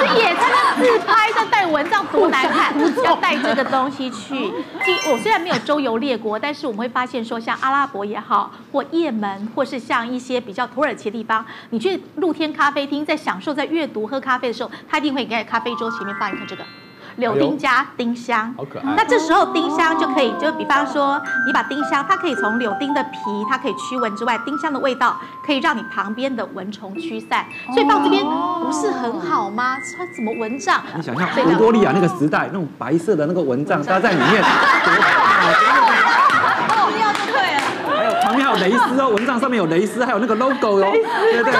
[0.00, 2.74] 这野餐的自拍，再带蚊帐多难看，
[3.04, 4.52] 要带这个东西去。
[5.08, 16.64] 我虽然没有周游列国，但是我们会发现说，像阿拉伯也好，或也门，或是像一些比较土耳其的地方，你去露天咖啡厅，在享受在阅读喝咖啡的时候，他一定会给咖啡桌前面放一个这个。
[17.16, 18.94] 柳丁加丁香，好可爱。
[18.96, 23.18] 那这时候丁香就可以，就比方说你把丁香，它可以从柳丁的皮，
[23.48, 29.76] 它可以驱蚊之外，丁香的味道可以让你旁边的蚊虫驱散，所以放这边不是很好吗？
[29.96, 30.82] 它怎么蚊帐？
[30.96, 34.42] 你想象维多利亚那个时代那种白色的那个蚊帐搭在里面，
[36.68, 37.60] 不 要就对了。
[37.96, 40.90] 还有旁边还有蕾丝哦，蚊帐上面有蕾丝，还有那个 logo 哦。
[40.92, 41.52] 对对。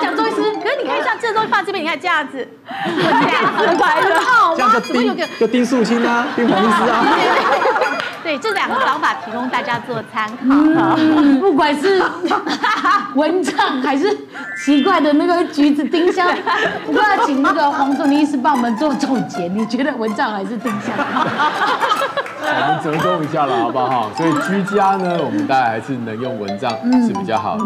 [0.00, 2.46] 讲周医师，可是你看像这东西放这边，你看这样子，
[2.88, 4.56] 很白的好吗？
[4.56, 7.04] 这样就丁就丁树清啊，丁黄医师啊。
[8.22, 10.96] 对，这两个方法提供大家做参考。
[11.40, 12.02] 不管是
[13.14, 14.14] 蚊帐还是
[14.64, 16.28] 奇怪的那个橘子丁香，
[16.84, 19.48] 不过要请那个黄崇医师帮我们做总结。
[19.48, 20.92] 你觉得蚊帐还是丁香？
[22.48, 24.10] 我们折中一下了，好不好？
[24.16, 26.70] 所以居家呢，我们大家还是能用蚊帐
[27.06, 27.64] 是比较好的。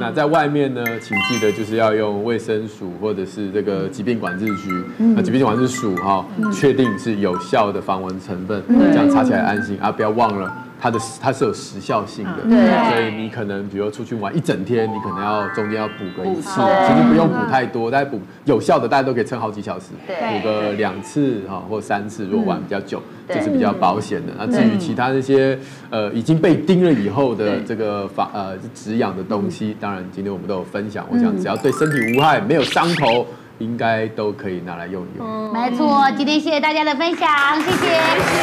[0.00, 9.90] 那在外面呢，请记得就是要用卫生署或者是这个疾病管制局，那疾病管制署哈，确定是有效的防蚊成分，这样擦起来安心啊！
[9.92, 10.52] 不要忘了。
[10.82, 24.32] 它的它是有时效性的，对，所以你可能比如出去玩一整天，你可能要中间要补个一次，其实不用补太多，大概补有效的，大家都可以撑好几小时，补个两次哈或三次，如果玩比较久，这是比较保险的。
[24.36, 25.56] 那至于其他那些
[25.88, 33.24] 呃已经被叮了以后的这个防呃止痒的东西，当然今天我们都有分享，我想只要对身体无害，没有伤口。
[33.62, 35.24] 应该都可以拿来用一用。
[35.24, 37.28] 嗯，没错，今天谢谢大家的分享，
[37.62, 37.76] 谢谢。
[37.76, 37.86] 记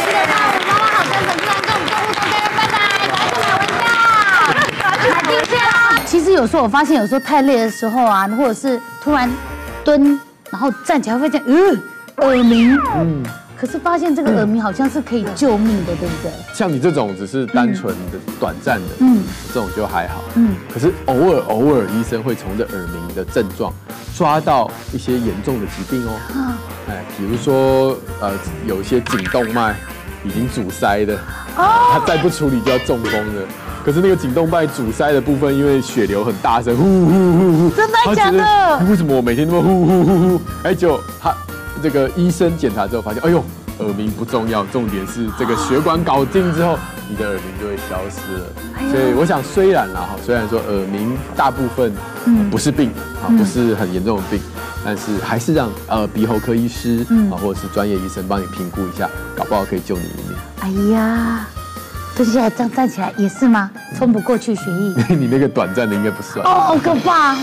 [0.08, 2.24] 得到我们妈妈好跟粉丝团跟我们做互动，
[2.56, 2.78] 拜拜，
[3.12, 5.68] 赶紧买蚊帐，买进去啦。
[6.06, 9.30] 其实有时候我发现，有时候太累的时候啊，或者是突然
[9.84, 10.18] 蹲，
[10.50, 11.82] 然后站起来会这样，嗯，
[12.20, 13.22] 耳鸣，嗯。
[13.60, 16.32] 可是发现这个耳鸣好像是可以救命的，对不对？
[16.54, 19.22] 像你这种只是单纯的、短暂的，嗯，
[19.54, 20.56] 这种就还好，嗯。
[20.74, 23.74] 可是偶尔偶尔，医生会从这耳鸣的症状
[24.16, 26.56] 抓到一些严重的疾病哦。
[26.88, 28.32] 哎，比如说呃，
[28.66, 29.76] 有一些颈动脉
[30.24, 31.16] 已经阻塞的，
[31.58, 33.42] 哦，他再不处理就要中风了。
[33.84, 38.86] 可是那个颈动脉阻塞的部分，因为血流很大声，呼呼呼呼，真的假的？
[38.90, 40.42] 为什么我每天那么呼呼呼呼？
[40.64, 41.36] 哎，就他。
[41.82, 43.44] 这个医生检查之后发现，哎呦，
[43.80, 46.78] 耳鸣不重要，重点是这个血管搞定之后，
[47.10, 48.92] 你的耳鸣就会消失了。
[48.92, 51.94] 所以我想，虽然啦哈，虽然说耳鸣大部分
[52.52, 52.92] 不是病
[53.24, 54.40] 啊，不是很严重的病，
[54.84, 60.38] 但是还是让呃鼻喉科医师啊或者是专业医生帮你评估一下，搞不好可以救你一命。
[60.62, 61.48] 哎呀，
[62.16, 63.70] 蹲下来这样站起来也是吗？
[63.98, 64.96] 冲不过去学艺？
[65.16, 66.46] 你那个短暂的应该不算。
[66.46, 67.36] 哦，好可怕。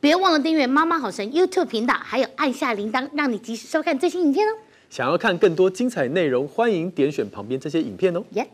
[0.00, 4.52] 别忘了订阅妈妈好神 YouTube 频道，还有按下铃铛，让你及时收看最新影片哦。
[4.88, 8.24] 想要看更多精彩内容，欢迎点选旁边这些影片哦。
[8.30, 8.48] 耶。